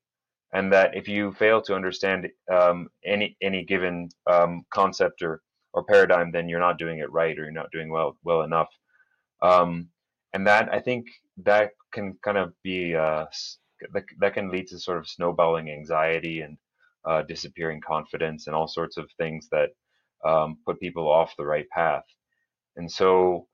and 0.52 0.72
that 0.72 0.96
if 0.96 1.08
you 1.08 1.32
fail 1.32 1.60
to 1.62 1.74
understand 1.74 2.28
um, 2.50 2.88
any 3.04 3.36
any 3.42 3.64
given 3.64 4.08
um, 4.26 4.64
concept 4.70 5.22
or 5.22 5.42
or 5.76 5.84
paradigm, 5.84 6.32
then 6.32 6.48
you're 6.48 6.58
not 6.58 6.78
doing 6.78 6.98
it 6.98 7.12
right 7.12 7.38
or 7.38 7.44
you're 7.44 7.52
not 7.52 7.70
doing 7.70 7.90
well 7.90 8.16
well 8.24 8.42
enough. 8.42 8.70
Um, 9.42 9.90
and 10.32 10.46
that 10.46 10.72
I 10.72 10.80
think 10.80 11.06
that 11.44 11.70
can 11.92 12.18
kind 12.24 12.38
of 12.38 12.52
be 12.64 12.96
uh, 12.96 13.26
that, 13.92 14.04
that 14.20 14.34
can 14.34 14.50
lead 14.50 14.66
to 14.68 14.80
sort 14.80 14.98
of 14.98 15.08
snowballing 15.08 15.70
anxiety 15.70 16.40
and 16.40 16.56
uh, 17.04 17.22
disappearing 17.22 17.80
confidence 17.86 18.46
and 18.46 18.56
all 18.56 18.66
sorts 18.66 18.96
of 18.96 19.08
things 19.18 19.48
that 19.52 19.70
um, 20.24 20.58
put 20.66 20.80
people 20.80 21.08
off 21.08 21.36
the 21.36 21.46
right 21.46 21.68
path. 21.68 22.04
And 22.76 22.90
so, 22.90 23.46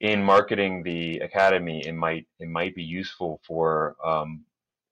in 0.00 0.22
marketing 0.22 0.82
the 0.82 1.18
academy, 1.20 1.82
it 1.86 1.94
might 1.94 2.26
it 2.40 2.48
might 2.48 2.74
be 2.74 2.82
useful 2.82 3.40
for 3.46 3.96
um, 4.04 4.44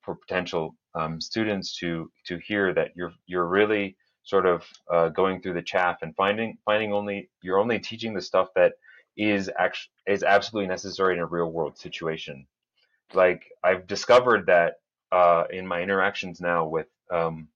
for 0.03 0.15
potential 0.15 0.77
um, 0.95 1.21
students 1.21 1.77
to 1.81 2.11
to 2.27 2.39
hear 2.47 2.73
that 2.75 2.93
you're 2.97 3.13
you're 3.27 3.49
really 3.49 3.97
sort 4.25 4.47
of 4.47 4.65
uh, 4.93 5.09
going 5.11 5.41
through 5.41 5.55
the 5.55 5.63
chaff 5.63 5.99
and 6.03 6.17
finding 6.17 6.59
finding 6.65 6.93
only 6.93 7.31
you're 7.43 7.61
only 7.61 7.79
teaching 7.79 8.15
the 8.15 8.23
stuff 8.23 8.49
that 8.57 8.75
is 9.17 9.51
actually 9.59 9.93
is 10.07 10.23
absolutely 10.23 10.69
necessary 10.69 11.15
in 11.15 11.21
a 11.21 11.27
real 11.27 11.51
world 11.51 11.79
situation. 11.79 12.47
Like 13.13 13.45
I've 13.63 13.87
discovered 13.87 14.47
that 14.47 14.75
uh, 15.13 15.45
in 15.51 15.67
my 15.67 15.81
interactions 15.83 16.41
now 16.41 16.67
with 16.67 16.87
um, 17.11 17.49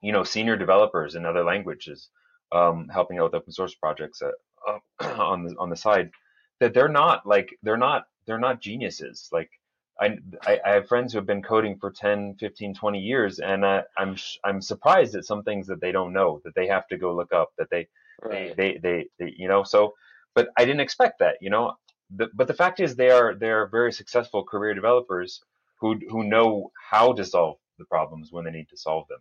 you 0.00 0.12
know, 0.12 0.24
senior 0.24 0.56
developers 0.56 1.14
in 1.14 1.26
other 1.26 1.44
languages, 1.44 2.10
um, 2.52 2.88
helping 2.92 3.18
out 3.18 3.24
with 3.24 3.34
open 3.34 3.52
source 3.52 3.74
projects 3.74 4.22
uh, 4.22 4.78
on 5.20 5.44
the 5.44 5.56
on 5.58 5.70
the 5.70 5.76
side, 5.76 6.10
that 6.60 6.74
they're 6.74 6.88
not 6.88 7.26
like 7.26 7.58
they're 7.62 7.76
not 7.76 8.06
they're 8.26 8.38
not 8.38 8.60
geniuses. 8.60 9.28
Like 9.32 9.50
I, 10.00 10.18
I, 10.46 10.60
I 10.64 10.70
have 10.72 10.88
friends 10.88 11.12
who 11.12 11.18
have 11.18 11.26
been 11.26 11.42
coding 11.42 11.78
for 11.78 11.90
10, 11.90 12.36
15, 12.38 12.74
20 12.74 12.98
years, 12.98 13.38
and 13.38 13.64
uh, 13.64 13.82
I'm 13.96 14.16
I'm 14.44 14.60
surprised 14.60 15.14
at 15.14 15.24
some 15.24 15.42
things 15.42 15.66
that 15.68 15.80
they 15.80 15.92
don't 15.92 16.12
know 16.12 16.40
that 16.44 16.54
they 16.54 16.66
have 16.66 16.86
to 16.88 16.98
go 16.98 17.14
look 17.14 17.32
up 17.32 17.50
that 17.58 17.68
they 17.70 17.88
right. 18.22 18.54
they, 18.56 18.72
they, 18.72 18.78
they 18.82 19.06
they 19.18 19.34
you 19.36 19.48
know 19.48 19.62
so. 19.64 19.94
But 20.34 20.48
I 20.58 20.66
didn't 20.66 20.80
expect 20.80 21.20
that, 21.20 21.36
you 21.40 21.50
know. 21.50 21.74
The, 22.14 22.28
but 22.34 22.46
the 22.46 22.54
fact 22.54 22.78
is, 22.80 22.94
they 22.94 23.10
are 23.10 23.34
they 23.34 23.50
are 23.50 23.66
very 23.68 23.92
successful 23.92 24.44
career 24.44 24.74
developers 24.74 25.40
who 25.80 25.98
who 26.10 26.24
know 26.24 26.70
how 26.90 27.12
to 27.14 27.24
solve 27.24 27.56
the 27.78 27.86
problems 27.86 28.32
when 28.32 28.44
they 28.44 28.50
need 28.50 28.68
to 28.68 28.76
solve 28.76 29.06
them 29.08 29.20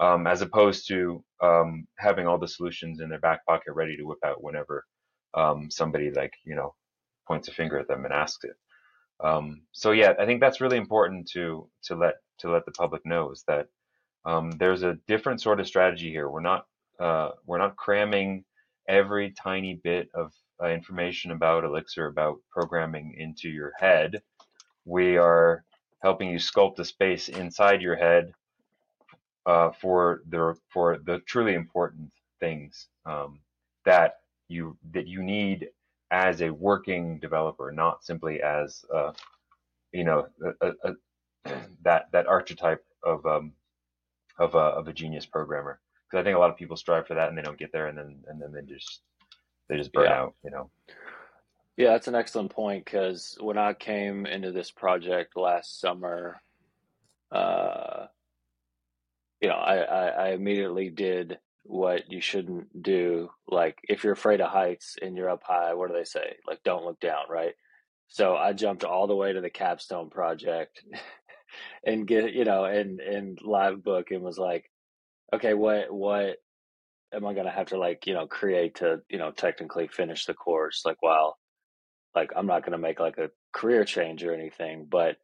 um, 0.00 0.26
as 0.26 0.42
opposed 0.42 0.86
to 0.88 1.22
um, 1.42 1.86
having 1.98 2.26
all 2.26 2.38
the 2.38 2.48
solutions 2.48 3.00
in 3.00 3.08
their 3.08 3.20
back 3.20 3.44
pocket 3.46 3.72
ready 3.72 3.96
to 3.96 4.04
whip 4.04 4.18
out 4.24 4.42
whenever 4.42 4.84
um, 5.34 5.70
somebody 5.70 6.10
like 6.10 6.32
you 6.44 6.54
know 6.54 6.74
points 7.26 7.48
a 7.48 7.52
finger 7.52 7.78
at 7.78 7.88
them 7.88 8.04
and 8.04 8.14
asks 8.14 8.44
it. 8.44 8.56
Um, 9.20 9.62
so 9.72 9.92
yeah, 9.92 10.14
I 10.18 10.26
think 10.26 10.40
that's 10.40 10.60
really 10.60 10.76
important 10.76 11.28
to 11.32 11.68
to 11.84 11.96
let 11.96 12.16
to 12.38 12.50
let 12.50 12.64
the 12.66 12.72
public 12.72 13.04
know 13.04 13.30
is 13.32 13.44
that 13.48 13.68
um, 14.24 14.52
there's 14.52 14.82
a 14.82 14.98
different 15.06 15.40
sort 15.40 15.60
of 15.60 15.66
strategy 15.66 16.10
here. 16.10 16.28
We're 16.30 16.40
not 16.40 16.66
uh, 17.00 17.30
we're 17.46 17.58
not 17.58 17.76
cramming 17.76 18.44
every 18.88 19.32
tiny 19.32 19.80
bit 19.82 20.08
of 20.14 20.32
uh, 20.62 20.68
information 20.68 21.32
about 21.32 21.64
Elixir 21.64 22.06
about 22.06 22.38
programming 22.50 23.14
into 23.18 23.48
your 23.48 23.72
head. 23.78 24.22
We 24.84 25.16
are 25.18 25.64
helping 26.02 26.30
you 26.30 26.38
sculpt 26.38 26.76
the 26.76 26.84
space 26.84 27.28
inside 27.28 27.82
your 27.82 27.96
head 27.96 28.32
uh, 29.46 29.70
for 29.80 30.22
the 30.28 30.54
for 30.68 30.98
the 31.04 31.20
truly 31.26 31.54
important 31.54 32.10
things 32.40 32.86
um, 33.06 33.40
that 33.84 34.16
you 34.48 34.76
that 34.92 35.06
you 35.06 35.22
need 35.22 35.68
as 36.10 36.40
a 36.40 36.50
working 36.50 37.18
developer, 37.18 37.70
not 37.72 38.04
simply 38.04 38.40
as 38.42 38.84
uh, 38.94 39.12
you 39.92 40.04
know 40.04 40.28
a, 40.42 40.68
a, 40.68 40.72
a, 40.84 41.52
that 41.82 42.10
that 42.12 42.26
archetype 42.26 42.84
of 43.02 43.24
um, 43.26 43.52
of 44.38 44.54
a 44.54 44.58
of 44.58 44.88
a 44.88 44.92
genius 44.92 45.26
programmer. 45.26 45.80
Because 46.06 46.22
I 46.22 46.24
think 46.24 46.36
a 46.36 46.40
lot 46.40 46.50
of 46.50 46.56
people 46.56 46.76
strive 46.76 47.06
for 47.06 47.14
that 47.14 47.28
and 47.28 47.36
they 47.36 47.42
don't 47.42 47.58
get 47.58 47.72
there, 47.72 47.88
and 47.88 47.98
then 47.98 48.24
and 48.28 48.40
then 48.40 48.52
they 48.52 48.62
just 48.62 49.02
they 49.68 49.76
just 49.76 49.92
burn 49.92 50.06
yeah. 50.06 50.20
out. 50.20 50.34
You 50.44 50.50
know. 50.50 50.70
Yeah, 51.76 51.90
that's 51.90 52.08
an 52.08 52.16
excellent 52.16 52.50
point 52.50 52.84
because 52.84 53.38
when 53.40 53.56
I 53.56 53.72
came 53.72 54.26
into 54.26 54.50
this 54.50 54.68
project 54.68 55.36
last 55.36 55.80
summer, 55.80 56.42
uh, 57.30 58.06
you 59.40 59.48
know, 59.48 59.54
I, 59.54 59.76
I, 59.76 60.06
I 60.08 60.28
immediately 60.30 60.90
did 60.90 61.38
what 61.68 62.10
you 62.10 62.20
shouldn't 62.20 62.82
do. 62.82 63.28
Like, 63.46 63.78
if 63.88 64.02
you're 64.02 64.14
afraid 64.14 64.40
of 64.40 64.50
heights 64.50 64.96
and 65.00 65.16
you're 65.16 65.28
up 65.28 65.42
high, 65.44 65.74
what 65.74 65.88
do 65.88 65.94
they 65.94 66.04
say? 66.04 66.36
Like, 66.46 66.62
don't 66.64 66.84
look 66.84 66.98
down, 66.98 67.24
right? 67.28 67.52
So 68.08 68.36
I 68.36 68.54
jumped 68.54 68.84
all 68.84 69.06
the 69.06 69.14
way 69.14 69.34
to 69.34 69.42
the 69.42 69.50
capstone 69.50 70.08
project 70.08 70.82
and 71.86 72.06
get, 72.06 72.32
you 72.32 72.44
know, 72.46 72.64
and, 72.64 73.00
and 73.00 73.38
Livebook 73.38 74.10
and 74.10 74.22
was 74.22 74.38
like, 74.38 74.70
okay, 75.34 75.52
what, 75.52 75.92
what 75.92 76.38
am 77.12 77.26
I 77.26 77.34
to 77.46 77.52
have 77.52 77.66
to 77.66 77.78
like, 77.78 78.06
you 78.06 78.14
know, 78.14 78.26
create 78.26 78.76
to, 78.76 79.02
you 79.10 79.18
know, 79.18 79.30
technically 79.30 79.88
finish 79.88 80.24
the 80.24 80.32
course? 80.32 80.82
Like, 80.86 81.02
while 81.02 81.36
like, 82.14 82.30
I'm 82.34 82.46
not 82.46 82.64
to 82.72 82.78
make 82.78 82.98
like 82.98 83.18
a 83.18 83.30
career 83.52 83.84
change 83.84 84.24
or 84.24 84.32
anything, 84.32 84.86
but, 84.90 85.16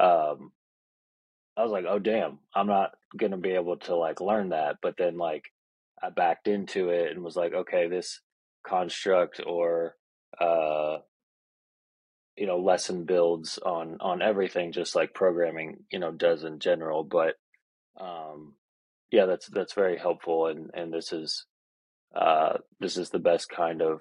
um, 0.00 0.50
I 1.56 1.62
was 1.62 1.70
like, 1.70 1.84
oh 1.88 2.00
damn, 2.00 2.40
I'm 2.52 2.66
not 2.66 2.94
gonna 3.16 3.36
be 3.36 3.52
able 3.52 3.76
to 3.76 3.94
like 3.94 4.20
learn 4.20 4.48
that. 4.48 4.78
But 4.82 4.96
then 4.98 5.16
like 5.16 5.44
I 6.02 6.10
backed 6.10 6.48
into 6.48 6.90
it 6.90 7.10
and 7.12 7.22
was 7.22 7.36
like, 7.36 7.52
okay, 7.52 7.88
this 7.88 8.20
construct 8.66 9.40
or 9.46 9.94
uh 10.40 10.96
you 12.36 12.46
know 12.46 12.58
lesson 12.58 13.04
builds 13.04 13.58
on 13.58 13.98
on 14.00 14.22
everything 14.22 14.72
just 14.72 14.96
like 14.96 15.12
programming 15.14 15.84
you 15.90 15.98
know 15.98 16.10
does 16.10 16.44
in 16.44 16.58
general 16.58 17.04
but 17.04 17.34
um 18.00 18.54
yeah 19.12 19.26
that's 19.26 19.46
that's 19.48 19.74
very 19.74 19.98
helpful 19.98 20.46
and 20.46 20.70
and 20.72 20.92
this 20.92 21.12
is 21.12 21.44
uh 22.16 22.54
this 22.80 22.96
is 22.96 23.10
the 23.10 23.18
best 23.18 23.48
kind 23.50 23.82
of 23.82 24.00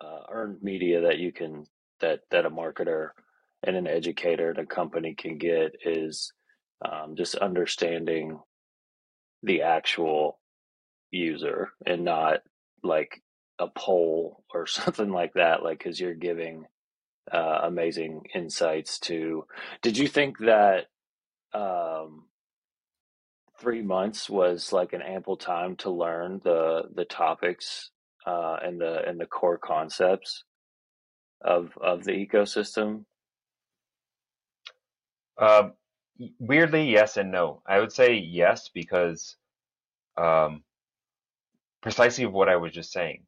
uh, 0.00 0.20
earned 0.30 0.62
media 0.62 1.02
that 1.02 1.18
you 1.18 1.32
can 1.32 1.66
that 2.00 2.20
that 2.30 2.46
a 2.46 2.50
marketer 2.50 3.10
and 3.62 3.76
an 3.76 3.86
educator 3.86 4.50
and 4.50 4.58
a 4.58 4.66
company 4.66 5.14
can 5.14 5.38
get 5.38 5.74
is 5.84 6.32
um, 6.84 7.14
just 7.16 7.34
understanding 7.36 8.38
the 9.44 9.62
actual 9.62 10.38
user 11.10 11.70
and 11.86 12.04
not 12.04 12.40
like 12.82 13.22
a 13.58 13.68
poll 13.68 14.42
or 14.54 14.66
something 14.66 15.10
like 15.10 15.34
that 15.34 15.62
like 15.62 15.78
because 15.78 16.00
you're 16.00 16.14
giving 16.14 16.66
uh, 17.32 17.60
amazing 17.62 18.22
insights 18.34 18.98
to 18.98 19.46
did 19.80 19.96
you 19.96 20.06
think 20.06 20.38
that 20.38 20.86
um, 21.54 22.24
three 23.58 23.82
months 23.82 24.28
was 24.28 24.72
like 24.72 24.92
an 24.92 25.02
ample 25.02 25.36
time 25.36 25.76
to 25.76 25.90
learn 25.90 26.40
the 26.44 26.82
the 26.94 27.04
topics 27.04 27.90
uh, 28.26 28.56
and 28.62 28.80
the 28.80 29.06
and 29.08 29.20
the 29.20 29.26
core 29.26 29.58
concepts 29.58 30.44
of 31.40 31.70
of 31.80 32.04
the 32.04 32.12
ecosystem? 32.12 33.04
Um, 35.38 35.72
weirdly, 36.38 36.90
yes 36.90 37.16
and 37.16 37.32
no. 37.32 37.62
I 37.66 37.80
would 37.80 37.92
say 37.92 38.14
yes 38.16 38.70
because 38.74 39.36
um, 40.16 40.64
precisely 41.82 42.24
of 42.24 42.32
what 42.32 42.48
I 42.48 42.56
was 42.56 42.72
just 42.72 42.92
saying. 42.92 43.24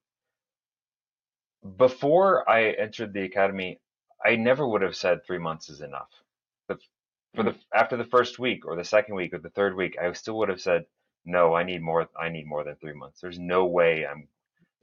Before 1.78 2.48
I 2.50 2.70
entered 2.72 3.12
the 3.12 3.24
academy, 3.24 3.80
I 4.24 4.36
never 4.36 4.66
would 4.68 4.82
have 4.82 4.96
said 4.96 5.24
three 5.26 5.38
months 5.38 5.70
is 5.70 5.80
enough. 5.82 6.10
But 6.68 6.80
for 7.36 7.44
the 7.44 7.56
after 7.74 7.96
the 7.96 8.04
first 8.04 8.38
week 8.38 8.66
or 8.66 8.76
the 8.76 8.84
second 8.84 9.16
week 9.16 9.34
or 9.34 9.38
the 9.38 9.50
third 9.50 9.76
week, 9.76 9.96
I 10.00 10.12
still 10.12 10.38
would 10.38 10.48
have 10.50 10.60
said 10.60 10.86
no. 11.24 11.54
I 11.54 11.64
need 11.64 11.82
more. 11.82 12.08
I 12.20 12.30
need 12.30 12.46
more 12.46 12.64
than 12.64 12.76
three 12.76 12.94
months. 12.94 13.20
There's 13.20 13.38
no 13.38 13.66
way 13.66 14.06
I'm. 14.06 14.28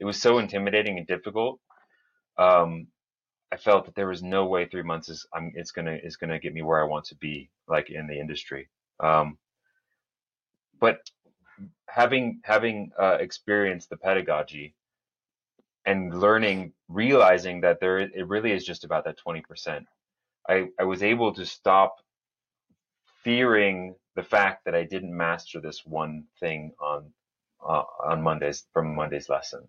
It 0.00 0.06
was 0.06 0.20
so 0.20 0.38
intimidating 0.38 0.98
and 0.98 1.06
difficult 1.06 1.60
um, 2.38 2.88
I 3.52 3.56
felt 3.56 3.84
that 3.86 3.94
there 3.94 4.08
was 4.08 4.22
no 4.22 4.46
way 4.46 4.66
three 4.66 4.82
months 4.82 5.08
is 5.08 5.26
I'm, 5.32 5.52
it's 5.54 5.70
gonna 5.70 5.98
is 6.02 6.16
gonna 6.16 6.38
get 6.38 6.54
me 6.54 6.62
where 6.62 6.80
I 6.82 6.88
want 6.88 7.04
to 7.06 7.16
be, 7.16 7.50
like 7.68 7.90
in 7.90 8.06
the 8.06 8.18
industry. 8.18 8.68
Um, 9.00 9.38
but 10.80 10.98
having 11.88 12.40
having 12.44 12.90
uh, 12.98 13.18
experienced 13.20 13.90
the 13.90 13.96
pedagogy 13.96 14.74
and 15.86 16.18
learning, 16.18 16.72
realizing 16.88 17.60
that 17.60 17.80
there 17.80 17.98
it 17.98 18.26
really 18.28 18.52
is 18.52 18.64
just 18.64 18.84
about 18.84 19.04
that 19.04 19.18
twenty 19.18 19.40
percent. 19.40 19.86
I 20.48 20.68
I 20.80 20.84
was 20.84 21.02
able 21.02 21.32
to 21.34 21.46
stop 21.46 21.96
fearing 23.22 23.94
the 24.16 24.22
fact 24.22 24.64
that 24.64 24.74
I 24.74 24.84
didn't 24.84 25.16
master 25.16 25.60
this 25.60 25.82
one 25.84 26.24
thing 26.40 26.72
on 26.80 27.12
uh, 27.66 27.84
on 28.04 28.22
Mondays 28.22 28.66
from 28.72 28.94
Monday's 28.94 29.28
lesson. 29.28 29.68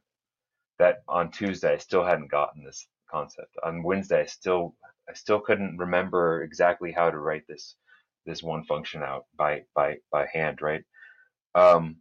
That 0.80 1.04
on 1.08 1.32
Tuesday 1.32 1.74
I 1.74 1.78
still 1.78 2.04
hadn't 2.04 2.32
gotten 2.32 2.64
this 2.64 2.88
concept. 3.16 3.54
On 3.68 3.84
Wednesday 3.90 4.22
I 4.22 4.26
still 4.40 4.64
I 5.10 5.14
still 5.24 5.42
couldn't 5.48 5.78
remember 5.86 6.44
exactly 6.44 6.92
how 7.00 7.08
to 7.12 7.20
write 7.26 7.46
this 7.48 7.66
this 8.26 8.42
one 8.52 8.64
function 8.66 9.02
out 9.12 9.26
by 9.38 9.52
by 9.76 9.90
by 10.12 10.24
hand, 10.38 10.58
right? 10.70 10.84
Um, 11.64 11.98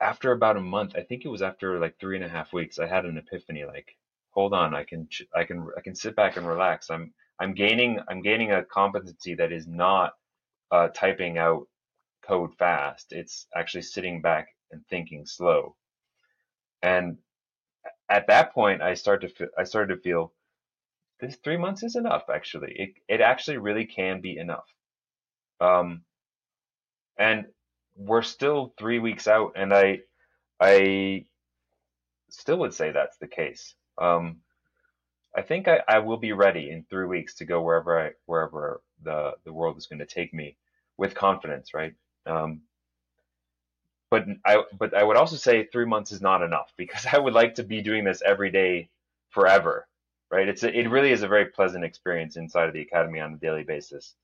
after 0.00 0.32
about 0.32 0.56
a 0.56 0.60
month, 0.76 0.92
I 0.96 1.02
think 1.02 1.24
it 1.24 1.28
was 1.28 1.42
after 1.42 1.78
like 1.78 1.94
three 1.98 2.16
and 2.16 2.24
a 2.24 2.28
half 2.36 2.52
weeks, 2.52 2.78
I 2.78 2.86
had 2.86 3.04
an 3.06 3.18
epiphany. 3.18 3.64
Like, 3.64 3.88
hold 4.30 4.52
on, 4.52 4.74
I 4.74 4.84
can 4.84 5.08
I 5.34 5.44
can 5.44 5.58
I 5.78 5.80
can 5.80 5.94
sit 5.94 6.16
back 6.16 6.36
and 6.36 6.46
relax. 6.46 6.90
I'm 6.90 7.14
I'm 7.40 7.54
gaining 7.54 8.00
I'm 8.08 8.22
gaining 8.22 8.52
a 8.52 8.64
competency 8.64 9.34
that 9.36 9.52
is 9.52 9.66
not 9.66 10.12
uh, 10.72 10.88
typing 10.88 11.38
out 11.38 11.66
code 12.26 12.52
fast. 12.58 13.12
It's 13.12 13.46
actually 13.56 13.82
sitting 13.82 14.22
back 14.22 14.48
and 14.72 14.82
thinking 14.90 15.26
slow. 15.26 15.76
And 16.82 17.18
at 18.12 18.26
that 18.26 18.52
point, 18.52 18.82
I 18.82 18.92
started 18.94 19.34
to 19.38 19.48
I 19.58 19.64
started 19.64 19.94
to 19.96 20.00
feel 20.02 20.32
this 21.18 21.36
three 21.36 21.56
months 21.56 21.82
is 21.82 21.96
enough. 21.96 22.24
Actually, 22.32 22.72
it 22.76 22.90
it 23.08 23.20
actually 23.22 23.56
really 23.56 23.86
can 23.86 24.20
be 24.20 24.36
enough. 24.36 24.66
Um, 25.60 26.02
and 27.18 27.46
we're 27.96 28.22
still 28.22 28.74
three 28.78 28.98
weeks 28.98 29.26
out, 29.26 29.52
and 29.56 29.72
I 29.72 30.00
I 30.60 31.24
still 32.28 32.58
would 32.58 32.74
say 32.74 32.92
that's 32.92 33.16
the 33.16 33.28
case. 33.28 33.74
Um, 33.96 34.40
I 35.34 35.40
think 35.40 35.66
I, 35.66 35.80
I 35.88 36.00
will 36.00 36.18
be 36.18 36.32
ready 36.32 36.70
in 36.70 36.84
three 36.84 37.06
weeks 37.06 37.36
to 37.36 37.46
go 37.46 37.62
wherever 37.62 37.98
I 37.98 38.10
wherever 38.26 38.82
the 39.02 39.32
the 39.44 39.54
world 39.54 39.78
is 39.78 39.86
going 39.86 40.00
to 40.00 40.06
take 40.06 40.34
me 40.34 40.58
with 40.98 41.14
confidence, 41.14 41.72
right? 41.72 41.94
Um, 42.26 42.60
but 44.12 44.26
I 44.44 44.62
but 44.78 44.94
I 44.94 45.02
would 45.02 45.16
also 45.16 45.36
say 45.36 45.64
three 45.64 45.86
months 45.86 46.12
is 46.12 46.20
not 46.20 46.42
enough 46.42 46.70
because 46.76 47.06
I 47.12 47.18
would 47.18 47.32
like 47.32 47.54
to 47.54 47.64
be 47.64 47.80
doing 47.80 48.04
this 48.04 48.22
every 48.24 48.50
day 48.52 48.90
forever, 49.30 49.88
right? 50.30 50.48
It's 50.48 50.62
a, 50.64 50.78
it 50.78 50.90
really 50.90 51.12
is 51.12 51.22
a 51.22 51.28
very 51.28 51.46
pleasant 51.46 51.82
experience 51.86 52.36
inside 52.36 52.68
of 52.68 52.74
the 52.74 52.82
academy 52.82 53.20
on 53.20 53.32
a 53.32 53.38
daily 53.38 53.64
basis. 53.64 54.14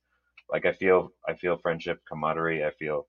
Like 0.53 0.67
I 0.67 0.75
feel 0.75 1.13
I 1.27 1.35
feel 1.37 1.57
friendship, 1.57 2.03
camaraderie. 2.07 2.67
I 2.67 2.73
feel 2.73 3.07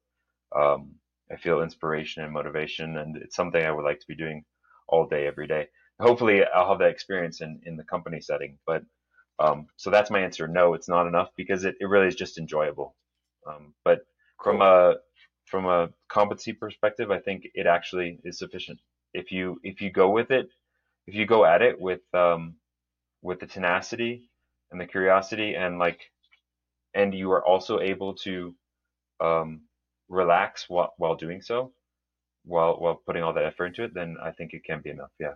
um, 0.56 0.96
I 1.30 1.36
feel 1.36 1.64
inspiration 1.64 2.24
and 2.24 2.32
motivation, 2.32 2.98
and 2.98 3.18
it's 3.18 3.36
something 3.36 3.64
I 3.64 3.72
would 3.74 3.86
like 3.86 4.00
to 4.00 4.08
be 4.08 4.16
doing 4.16 4.46
all 4.88 5.06
day, 5.06 5.28
every 5.28 5.48
day. 5.48 5.68
Hopefully, 6.00 6.46
I'll 6.46 6.70
have 6.70 6.80
that 6.80 6.92
experience 6.92 7.42
in 7.42 7.60
in 7.66 7.76
the 7.76 7.84
company 7.84 8.22
setting. 8.22 8.58
But 8.66 8.84
um, 9.38 9.68
so 9.76 9.90
that's 9.90 10.12
my 10.12 10.22
answer. 10.22 10.48
No, 10.48 10.76
it's 10.76 10.90
not 10.90 11.08
enough 11.08 11.32
because 11.36 11.66
it, 11.66 11.76
it 11.82 11.88
really 11.90 12.08
is 12.08 12.16
just 12.16 12.38
enjoyable. 12.38 12.96
Um, 13.46 13.74
but 13.84 14.00
from 14.42 14.62
a 14.62 14.96
from 15.50 15.66
a 15.66 15.90
competency 16.10 16.54
perspective, 16.54 17.12
I 17.12 17.20
think 17.20 17.48
it 17.54 17.66
actually 17.66 18.20
is 18.24 18.40
sufficient. 18.40 18.80
If 19.14 19.32
you 19.32 19.60
if 19.64 19.82
you 19.82 19.92
go 19.92 20.10
with 20.10 20.32
it, 20.32 20.50
if 21.08 21.16
you 21.16 21.26
go 21.26 21.46
at 21.46 21.62
it 21.62 21.80
with 21.80 22.02
um, 22.14 22.56
with 23.22 23.40
the 23.40 23.48
tenacity 23.48 24.30
and 24.72 24.80
the 24.80 24.86
curiosity 24.86 25.56
and 25.56 25.80
like, 25.80 26.00
and 26.94 27.14
you 27.14 27.32
are 27.32 27.44
also 27.44 27.80
able 27.80 28.14
to 28.16 28.56
um, 29.20 29.62
relax 30.08 30.66
while 30.70 30.94
while 30.98 31.16
doing 31.16 31.42
so, 31.42 31.74
while 32.46 32.80
while 32.80 33.02
putting 33.06 33.24
all 33.24 33.34
that 33.34 33.46
effort 33.46 33.68
into 33.68 33.84
it, 33.84 33.94
then 33.94 34.18
I 34.22 34.32
think 34.32 34.54
it 34.54 34.64
can 34.64 34.82
be 34.82 34.92
enough. 34.92 35.12
Yeah. 35.20 35.34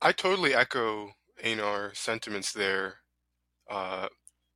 I 0.00 0.10
totally 0.10 0.52
echo 0.52 1.12
Einar 1.44 1.94
sentiments 1.94 2.52
there, 2.52 2.96
uh, 3.70 4.08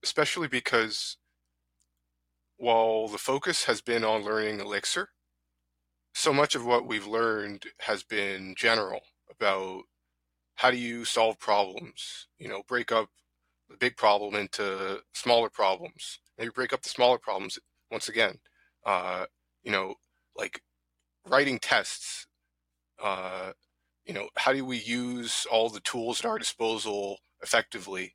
especially 0.03 0.49
because 0.49 1.19
while 2.57 3.09
the 3.09 3.19
focus 3.19 3.65
has 3.65 3.81
been 3.81 4.05
on 4.05 4.25
learning 4.25 4.61
Elixir, 4.61 5.11
so 6.15 6.33
much 6.33 6.55
of 6.55 6.65
what 6.65 6.87
we've 6.87 7.07
learned 7.07 7.65
has 7.81 8.03
been 8.03 8.55
general 8.57 9.01
about 9.31 9.83
how 10.57 10.71
do 10.71 10.77
you 10.79 11.05
solve 11.05 11.39
problems, 11.39 12.29
you 12.39 12.49
know, 12.49 12.63
break 12.67 12.91
up 12.91 13.09
the 13.69 13.77
big 13.77 13.97
problem 13.97 14.35
into 14.35 15.01
smaller 15.15 15.51
problems, 15.51 16.21
maybe 16.39 16.51
break 16.55 16.73
up 16.73 16.83
the 16.83 16.89
smaller 16.89 17.19
problems 17.19 17.59
once 17.91 18.09
again, 18.09 18.39
uh, 18.87 19.27
you 19.63 19.71
know, 19.71 19.95
like 20.37 20.63
writing 21.27 21.59
tests, 21.59 22.27
uh, 23.03 23.53
you 24.07 24.15
know, 24.15 24.29
how 24.37 24.53
do 24.53 24.65
we 24.65 24.79
use 24.79 25.47
all 25.51 25.69
the 25.69 25.81
tools 25.81 26.21
at 26.21 26.27
our 26.27 26.39
disposal 26.39 27.19
effectively? 27.43 28.15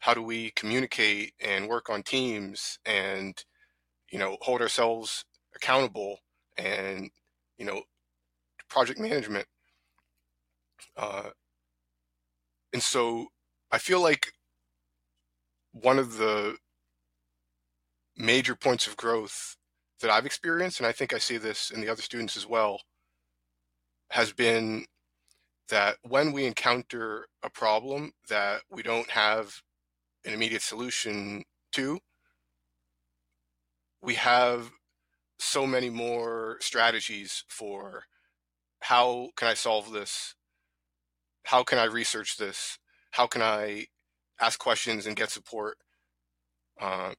How 0.00 0.14
do 0.14 0.22
we 0.22 0.50
communicate 0.52 1.34
and 1.40 1.68
work 1.68 1.90
on 1.90 2.02
teams 2.02 2.78
and 2.86 3.44
you 4.10 4.18
know, 4.18 4.36
hold 4.40 4.60
ourselves 4.60 5.24
accountable 5.54 6.18
and, 6.56 7.10
you 7.58 7.64
know, 7.64 7.82
project 8.68 8.98
management. 8.98 9.46
Uh, 10.96 11.30
and 12.72 12.82
so 12.82 13.26
I 13.70 13.78
feel 13.78 14.02
like 14.02 14.32
one 15.72 15.98
of 15.98 16.16
the 16.16 16.56
major 18.16 18.54
points 18.54 18.86
of 18.86 18.96
growth 18.96 19.56
that 20.00 20.10
I've 20.10 20.26
experienced, 20.26 20.80
and 20.80 20.86
I 20.86 20.92
think 20.92 21.12
I 21.12 21.18
see 21.18 21.36
this 21.36 21.70
in 21.70 21.80
the 21.80 21.88
other 21.88 22.02
students 22.02 22.36
as 22.36 22.46
well, 22.46 22.80
has 24.10 24.32
been 24.32 24.86
that 25.68 25.96
when 26.02 26.32
we 26.32 26.46
encounter 26.46 27.26
a 27.42 27.50
problem 27.50 28.12
that 28.28 28.62
we 28.70 28.82
don't 28.82 29.10
have 29.10 29.60
an 30.24 30.32
immediate 30.32 30.62
solution 30.62 31.44
to, 31.72 31.98
we 34.02 34.14
have 34.14 34.70
so 35.38 35.66
many 35.66 35.90
more 35.90 36.56
strategies 36.60 37.44
for 37.48 38.04
how 38.80 39.30
can 39.36 39.48
I 39.48 39.54
solve 39.54 39.92
this? 39.92 40.34
How 41.44 41.62
can 41.62 41.78
I 41.78 41.84
research 41.84 42.36
this? 42.36 42.78
How 43.12 43.26
can 43.26 43.42
I 43.42 43.86
ask 44.40 44.58
questions 44.58 45.06
and 45.06 45.16
get 45.16 45.30
support? 45.30 45.78
Uh, 46.80 47.12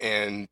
and 0.00 0.48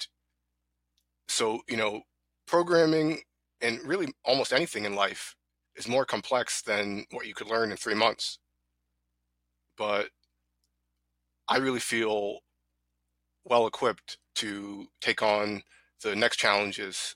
so, 1.28 1.60
you 1.68 1.76
know, 1.76 2.02
programming 2.46 3.20
and 3.60 3.80
really 3.84 4.08
almost 4.24 4.52
anything 4.52 4.84
in 4.84 4.94
life 4.94 5.34
is 5.76 5.88
more 5.88 6.04
complex 6.04 6.62
than 6.62 7.04
what 7.12 7.26
you 7.26 7.34
could 7.34 7.48
learn 7.48 7.70
in 7.70 7.76
three 7.76 7.94
months. 7.94 8.38
But 9.78 10.08
I 11.48 11.56
really 11.58 11.80
feel 11.80 12.40
well 13.44 13.66
equipped 13.66 14.18
to 14.42 14.86
take 15.00 15.22
on 15.22 15.62
the 16.02 16.16
next 16.16 16.36
challenges 16.36 17.14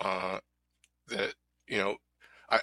uh, 0.00 0.38
that 1.08 1.34
you 1.68 1.78
know 1.78 1.96
I 2.50 2.60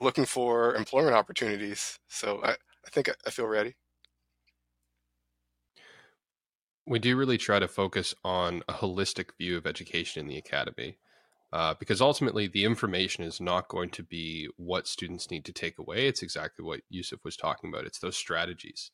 looking 0.00 0.24
for 0.24 0.74
employment 0.76 1.16
opportunities. 1.16 1.98
So 2.08 2.40
I, 2.44 2.52
I 2.52 2.90
think 2.90 3.10
I 3.26 3.30
feel 3.30 3.46
ready. 3.46 3.74
We 6.86 6.98
do 6.98 7.16
really 7.16 7.38
try 7.38 7.58
to 7.58 7.68
focus 7.68 8.14
on 8.24 8.62
a 8.68 8.74
holistic 8.74 9.30
view 9.38 9.56
of 9.56 9.66
education 9.66 10.20
in 10.20 10.28
the 10.28 10.38
academy. 10.38 10.98
Uh, 11.52 11.74
because 11.78 12.00
ultimately 12.00 12.46
the 12.46 12.64
information 12.64 13.24
is 13.24 13.38
not 13.38 13.68
going 13.68 13.90
to 13.90 14.02
be 14.02 14.48
what 14.56 14.88
students 14.88 15.30
need 15.30 15.44
to 15.44 15.52
take 15.52 15.78
away. 15.78 16.06
It's 16.06 16.22
exactly 16.22 16.64
what 16.64 16.80
Yusef 16.88 17.22
was 17.24 17.36
talking 17.36 17.68
about. 17.68 17.84
It's 17.84 17.98
those 17.98 18.16
strategies 18.16 18.90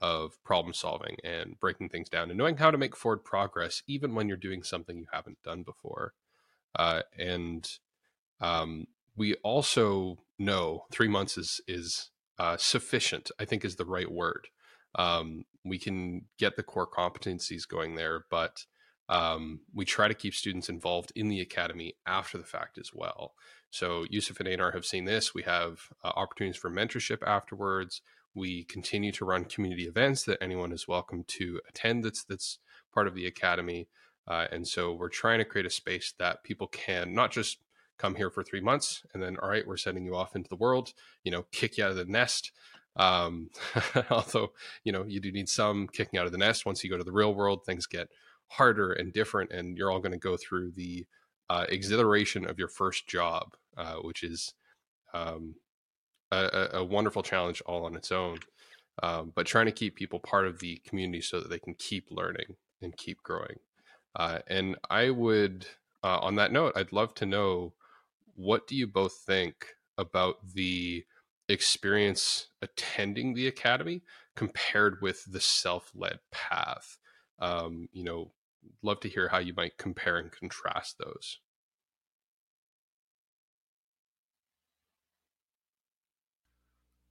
of 0.00 0.42
problem 0.44 0.72
solving 0.72 1.16
and 1.24 1.58
breaking 1.60 1.88
things 1.88 2.08
down 2.08 2.30
and 2.30 2.38
knowing 2.38 2.56
how 2.56 2.70
to 2.70 2.78
make 2.78 2.96
forward 2.96 3.24
progress 3.24 3.82
even 3.86 4.14
when 4.14 4.28
you're 4.28 4.36
doing 4.36 4.62
something 4.62 4.96
you 4.96 5.06
haven't 5.12 5.42
done 5.42 5.62
before. 5.62 6.12
Uh, 6.76 7.02
and 7.18 7.68
um, 8.40 8.86
we 9.16 9.34
also 9.36 10.18
know 10.38 10.84
three 10.92 11.08
months 11.08 11.36
is 11.36 11.60
is 11.66 12.10
uh, 12.38 12.56
sufficient. 12.56 13.30
I 13.38 13.44
think 13.44 13.64
is 13.64 13.76
the 13.76 13.84
right 13.84 14.10
word. 14.10 14.48
Um, 14.94 15.44
we 15.64 15.78
can 15.78 16.26
get 16.38 16.56
the 16.56 16.62
core 16.62 16.88
competencies 16.88 17.68
going 17.68 17.94
there, 17.94 18.24
but 18.30 18.64
um, 19.08 19.60
we 19.74 19.84
try 19.84 20.08
to 20.08 20.14
keep 20.14 20.34
students 20.34 20.68
involved 20.68 21.12
in 21.14 21.28
the 21.28 21.40
academy 21.40 21.94
after 22.06 22.38
the 22.38 22.44
fact 22.44 22.78
as 22.78 22.90
well. 22.94 23.32
So 23.70 24.06
Yusef 24.08 24.38
and 24.40 24.48
Einar 24.48 24.72
have 24.72 24.84
seen 24.84 25.04
this. 25.04 25.34
We 25.34 25.42
have 25.42 25.80
uh, 26.04 26.12
opportunities 26.14 26.60
for 26.60 26.70
mentorship 26.70 27.26
afterwards. 27.26 28.02
We 28.38 28.64
continue 28.64 29.10
to 29.12 29.24
run 29.24 29.44
community 29.44 29.88
events 29.88 30.22
that 30.24 30.38
anyone 30.40 30.72
is 30.72 30.86
welcome 30.86 31.24
to 31.26 31.60
attend. 31.68 32.04
That's 32.04 32.22
that's 32.22 32.58
part 32.94 33.08
of 33.08 33.14
the 33.14 33.26
academy, 33.26 33.88
uh, 34.28 34.46
and 34.52 34.66
so 34.66 34.94
we're 34.94 35.08
trying 35.08 35.38
to 35.38 35.44
create 35.44 35.66
a 35.66 35.70
space 35.70 36.14
that 36.18 36.44
people 36.44 36.68
can 36.68 37.12
not 37.12 37.32
just 37.32 37.58
come 37.98 38.14
here 38.14 38.30
for 38.30 38.44
three 38.44 38.60
months 38.60 39.02
and 39.12 39.20
then 39.20 39.36
all 39.42 39.48
right, 39.48 39.66
we're 39.66 39.76
sending 39.76 40.04
you 40.04 40.14
off 40.14 40.36
into 40.36 40.48
the 40.48 40.56
world. 40.56 40.92
You 41.24 41.32
know, 41.32 41.46
kick 41.50 41.76
you 41.76 41.84
out 41.84 41.90
of 41.90 41.96
the 41.96 42.04
nest. 42.04 42.52
Um, 42.94 43.50
although 44.10 44.52
you 44.84 44.92
know 44.92 45.04
you 45.04 45.20
do 45.20 45.32
need 45.32 45.48
some 45.48 45.88
kicking 45.88 46.18
out 46.18 46.26
of 46.26 46.32
the 46.32 46.38
nest 46.38 46.64
once 46.64 46.82
you 46.84 46.90
go 46.90 46.96
to 46.96 47.04
the 47.04 47.12
real 47.12 47.34
world, 47.34 47.64
things 47.64 47.86
get 47.86 48.08
harder 48.46 48.92
and 48.92 49.12
different, 49.12 49.50
and 49.50 49.76
you're 49.76 49.90
all 49.90 50.00
going 50.00 50.12
to 50.12 50.18
go 50.18 50.36
through 50.36 50.70
the 50.72 51.06
uh, 51.50 51.66
exhilaration 51.68 52.48
of 52.48 52.58
your 52.58 52.68
first 52.68 53.08
job, 53.08 53.56
uh, 53.76 53.96
which 53.96 54.22
is 54.22 54.54
um, 55.14 55.54
a, 56.32 56.68
a, 56.74 56.84
wonderful 56.84 57.22
challenge 57.22 57.62
all 57.66 57.84
on 57.84 57.96
its 57.96 58.12
own. 58.12 58.38
Um, 59.02 59.32
but 59.34 59.46
trying 59.46 59.66
to 59.66 59.72
keep 59.72 59.96
people 59.96 60.18
part 60.18 60.46
of 60.46 60.58
the 60.58 60.80
community 60.86 61.20
so 61.20 61.40
that 61.40 61.50
they 61.50 61.58
can 61.58 61.74
keep 61.74 62.06
learning 62.10 62.56
and 62.82 62.96
keep 62.96 63.22
growing. 63.22 63.58
Uh, 64.16 64.40
and 64.48 64.76
I 64.90 65.10
would, 65.10 65.66
uh, 66.02 66.18
on 66.18 66.34
that 66.36 66.52
note, 66.52 66.72
I'd 66.76 66.92
love 66.92 67.14
to 67.14 67.26
know 67.26 67.74
what 68.34 68.66
do 68.66 68.76
you 68.76 68.86
both 68.86 69.14
think 69.26 69.66
about 69.96 70.36
the 70.54 71.04
experience 71.48 72.48
attending 72.62 73.34
the 73.34 73.46
academy 73.46 74.02
compared 74.36 75.00
with 75.00 75.24
the 75.30 75.40
self-led 75.40 76.18
path? 76.32 76.98
Um, 77.40 77.88
you 77.92 78.04
know, 78.04 78.32
love 78.82 79.00
to 79.00 79.08
hear 79.08 79.28
how 79.28 79.38
you 79.38 79.54
might 79.56 79.78
compare 79.78 80.18
and 80.18 80.30
contrast 80.30 80.96
those. 80.98 81.38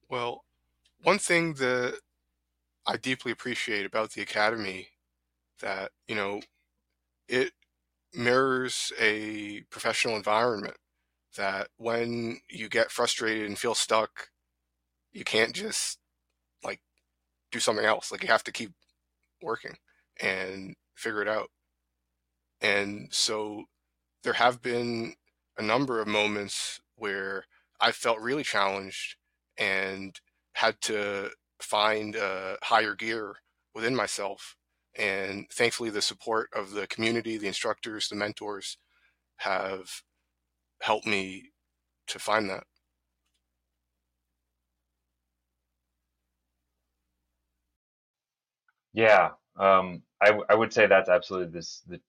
Well, 0.08 0.44
one 1.02 1.18
thing 1.18 1.54
that 1.54 2.00
I 2.86 2.96
deeply 2.96 3.32
appreciate 3.32 3.86
about 3.86 4.12
the 4.12 4.22
academy 4.22 4.90
that, 5.60 5.92
you 6.08 6.16
know, 6.16 6.42
it 7.28 7.52
mirrors 8.14 8.92
a 9.00 9.62
professional 9.70 10.16
environment 10.16 10.76
that 11.36 11.68
when 11.78 12.40
you 12.50 12.68
get 12.68 12.90
frustrated 12.92 13.46
and 13.46 13.58
feel 13.58 13.74
stuck, 13.74 14.30
you 15.12 15.24
can't 15.24 15.54
just 15.54 15.98
like 16.64 16.80
do 17.52 17.60
something 17.60 17.86
else. 17.86 18.12
Like 18.12 18.22
you 18.22 18.28
have 18.30 18.44
to 18.44 18.52
keep 18.52 18.72
working 19.42 19.76
and 20.20 20.76
figure 20.96 21.22
it 21.22 21.28
out. 21.28 21.50
And 22.60 23.12
so 23.12 23.64
there 24.22 24.34
have 24.34 24.62
been 24.62 25.16
a 25.58 25.62
number 25.62 26.00
of 26.00 26.08
moments 26.08 26.80
where 26.96 27.46
I 27.80 27.92
felt 27.92 28.20
really 28.20 28.44
challenged 28.44 29.16
and 29.58 30.20
had 30.54 30.80
to 30.82 31.30
find 31.60 32.16
a 32.16 32.56
higher 32.62 32.94
gear 32.94 33.36
within 33.74 33.94
myself. 33.96 34.56
And 34.96 35.46
thankfully, 35.52 35.90
the 35.90 36.02
support 36.02 36.50
of 36.54 36.72
the 36.72 36.86
community, 36.86 37.38
the 37.38 37.46
instructors, 37.48 38.08
the 38.08 38.16
mentors 38.16 38.78
have 39.38 40.02
helped 40.82 41.06
me 41.06 41.50
to 42.08 42.18
find 42.18 42.50
that. 42.50 42.64
Yeah, 48.92 49.30
um, 49.56 50.02
I, 50.20 50.38
I 50.48 50.54
would 50.54 50.72
say 50.72 50.86
that's 50.86 51.08
absolutely 51.08 51.52
this 51.52 51.82
the, 51.86 52.00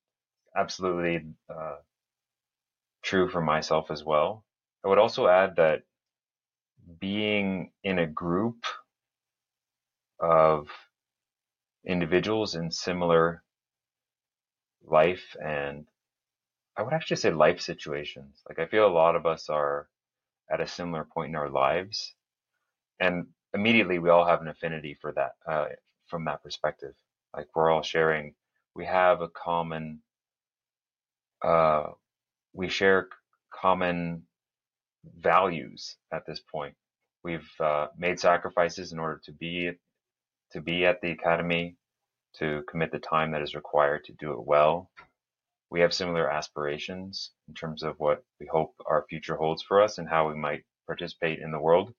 absolutely 0.56 1.26
uh, 1.50 1.78
true 3.04 3.30
for 3.30 3.42
myself 3.42 3.92
as 3.92 4.04
well. 4.04 4.46
I 4.84 4.88
would 4.88 4.98
also 5.00 5.28
add 5.28 5.56
that 5.58 5.84
being 7.00 7.72
in 7.84 8.00
a 8.00 8.08
group 8.08 8.66
of 10.20 10.68
individuals 11.86 12.56
in 12.56 12.72
similar 12.72 13.44
life 14.86 15.36
and 15.44 15.86
I 16.78 16.82
would 16.82 16.94
actually 16.94 17.18
say 17.18 17.32
life 17.32 17.60
situations. 17.62 18.42
Like 18.48 18.60
I 18.60 18.66
feel 18.66 18.88
a 18.88 18.90
lot 18.90 19.16
of 19.16 19.26
us 19.26 19.50
are 19.50 19.88
at 20.52 20.62
a 20.62 20.68
similar 20.68 21.06
point 21.06 21.30
in 21.30 21.36
our 21.36 21.50
lives, 21.50 22.16
and 23.00 23.28
immediately 23.54 24.00
we 24.00 24.10
all 24.10 24.26
have 24.26 24.42
an 24.42 24.48
affinity 24.48 24.98
for 25.02 25.12
that 25.14 25.34
uh, 25.48 25.68
from 26.08 26.26
that 26.26 26.44
perspective. 26.44 26.96
Like 27.36 27.48
we're 27.56 27.72
all 27.72 27.84
sharing, 27.84 28.36
we 28.76 28.86
have 28.86 29.22
a 29.22 29.30
common, 29.30 30.02
uh, 31.44 31.88
we 32.54 32.70
share 32.70 33.10
common 33.54 34.24
values 35.20 35.98
at 36.14 36.26
this 36.26 36.40
point. 36.40 36.76
We've 37.24 37.50
uh, 37.60 37.88
made 37.98 38.20
sacrifices 38.20 38.92
in 38.94 39.00
order 39.00 39.22
to 39.26 39.32
be 39.32 39.72
to 40.52 40.62
be 40.62 40.86
at 40.86 41.02
the 41.02 41.12
academy, 41.12 41.78
to 42.38 42.64
commit 42.70 42.92
the 42.92 43.00
time 43.00 43.32
that 43.32 43.42
is 43.42 43.56
required 43.56 44.06
to 44.06 44.14
do 44.14 44.34
it 44.34 44.46
well. 44.46 44.90
We 45.70 45.82
have 45.82 45.94
similar 45.94 46.30
aspirations 46.30 47.32
in 47.48 47.54
terms 47.54 47.84
of 47.84 48.00
what 48.00 48.24
we 48.40 48.48
hope 48.48 48.74
our 48.88 49.06
future 49.10 49.36
holds 49.36 49.62
for 49.62 49.82
us 49.82 49.98
and 50.00 50.10
how 50.10 50.28
we 50.28 50.36
might 50.36 50.64
participate 50.88 51.40
in 51.40 51.52
the 51.52 51.60
world 51.60 51.94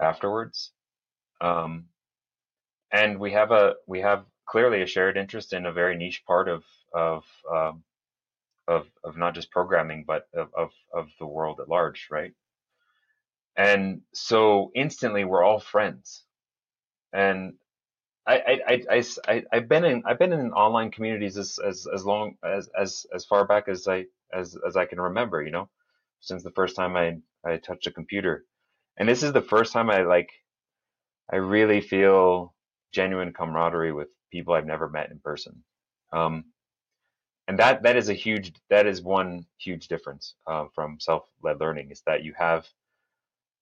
afterwards. 0.00 0.72
Um, 1.40 1.86
and 2.92 3.18
we 3.18 3.32
have 3.32 3.50
a 3.52 3.74
we 3.86 4.00
have 4.00 4.24
clearly 4.46 4.82
a 4.82 4.86
shared 4.86 5.16
interest 5.16 5.52
in 5.52 5.66
a 5.66 5.72
very 5.72 5.96
niche 5.96 6.24
part 6.26 6.48
of 6.48 6.64
of 6.94 7.24
um, 7.54 7.84
of 8.66 8.86
of 9.04 9.16
not 9.16 9.34
just 9.34 9.50
programming 9.50 10.04
but 10.06 10.26
of, 10.34 10.48
of 10.54 10.70
of 10.94 11.08
the 11.18 11.26
world 11.26 11.60
at 11.60 11.68
large, 11.68 12.08
right? 12.10 12.32
And 13.58 14.02
so 14.14 14.70
instantly 14.74 15.24
we're 15.24 15.42
all 15.42 15.58
friends. 15.58 16.22
And 17.12 17.54
I, 18.24 18.60
I, 18.68 18.82
I, 18.90 19.04
I, 19.26 19.42
I've 19.52 19.68
been 19.68 19.84
in, 19.84 20.02
I've 20.06 20.18
been 20.18 20.32
in 20.32 20.52
online 20.52 20.92
communities 20.92 21.36
as, 21.36 21.58
as, 21.66 21.86
as 21.92 22.04
long 22.04 22.36
as, 22.44 22.70
as, 22.78 23.04
as 23.12 23.24
far 23.24 23.44
back 23.46 23.66
as 23.68 23.88
I, 23.88 24.04
as, 24.32 24.56
as 24.66 24.76
I 24.76 24.84
can 24.84 25.00
remember, 25.00 25.42
you 25.42 25.50
know, 25.50 25.68
since 26.20 26.44
the 26.44 26.52
first 26.52 26.76
time 26.76 26.96
I, 26.96 27.16
I 27.44 27.56
touched 27.56 27.88
a 27.88 27.90
computer. 27.90 28.44
And 28.96 29.08
this 29.08 29.24
is 29.24 29.32
the 29.32 29.42
first 29.42 29.72
time 29.72 29.90
I 29.90 30.02
like, 30.02 30.30
I 31.32 31.36
really 31.36 31.80
feel 31.80 32.54
genuine 32.92 33.32
camaraderie 33.32 33.92
with 33.92 34.08
people 34.30 34.54
I've 34.54 34.66
never 34.66 34.88
met 34.88 35.10
in 35.10 35.18
person. 35.18 35.64
Um, 36.12 36.44
and 37.48 37.58
that, 37.58 37.82
that 37.82 37.96
is 37.96 38.08
a 38.08 38.14
huge, 38.14 38.52
that 38.70 38.86
is 38.86 39.02
one 39.02 39.46
huge 39.58 39.88
difference, 39.88 40.34
uh, 40.46 40.66
from 40.74 41.00
self-led 41.00 41.60
learning 41.60 41.90
is 41.90 42.02
that 42.06 42.22
you 42.22 42.34
have 42.38 42.66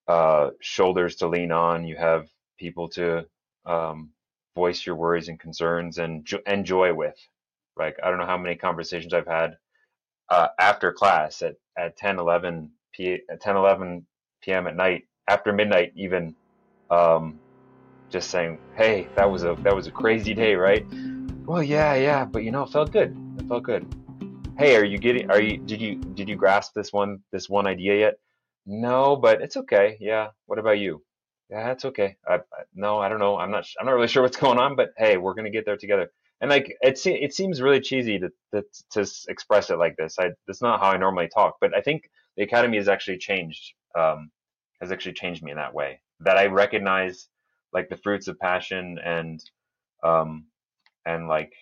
uh, 0.08 0.50
shoulders 0.60 1.16
to 1.16 1.28
lean 1.28 1.52
on. 1.52 1.86
You 1.86 1.96
have 1.96 2.28
people 2.58 2.88
to 2.90 3.26
um, 3.64 4.10
voice 4.54 4.86
your 4.86 4.96
worries 4.96 5.28
and 5.28 5.38
concerns 5.38 5.98
and 5.98 6.24
jo- 6.24 6.42
with. 6.94 7.16
Like 7.76 7.96
I 8.02 8.10
don't 8.10 8.18
know 8.18 8.26
how 8.26 8.38
many 8.38 8.56
conversations 8.56 9.12
I've 9.12 9.26
had 9.26 9.56
uh, 10.28 10.48
after 10.58 10.92
class 10.92 11.42
at 11.42 11.56
at 11.76 11.96
10, 11.96 12.18
11 12.18 12.70
p 12.92 13.20
at 13.30 13.40
10, 13.40 13.56
11 13.56 14.06
p.m. 14.42 14.66
at 14.66 14.76
night 14.76 15.04
after 15.28 15.52
midnight 15.52 15.92
even. 15.94 16.34
Um, 16.90 17.40
just 18.10 18.30
saying, 18.30 18.58
hey, 18.76 19.08
that 19.16 19.30
was 19.30 19.42
a 19.42 19.56
that 19.62 19.74
was 19.74 19.86
a 19.86 19.90
crazy 19.90 20.34
day, 20.34 20.54
right? 20.54 20.86
Well, 21.44 21.62
yeah, 21.62 21.94
yeah, 21.94 22.24
but 22.24 22.44
you 22.44 22.50
know, 22.50 22.62
it 22.62 22.70
felt 22.70 22.92
good. 22.92 23.16
It 23.38 23.46
felt 23.48 23.64
good. 23.64 23.86
Hey, 24.58 24.76
are 24.76 24.84
you 24.84 24.98
getting? 24.98 25.30
Are 25.30 25.40
you? 25.40 25.58
Did 25.58 25.80
you 25.80 25.96
did 25.96 26.28
you 26.28 26.36
grasp 26.36 26.72
this 26.74 26.92
one 26.92 27.20
this 27.32 27.48
one 27.48 27.66
idea 27.66 27.98
yet? 27.98 28.14
No, 28.66 29.16
but 29.16 29.42
it's 29.42 29.56
okay. 29.56 29.96
Yeah. 30.00 30.28
What 30.46 30.58
about 30.58 30.78
you? 30.78 31.02
Yeah, 31.50 31.70
it's 31.72 31.84
okay. 31.86 32.16
I, 32.28 32.36
I 32.36 32.40
no, 32.74 32.98
I 32.98 33.08
don't 33.08 33.20
know. 33.20 33.38
I'm 33.38 33.50
not. 33.50 33.66
I'm 33.78 33.86
not 33.86 33.92
really 33.94 34.08
sure 34.14 34.22
what's 34.22 34.36
going 34.36 34.58
on, 34.58 34.76
but 34.76 34.90
hey, 34.98 35.16
we're 35.16 35.34
gonna 35.34 35.50
get 35.50 35.64
there 35.64 35.76
together. 35.76 36.10
And 36.40 36.50
like 36.50 36.76
it, 36.82 37.00
it 37.06 37.34
seems 37.34 37.62
really 37.62 37.80
cheesy 37.80 38.18
to, 38.18 38.30
to 38.54 38.64
to 38.92 39.10
express 39.28 39.70
it 39.70 39.78
like 39.78 39.96
this. 39.96 40.18
I 40.18 40.30
that's 40.46 40.62
not 40.62 40.80
how 40.80 40.90
I 40.90 40.96
normally 40.98 41.28
talk, 41.28 41.56
but 41.60 41.74
I 41.74 41.80
think 41.80 42.10
the 42.36 42.42
academy 42.44 42.76
has 42.78 42.88
actually 42.88 43.18
changed. 43.18 43.74
Um, 43.98 44.30
has 44.80 44.92
actually 44.92 45.14
changed 45.14 45.42
me 45.42 45.52
in 45.52 45.56
that 45.56 45.74
way. 45.74 46.00
That 46.20 46.36
I 46.36 46.46
recognize 46.46 47.28
like 47.72 47.88
the 47.88 47.96
fruits 47.96 48.28
of 48.28 48.38
passion 48.38 48.98
and 49.04 49.40
um 50.02 50.46
and 51.06 51.28
like 51.28 51.52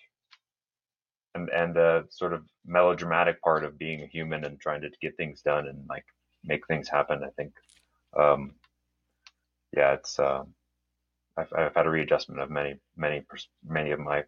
and 1.35 1.49
and 1.49 1.75
the 1.75 2.05
sort 2.09 2.33
of 2.33 2.43
melodramatic 2.65 3.41
part 3.41 3.63
of 3.65 3.77
being 3.77 4.01
a 4.03 4.07
human 4.07 4.45
and 4.45 4.59
trying 4.59 4.81
to 4.81 4.89
get 5.01 5.15
things 5.17 5.41
done 5.41 5.67
and 5.67 5.85
like 5.89 6.05
make 6.45 6.67
things 6.67 6.89
happen. 6.89 7.23
I 7.23 7.29
think, 7.29 7.53
um, 8.17 8.55
yeah, 9.75 9.93
it's 9.93 10.19
uh, 10.19 10.43
I've, 11.37 11.51
I've, 11.57 11.75
had 11.75 11.85
a 11.85 11.89
readjustment 11.89 12.41
of 12.41 12.49
many, 12.49 12.79
many, 12.95 13.23
many 13.67 13.91
of 13.91 13.99
my 13.99 14.23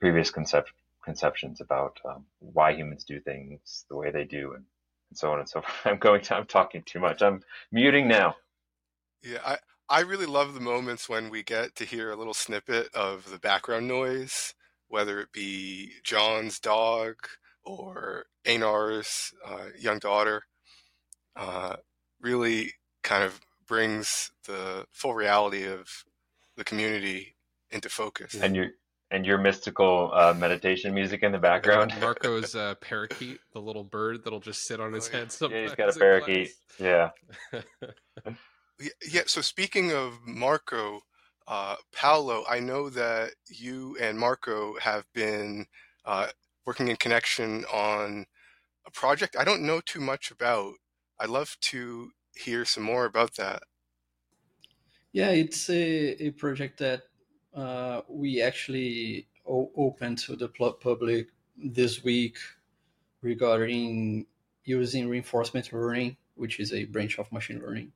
previous 0.00 0.30
concept, 0.30 0.72
conceptions 1.04 1.60
about 1.60 1.98
um, 2.04 2.24
why 2.40 2.72
humans 2.72 3.04
do 3.04 3.20
things 3.20 3.84
the 3.88 3.96
way 3.96 4.10
they 4.10 4.24
do, 4.24 4.54
and, 4.54 4.64
and 5.10 5.18
so 5.18 5.32
on 5.32 5.38
and 5.38 5.48
so 5.48 5.60
forth. 5.62 5.74
I'm 5.84 5.98
going 5.98 6.22
to, 6.22 6.36
I'm 6.36 6.46
talking 6.46 6.82
too 6.84 7.00
much. 7.00 7.22
I'm 7.22 7.42
muting 7.70 8.08
now. 8.08 8.36
Yeah, 9.22 9.38
I 9.44 9.58
I 9.88 10.00
really 10.00 10.26
love 10.26 10.54
the 10.54 10.60
moments 10.60 11.08
when 11.08 11.30
we 11.30 11.44
get 11.44 11.76
to 11.76 11.84
hear 11.84 12.10
a 12.10 12.16
little 12.16 12.34
snippet 12.34 12.92
of 12.92 13.30
the 13.30 13.38
background 13.38 13.86
noise, 13.86 14.52
whether 14.88 15.20
it 15.20 15.30
be 15.32 15.92
John's 16.02 16.58
dog 16.58 17.14
or 17.64 18.26
Einar's 18.44 19.32
uh, 19.44 19.66
young 19.78 20.00
daughter 20.00 20.42
uh, 21.36 21.76
really 22.20 22.72
kind 23.02 23.24
of 23.24 23.40
brings 23.66 24.30
the 24.46 24.86
full 24.92 25.14
reality 25.14 25.64
of 25.64 26.04
the 26.56 26.64
community 26.64 27.36
into 27.70 27.88
focus. 27.88 28.34
And 28.34 28.56
your 28.56 28.68
and 29.10 29.24
your 29.24 29.38
mystical 29.38 30.10
uh, 30.12 30.34
meditation 30.36 30.92
music 30.92 31.22
in 31.22 31.30
the 31.30 31.38
background. 31.38 31.92
Marco's 32.00 32.56
uh, 32.56 32.74
parakeet, 32.80 33.38
the 33.52 33.60
little 33.60 33.84
bird 33.84 34.24
that'll 34.24 34.40
just 34.40 34.66
sit 34.66 34.80
on 34.80 34.92
his 34.92 35.08
oh, 35.08 35.12
head. 35.12 35.30
Sometimes 35.30 35.54
yeah, 35.54 35.62
he's 35.62 35.74
got 35.74 35.96
a 35.96 35.98
parakeet. 35.98 36.50
Yeah. 36.78 37.08
yeah. 39.10 39.22
So 39.24 39.40
speaking 39.40 39.90
of 39.90 40.18
Marco, 40.26 41.00
uh, 41.48 41.76
Paulo, 41.90 42.44
I 42.50 42.60
know 42.60 42.90
that 42.90 43.30
you 43.48 43.96
and 43.98 44.18
Marco 44.18 44.78
have 44.78 45.06
been 45.14 45.66
uh, 46.04 46.26
working 46.66 46.88
in 46.88 46.96
connection 46.96 47.64
on 47.72 48.26
a 48.86 48.90
project 48.90 49.36
I 49.38 49.44
don't 49.44 49.62
know 49.62 49.80
too 49.80 50.00
much 50.00 50.30
about. 50.30 50.74
I'd 51.18 51.28
love 51.30 51.58
to 51.60 52.12
hear 52.34 52.64
some 52.64 52.84
more 52.84 53.04
about 53.04 53.34
that. 53.36 53.62
Yeah, 55.12 55.30
it's 55.30 55.68
a, 55.70 56.26
a 56.26 56.30
project 56.32 56.78
that 56.78 57.04
uh, 57.54 58.02
we 58.08 58.42
actually 58.42 59.28
o- 59.46 59.72
opened 59.76 60.18
to 60.18 60.36
the 60.36 60.48
public 60.48 61.28
this 61.56 62.04
week 62.04 62.38
regarding 63.22 64.26
using 64.64 65.08
reinforcement 65.08 65.72
learning, 65.72 66.18
which 66.36 66.60
is 66.60 66.72
a 66.72 66.86
branch 66.86 67.18
of 67.18 67.32
machine 67.32 67.60
learning, 67.60 67.92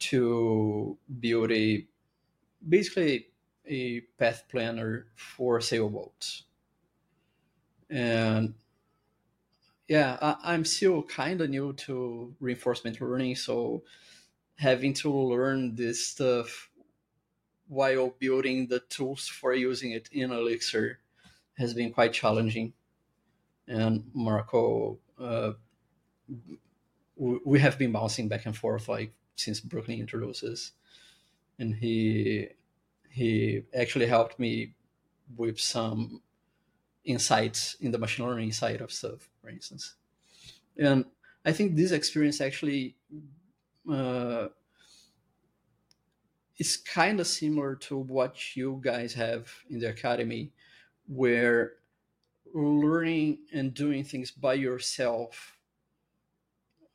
to 0.00 0.98
build 1.20 1.52
a 1.52 1.86
basically 2.68 3.28
a 3.66 4.02
path 4.18 4.46
planner 4.48 5.08
for 5.16 5.60
sailboats. 5.60 6.44
And 7.90 8.54
yeah, 9.88 10.16
I, 10.42 10.54
am 10.54 10.64
still 10.64 11.02
kind 11.02 11.40
of 11.40 11.50
new 11.50 11.72
to 11.72 12.34
reinforcement 12.40 13.00
learning, 13.00 13.36
so 13.36 13.84
having 14.56 14.94
to 14.94 15.12
learn 15.12 15.76
this 15.76 16.06
stuff 16.06 16.70
while 17.68 18.14
building 18.18 18.66
the 18.68 18.80
tools 18.80 19.28
for 19.28 19.52
using 19.54 19.92
it 19.92 20.08
in 20.12 20.32
Elixir 20.32 20.98
has 21.58 21.74
been 21.74 21.92
quite 21.92 22.12
challenging. 22.12 22.72
And 23.68 24.10
Marco, 24.12 24.98
uh, 25.18 25.52
we 27.16 27.58
have 27.60 27.78
been 27.78 27.92
bouncing 27.92 28.28
back 28.28 28.46
and 28.46 28.56
forth 28.56 28.88
like 28.88 29.12
since 29.36 29.60
Brooklin 29.60 30.00
introduces, 30.00 30.72
and 31.58 31.74
he 31.74 32.48
he 33.10 33.62
actually 33.74 34.06
helped 34.06 34.38
me 34.38 34.74
with 35.36 35.58
some 35.58 36.20
insights 37.06 37.76
in 37.80 37.90
the 37.90 37.98
machine 37.98 38.26
learning 38.26 38.52
side 38.52 38.80
of 38.80 38.92
stuff, 38.92 39.28
for 39.40 39.48
instance. 39.48 39.94
And 40.76 41.06
I 41.44 41.52
think 41.52 41.74
this 41.76 41.92
experience 41.92 42.40
actually 42.40 42.96
uh, 43.90 44.48
is 46.58 46.76
kind 46.76 47.20
of 47.20 47.26
similar 47.26 47.76
to 47.76 47.96
what 47.96 48.56
you 48.56 48.80
guys 48.82 49.14
have 49.14 49.50
in 49.70 49.78
the 49.78 49.88
academy, 49.88 50.52
where 51.06 51.74
learning 52.52 53.38
and 53.52 53.72
doing 53.72 54.02
things 54.04 54.30
by 54.30 54.54
yourself. 54.54 55.56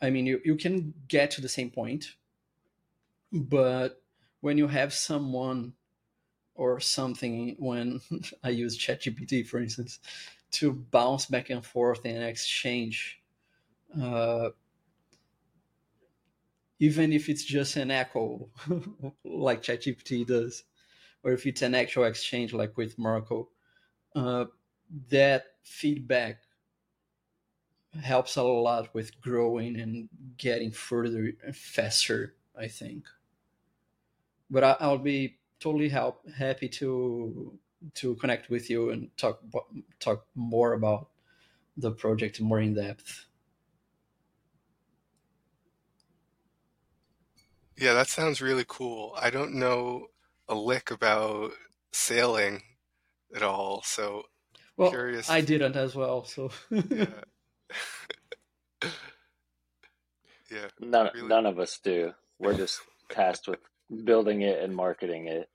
I 0.01 0.09
mean, 0.09 0.26
you, 0.26 0.41
you 0.43 0.55
can 0.55 0.93
get 1.07 1.32
to 1.32 1.41
the 1.41 1.49
same 1.49 1.70
point, 1.70 2.16
but 3.32 4.01
when 4.41 4.57
you 4.57 4.68
have 4.68 4.93
someone 4.93 5.74
or 6.62 6.80
something 6.80 7.55
when 7.57 7.99
I 8.43 8.49
use 8.49 8.78
ChatGPT, 8.78 9.47
for 9.47 9.57
instance, 9.59 9.97
to 10.51 10.72
bounce 10.72 11.26
back 11.26 11.49
and 11.49 11.66
forth 11.66 12.05
and 12.05 12.24
exchange, 12.24 13.20
uh, 13.99 14.49
even 16.80 17.12
if 17.14 17.30
it's 17.30 17.43
just 17.43 17.78
an 17.78 17.89
echo, 17.89 18.47
like 19.26 19.64
ChatGPT 19.64 20.28
does, 20.28 20.64
or 21.24 21.32
if 21.32 21.47
it's 21.47 21.64
an 21.64 21.74
actual 21.74 22.03
exchange, 22.03 22.53
like 22.53 22.78
with 22.78 22.99
Marco, 22.99 23.49
uh, 24.16 24.45
that 25.09 25.45
feedback 25.64 26.41
helps 28.03 28.36
a 28.36 28.43
lot 28.43 28.93
with 28.93 29.20
growing 29.20 29.80
and 29.80 30.09
getting 30.38 30.72
further 30.72 31.32
and 31.43 31.55
faster. 31.55 32.36
I 32.55 32.68
think, 32.68 33.05
but 34.51 34.64
I, 34.64 34.76
I'll 34.80 34.97
be 34.99 35.38
totally 35.62 35.88
help 35.89 36.28
happy 36.38 36.68
to 36.68 37.57
to 37.95 38.16
connect 38.16 38.49
with 38.49 38.70
you 38.70 38.89
and 38.89 39.09
talk 39.18 39.39
talk 39.99 40.26
more 40.36 40.74
about 40.74 41.09
the 41.78 41.91
project 41.91 42.41
more 42.41 42.59
in 42.59 42.74
depth. 42.74 43.28
Yeah, 47.78 47.93
that 47.93 48.07
sounds 48.07 48.41
really 48.41 48.66
cool. 48.68 49.16
I 49.20 49.30
don't 49.30 49.55
know 49.55 50.07
a 50.47 50.55
lick 50.55 50.91
about 50.91 51.53
sailing 51.91 52.62
at 53.36 53.41
all, 53.41 53.82
so 53.84 54.24
well, 54.78 54.91
curious. 54.91 55.30
I 55.30 55.41
didn't 55.41 55.76
as 55.76 55.95
well, 55.95 56.26
so 56.26 56.51
yeah. 56.70 57.05
yeah. 60.51 60.68
None, 60.80 61.09
really. 61.14 61.28
none 61.28 61.45
of 61.45 61.59
us 61.59 61.80
do. 61.84 62.14
We're 62.39 62.55
just 62.55 62.82
tasked 63.09 63.47
with 63.47 63.59
building 64.03 64.41
it 64.41 64.62
and 64.62 64.76
marketing 64.76 65.28
it. 65.28 65.49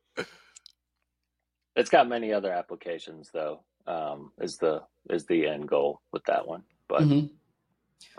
It's 1.76 1.90
got 1.90 2.08
many 2.08 2.32
other 2.32 2.50
applications, 2.50 3.30
though. 3.32 3.60
Um, 3.86 4.32
is 4.40 4.56
the 4.56 4.82
is 5.10 5.26
the 5.26 5.46
end 5.46 5.68
goal 5.68 6.00
with 6.12 6.24
that 6.24 6.48
one? 6.48 6.62
But 6.88 7.02
mm-hmm. 7.02 7.26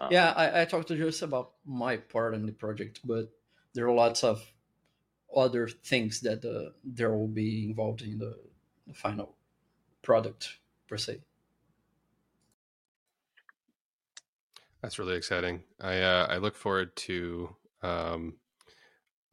um, 0.02 0.12
yeah, 0.12 0.32
I, 0.36 0.62
I 0.62 0.66
talked 0.66 0.88
to 0.90 0.98
Jose 0.98 1.26
about 1.26 1.52
my 1.66 1.98
part 1.98 2.34
in 2.36 2.46
the 2.46 2.52
project, 2.54 3.02
but 3.04 3.30
there 3.74 3.88
are 3.88 3.94
lots 3.94 4.24
of 4.24 4.42
other 5.36 5.68
things 5.68 6.22
that 6.22 6.46
uh, 6.46 6.72
there 6.84 7.12
will 7.12 7.28
be 7.28 7.66
involved 7.66 8.02
in 8.02 8.18
the, 8.18 8.38
the 8.86 8.94
final 8.94 9.36
product 10.02 10.60
per 10.88 10.98
se. 10.98 11.20
That's 14.82 15.00
really 15.00 15.18
exciting. 15.18 15.64
I 15.82 16.00
uh, 16.00 16.28
I 16.30 16.38
look 16.38 16.56
forward 16.56 16.96
to 17.08 17.56
um, 17.82 18.36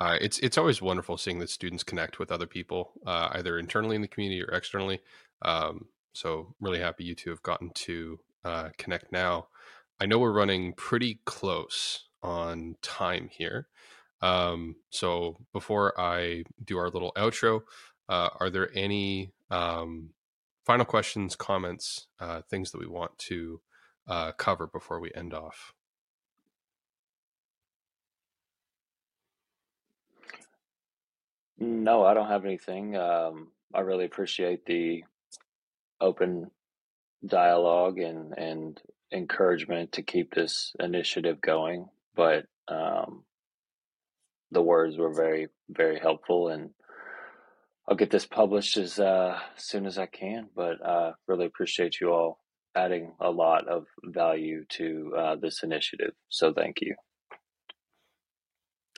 uh, 0.04 0.18
it's 0.20 0.38
it's 0.40 0.58
always 0.58 0.82
wonderful 0.82 1.16
seeing 1.16 1.38
that 1.38 1.48
students 1.48 1.82
connect 1.82 2.18
with 2.18 2.30
other 2.30 2.46
people, 2.46 2.92
uh, 3.06 3.30
either 3.32 3.58
internally 3.58 3.96
in 3.96 4.02
the 4.02 4.08
community 4.08 4.42
or 4.42 4.54
externally. 4.54 5.00
Um, 5.40 5.86
so 6.12 6.54
really 6.60 6.78
happy 6.78 7.04
you 7.04 7.14
two 7.14 7.30
have 7.30 7.42
gotten 7.42 7.70
to 7.70 8.20
uh, 8.44 8.68
connect 8.76 9.12
now. 9.12 9.48
I 9.98 10.04
know 10.04 10.18
we're 10.18 10.32
running 10.32 10.74
pretty 10.74 11.20
close 11.24 12.04
on 12.22 12.76
time 12.82 13.30
here. 13.32 13.68
Um, 14.20 14.76
so 14.90 15.38
before 15.54 15.98
I 15.98 16.44
do 16.62 16.76
our 16.76 16.90
little 16.90 17.12
outro, 17.16 17.62
uh, 18.10 18.28
are 18.38 18.50
there 18.50 18.70
any 18.74 19.32
um, 19.50 20.10
final 20.66 20.84
questions, 20.84 21.34
comments, 21.34 22.08
uh, 22.20 22.42
things 22.50 22.72
that 22.72 22.80
we 22.80 22.86
want 22.86 23.16
to 23.30 23.62
uh, 24.06 24.32
cover 24.32 24.66
before 24.66 25.00
we 25.00 25.10
end 25.14 25.32
off? 25.32 25.72
No, 31.58 32.04
I 32.04 32.14
don't 32.14 32.28
have 32.28 32.44
anything. 32.44 32.96
Um, 32.96 33.48
I 33.74 33.80
really 33.80 34.04
appreciate 34.04 34.66
the 34.66 35.04
open 36.00 36.50
dialogue 37.26 37.98
and 37.98 38.36
and 38.36 38.80
encouragement 39.12 39.92
to 39.92 40.02
keep 40.02 40.34
this 40.34 40.74
initiative 40.80 41.40
going. 41.40 41.88
But 42.14 42.46
um, 42.68 43.24
the 44.50 44.62
words 44.62 44.96
were 44.96 45.12
very 45.12 45.48
very 45.68 45.98
helpful, 45.98 46.48
and 46.48 46.70
I'll 47.88 47.96
get 47.96 48.10
this 48.10 48.26
published 48.26 48.76
as 48.76 48.98
uh, 48.98 49.38
soon 49.56 49.86
as 49.86 49.98
I 49.98 50.06
can. 50.06 50.48
But 50.54 50.84
uh, 50.84 51.12
really 51.28 51.46
appreciate 51.46 52.00
you 52.00 52.12
all 52.12 52.40
adding 52.76 53.12
a 53.20 53.30
lot 53.30 53.68
of 53.68 53.86
value 54.04 54.64
to 54.68 55.14
uh, 55.16 55.36
this 55.36 55.62
initiative. 55.62 56.12
So 56.28 56.52
thank 56.52 56.80
you. 56.80 56.96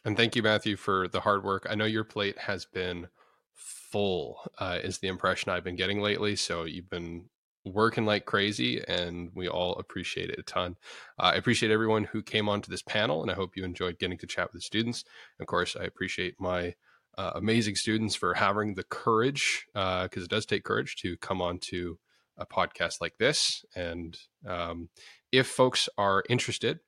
And 0.07 0.17
thank 0.17 0.37
you, 0.37 0.43
Matthew, 0.45 0.77
for 0.77 1.09
the 1.09 1.19
hard 1.19 1.43
work. 1.43 1.67
I 1.69 1.75
know 1.75 1.85
your 1.85 2.05
plate 2.05 2.39
has 2.39 2.65
been 2.65 3.09
full, 3.53 4.39
uh, 4.57 4.79
is 4.81 4.99
the 4.99 5.09
impression 5.09 5.51
I've 5.51 5.65
been 5.65 5.75
getting 5.75 6.01
lately. 6.01 6.37
So 6.37 6.63
you've 6.63 6.89
been 6.89 7.25
working 7.65 8.07
like 8.07 8.25
crazy, 8.25 8.81
and 8.87 9.31
we 9.35 9.49
all 9.49 9.75
appreciate 9.75 10.31
it 10.31 10.39
a 10.39 10.45
ton. 10.45 10.77
Uh, 11.19 11.33
I 11.33 11.35
appreciate 11.35 11.73
everyone 11.73 12.05
who 12.05 12.23
came 12.23 12.49
onto 12.49 12.71
this 12.71 12.83
panel, 12.83 13.21
and 13.21 13.33
I 13.33 13.35
hope 13.35 13.57
you 13.57 13.65
enjoyed 13.65 13.99
getting 13.99 14.17
to 14.19 14.29
chat 14.29 14.53
with 14.53 14.63
the 14.63 14.65
students. 14.65 15.05
Of 15.41 15.49
course, 15.49 15.75
I 15.75 15.83
appreciate 15.83 16.37
my 16.39 16.77
uh, 17.19 17.33
amazing 17.35 17.75
students 17.75 18.15
for 18.15 18.35
having 18.35 18.75
the 18.75 18.85
courage, 18.85 19.67
because 19.75 20.23
uh, 20.23 20.23
it 20.23 20.31
does 20.31 20.47
take 20.47 20.63
courage 20.63 20.95
to 20.99 21.17
come 21.17 21.43
on 21.43 21.59
to 21.63 21.99
a 22.39 22.47
podcast 22.47 23.01
like 23.01 23.19
this. 23.19 23.65
And 23.75 24.17
um, 24.47 24.89
if 25.33 25.49
folks 25.49 25.89
are 25.99 26.23
interested, 26.29 26.79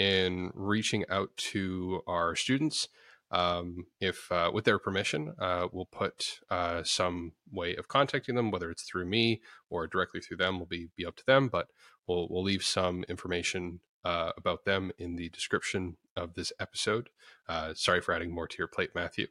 in 0.00 0.50
reaching 0.54 1.04
out 1.10 1.28
to 1.36 2.00
our 2.06 2.34
students. 2.34 2.88
Um, 3.30 3.84
if 4.00 4.32
uh, 4.32 4.50
with 4.52 4.64
their 4.64 4.78
permission, 4.78 5.34
uh, 5.38 5.68
we'll 5.70 5.84
put 5.84 6.40
uh, 6.48 6.82
some 6.84 7.32
way 7.52 7.76
of 7.76 7.86
contacting 7.86 8.34
them, 8.34 8.50
whether 8.50 8.70
it's 8.70 8.82
through 8.82 9.04
me 9.04 9.42
or 9.68 9.86
directly 9.86 10.20
through 10.20 10.38
them, 10.38 10.58
will 10.58 10.66
be 10.66 10.88
be 10.96 11.04
up 11.04 11.16
to 11.16 11.26
them. 11.26 11.48
But 11.48 11.68
we'll 12.08 12.28
we'll 12.30 12.42
leave 12.42 12.64
some 12.64 13.04
information 13.10 13.80
uh, 14.02 14.32
about 14.38 14.64
them 14.64 14.90
in 14.98 15.16
the 15.16 15.28
description 15.28 15.98
of 16.16 16.32
this 16.32 16.50
episode. 16.58 17.10
Uh, 17.46 17.74
sorry 17.74 18.00
for 18.00 18.14
adding 18.14 18.34
more 18.34 18.48
to 18.48 18.56
your 18.58 18.68
plate, 18.68 18.90
Matthew. 18.94 19.26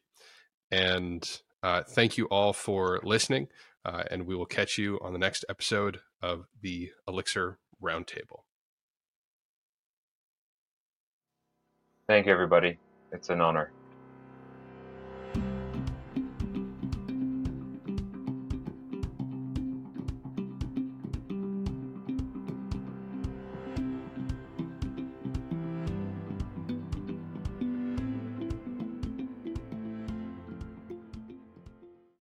And 0.70 1.28
uh, 1.64 1.82
thank 1.82 2.16
you 2.16 2.26
all 2.26 2.54
for 2.54 3.00
listening. 3.04 3.48
and 3.84 4.28
we 4.28 4.36
will 4.36 4.46
catch 4.46 4.78
you 4.78 5.00
on 5.02 5.14
the 5.14 5.20
next 5.20 5.44
episode 5.50 6.02
of 6.22 6.46
the 6.62 6.92
Elixir 7.08 7.58
Roundtable. 7.84 8.49
Thank 12.10 12.28
you, 12.28 12.34
everybody. 12.34 12.80
It's 13.14 13.30
an 13.30 13.42
honor. 13.42 13.74